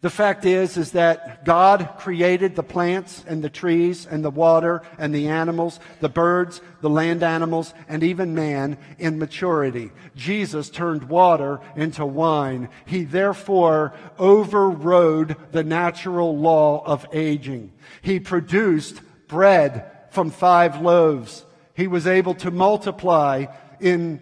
The 0.00 0.10
fact 0.10 0.46
is, 0.46 0.78
is 0.78 0.92
that 0.92 1.44
God 1.44 1.96
created 1.98 2.56
the 2.56 2.62
plants 2.62 3.22
and 3.26 3.44
the 3.44 3.50
trees 3.50 4.06
and 4.06 4.24
the 4.24 4.30
water 4.30 4.82
and 4.98 5.14
the 5.14 5.28
animals, 5.28 5.78
the 6.00 6.08
birds, 6.08 6.62
the 6.80 6.88
land 6.88 7.22
animals, 7.22 7.74
and 7.86 8.02
even 8.02 8.34
man 8.34 8.78
in 8.98 9.18
maturity. 9.18 9.90
Jesus 10.16 10.70
turned 10.70 11.04
water 11.04 11.60
into 11.76 12.06
wine. 12.06 12.70
He 12.86 13.04
therefore 13.04 13.92
overrode 14.18 15.36
the 15.52 15.64
natural 15.64 16.36
law 16.38 16.82
of 16.86 17.06
aging. 17.12 17.72
He 18.00 18.20
produced 18.20 19.02
bread 19.28 19.90
from 20.10 20.30
five 20.30 20.80
loaves 20.80 21.44
he 21.80 21.86
was 21.86 22.06
able 22.06 22.34
to 22.34 22.50
multiply 22.50 23.46
in, 23.80 24.20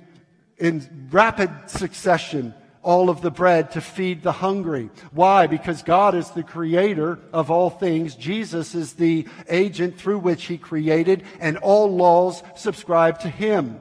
in 0.58 1.08
rapid 1.10 1.50
succession 1.66 2.54
all 2.88 3.10
of 3.10 3.20
the 3.20 3.30
bread 3.30 3.70
to 3.70 3.82
feed 3.82 4.22
the 4.22 4.32
hungry. 4.32 4.88
Why? 5.12 5.46
Because 5.46 5.82
God 5.82 6.14
is 6.14 6.30
the 6.30 6.42
creator 6.42 7.18
of 7.34 7.50
all 7.50 7.68
things. 7.68 8.14
Jesus 8.14 8.74
is 8.74 8.94
the 8.94 9.28
agent 9.50 9.98
through 9.98 10.20
which 10.20 10.46
he 10.46 10.56
created, 10.56 11.22
and 11.38 11.58
all 11.58 11.94
laws 11.94 12.42
subscribe 12.56 13.18
to 13.18 13.28
him. 13.28 13.78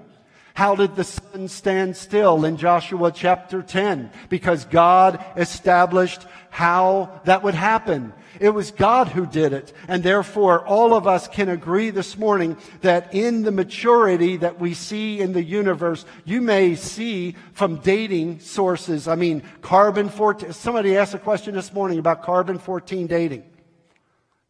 How 0.55 0.75
did 0.75 0.97
the 0.97 1.05
sun 1.05 1.47
stand 1.47 1.95
still 1.95 2.43
in 2.43 2.57
Joshua 2.57 3.13
chapter 3.13 3.61
10? 3.61 4.11
Because 4.27 4.65
God 4.65 5.23
established 5.37 6.25
how 6.49 7.21
that 7.23 7.43
would 7.43 7.55
happen. 7.55 8.11
It 8.39 8.49
was 8.49 8.71
God 8.71 9.09
who 9.09 9.25
did 9.25 9.53
it. 9.53 9.73
And 9.87 10.03
therefore, 10.03 10.65
all 10.65 10.93
of 10.93 11.07
us 11.07 11.27
can 11.27 11.49
agree 11.49 11.89
this 11.89 12.17
morning 12.17 12.57
that 12.81 13.13
in 13.13 13.43
the 13.43 13.51
maturity 13.51 14.37
that 14.37 14.59
we 14.59 14.73
see 14.73 15.19
in 15.19 15.33
the 15.33 15.43
universe, 15.43 16.05
you 16.25 16.41
may 16.41 16.75
see 16.75 17.35
from 17.53 17.77
dating 17.77 18.39
sources, 18.39 19.07
I 19.07 19.15
mean, 19.15 19.43
carbon 19.61 20.09
14, 20.09 20.53
somebody 20.53 20.97
asked 20.97 21.13
a 21.13 21.19
question 21.19 21.55
this 21.55 21.73
morning 21.73 21.99
about 21.99 22.23
carbon 22.23 22.59
14 22.59 23.07
dating. 23.07 23.43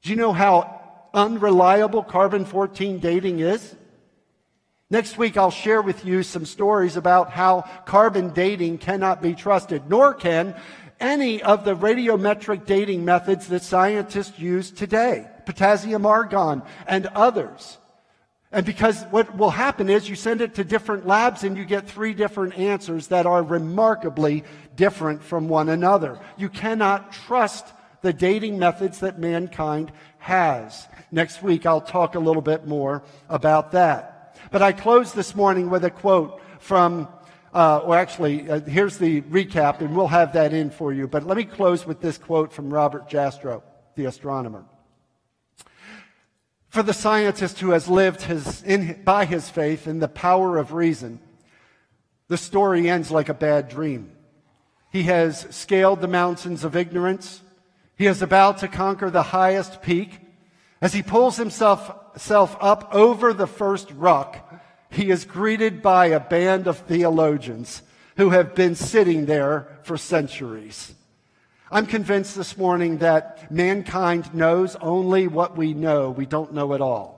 Do 0.02 0.10
you 0.10 0.16
know 0.16 0.34
how 0.34 0.82
unreliable 1.14 2.04
carbon 2.04 2.46
14 2.46 3.00
dating 3.00 3.40
is? 3.40 3.76
Next 4.90 5.18
week, 5.18 5.36
I'll 5.36 5.52
share 5.52 5.82
with 5.82 6.06
you 6.06 6.24
some 6.24 6.46
stories 6.46 6.96
about 6.96 7.32
how 7.32 7.70
carbon 7.86 8.30
dating 8.30 8.78
cannot 8.78 9.22
be 9.22 9.36
trusted, 9.36 9.90
nor 9.90 10.14
can 10.14 10.56
any 11.00 11.42
of 11.42 11.66
the 11.66 11.76
radiometric 11.76 12.66
dating 12.66 13.06
methods 13.06 13.48
that 13.48 13.64
scientists 13.64 14.40
use 14.40 14.72
today, 14.72 15.28
potassium 15.46 16.06
argon 16.06 16.64
and 16.88 17.08
others. 17.08 17.78
And 18.52 18.66
because 18.66 19.04
what 19.12 19.38
will 19.38 19.50
happen 19.50 19.90
is 19.90 20.10
you 20.10 20.16
send 20.16 20.42
it 20.42 20.56
to 20.56 20.64
different 20.64 21.06
labs 21.06 21.44
and 21.44 21.58
you 21.58 21.66
get 21.66 21.88
three 21.88 22.14
different 22.14 22.58
answers 22.58 23.08
that 23.08 23.26
are 23.26 23.44
remarkably 23.44 24.44
different 24.76 25.22
from 25.22 25.50
one 25.50 25.70
another. 25.70 26.18
You 26.38 26.50
cannot 26.50 27.12
trust 27.12 27.68
the 28.02 28.14
dating 28.14 28.58
methods 28.58 29.00
that 29.00 29.20
mankind 29.20 29.92
has. 30.20 30.88
Next 31.12 31.44
week, 31.44 31.66
I'll 31.66 31.82
talk 31.82 32.16
a 32.16 32.20
little 32.20 32.42
bit 32.42 32.66
more 32.66 33.04
about 33.28 33.72
that. 33.74 34.38
But 34.52 34.62
I 34.62 34.72
close 34.72 35.14
this 35.14 35.36
morning 35.36 35.70
with 35.70 35.84
a 35.84 35.92
quote 35.92 36.40
from, 36.60 37.08
uh, 37.54 37.80
or 37.80 37.96
actually, 37.96 38.50
uh, 38.50 38.60
here's 38.62 38.98
the 38.98 39.22
recap, 39.22 39.82
and 39.82 39.96
we'll 39.96 40.08
have 40.08 40.34
that 40.34 40.54
in 40.54 40.70
for 40.70 40.94
you. 40.94 41.08
But 41.08 41.26
let 41.26 41.38
me 41.38 41.44
close 41.44 41.86
with 41.86 42.02
this 42.02 42.18
quote 42.18 42.52
from 42.52 42.74
Robert 42.74 43.10
Jastrow, 43.10 43.64
the 43.96 44.06
astronomer. 44.06 44.66
For 46.70 46.84
the 46.84 46.94
scientist 46.94 47.60
who 47.60 47.72
has 47.72 47.88
lived 47.88 48.22
his, 48.22 48.62
in, 48.64 49.02
by 49.04 49.26
his 49.26 49.50
faith 49.50 49.88
in 49.88 50.00
the 50.00 50.08
power 50.08 50.58
of 50.58 50.74
reason, 50.74 51.20
the 52.28 52.38
story 52.38 52.90
ends 52.90 53.10
like 53.10 53.30
a 53.30 53.34
bad 53.34 53.70
dream. 53.70 54.12
He 54.92 55.04
has 55.04 55.48
scaled 55.56 56.02
the 56.02 56.08
mountains 56.08 56.64
of 56.64 56.76
ignorance. 56.76 57.42
He 57.96 58.06
is 58.06 58.22
about 58.22 58.60
to 58.60 58.68
conquer 58.68 59.10
the 59.10 59.24
highest 59.24 59.82
peak. 59.82 60.20
As 60.82 60.94
he 60.94 61.02
pulls 61.02 61.38
himself, 61.38 62.12
himself 62.12 62.58
up 62.60 62.94
over 62.94 63.34
the 63.34 63.48
first 63.48 63.90
rock, 63.92 64.47
he 64.90 65.10
is 65.10 65.26
greeted 65.26 65.82
by 65.82 66.08
a 66.08 66.20
band 66.20 66.68
of 66.68 66.80
theologians 66.80 67.82
who 68.18 68.32
have 68.32 68.56
been 68.56 68.76
sitting 68.76 69.26
there 69.26 69.68
for 69.84 69.98
centuries. 69.98 70.94
I'm 71.70 71.86
convinced 71.86 72.36
this 72.36 72.58
morning 72.58 73.00
that 73.00 73.52
mankind 73.52 74.34
knows 74.34 74.76
only 74.78 75.28
what 75.28 75.58
we 75.58 75.74
know. 75.74 76.10
We 76.10 76.26
don't 76.26 76.54
know 76.54 76.74
it 76.74 76.82
all. 76.82 77.18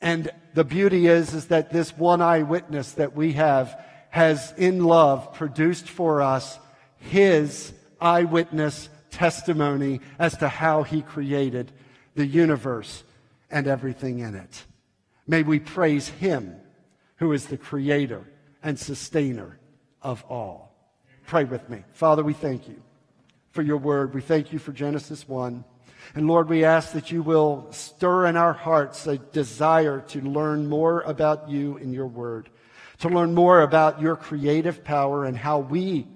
And 0.00 0.30
the 0.54 0.64
beauty 0.64 1.06
is, 1.06 1.32
is 1.32 1.46
that 1.46 1.72
this 1.72 1.96
one 1.96 2.20
eyewitness 2.20 2.92
that 2.92 3.14
we 3.14 3.32
have 3.32 3.80
has 4.10 4.52
in 4.56 4.84
love 4.84 5.34
produced 5.34 5.88
for 5.88 6.20
us 6.20 6.58
his 6.98 7.72
eyewitness 8.00 8.88
testimony 9.10 10.00
as 10.18 10.36
to 10.38 10.48
how 10.48 10.82
he 10.82 11.00
created 11.00 11.72
the 12.14 12.26
universe 12.26 13.04
and 13.50 13.66
everything 13.66 14.18
in 14.18 14.34
it. 14.34 14.65
May 15.26 15.42
we 15.42 15.58
praise 15.58 16.08
him 16.08 16.56
who 17.16 17.32
is 17.32 17.46
the 17.46 17.56
creator 17.56 18.24
and 18.62 18.78
sustainer 18.78 19.58
of 20.02 20.24
all. 20.28 20.74
Pray 21.26 21.44
with 21.44 21.68
me. 21.68 21.82
Father, 21.92 22.22
we 22.22 22.32
thank 22.32 22.68
you 22.68 22.80
for 23.50 23.62
your 23.62 23.78
word. 23.78 24.14
We 24.14 24.20
thank 24.20 24.52
you 24.52 24.58
for 24.58 24.72
Genesis 24.72 25.28
1. 25.28 25.64
And 26.14 26.28
Lord, 26.28 26.48
we 26.48 26.64
ask 26.64 26.92
that 26.92 27.10
you 27.10 27.22
will 27.22 27.66
stir 27.72 28.26
in 28.26 28.36
our 28.36 28.52
hearts 28.52 29.06
a 29.06 29.18
desire 29.18 30.00
to 30.08 30.20
learn 30.20 30.68
more 30.68 31.00
about 31.00 31.48
you 31.48 31.76
in 31.78 31.92
your 31.92 32.06
word, 32.06 32.48
to 33.00 33.08
learn 33.08 33.34
more 33.34 33.62
about 33.62 34.00
your 34.00 34.14
creative 34.14 34.84
power 34.84 35.24
and 35.24 35.36
how 35.36 35.58
we, 35.58 36.06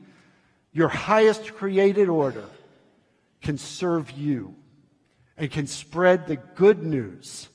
your 0.73 0.89
highest 0.89 1.55
created 1.55 2.09
order, 2.09 2.45
can 3.43 3.59
serve 3.59 4.11
you 4.13 4.55
and 5.37 5.51
can 5.51 5.67
spread 5.67 6.27
the 6.27 6.37
good 6.37 6.83
news 6.83 7.49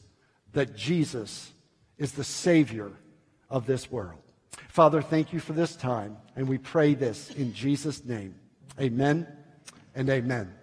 that 0.56 0.76
Jesus 0.76 1.52
is 1.98 2.14
the 2.14 2.24
Savior 2.24 2.92
of 3.50 3.66
this 3.66 3.92
world. 3.92 4.22
Father, 4.70 5.02
thank 5.02 5.32
you 5.34 5.40
for 5.40 5.54
this 5.54 5.76
time, 5.76 6.18
and 6.36 6.48
we 6.48 6.58
pray 6.58 6.94
this 6.94 7.30
in 7.32 7.54
Jesus' 7.54 8.04
name. 8.04 8.36
Amen 8.80 9.28
and 9.94 10.10
amen. 10.10 10.54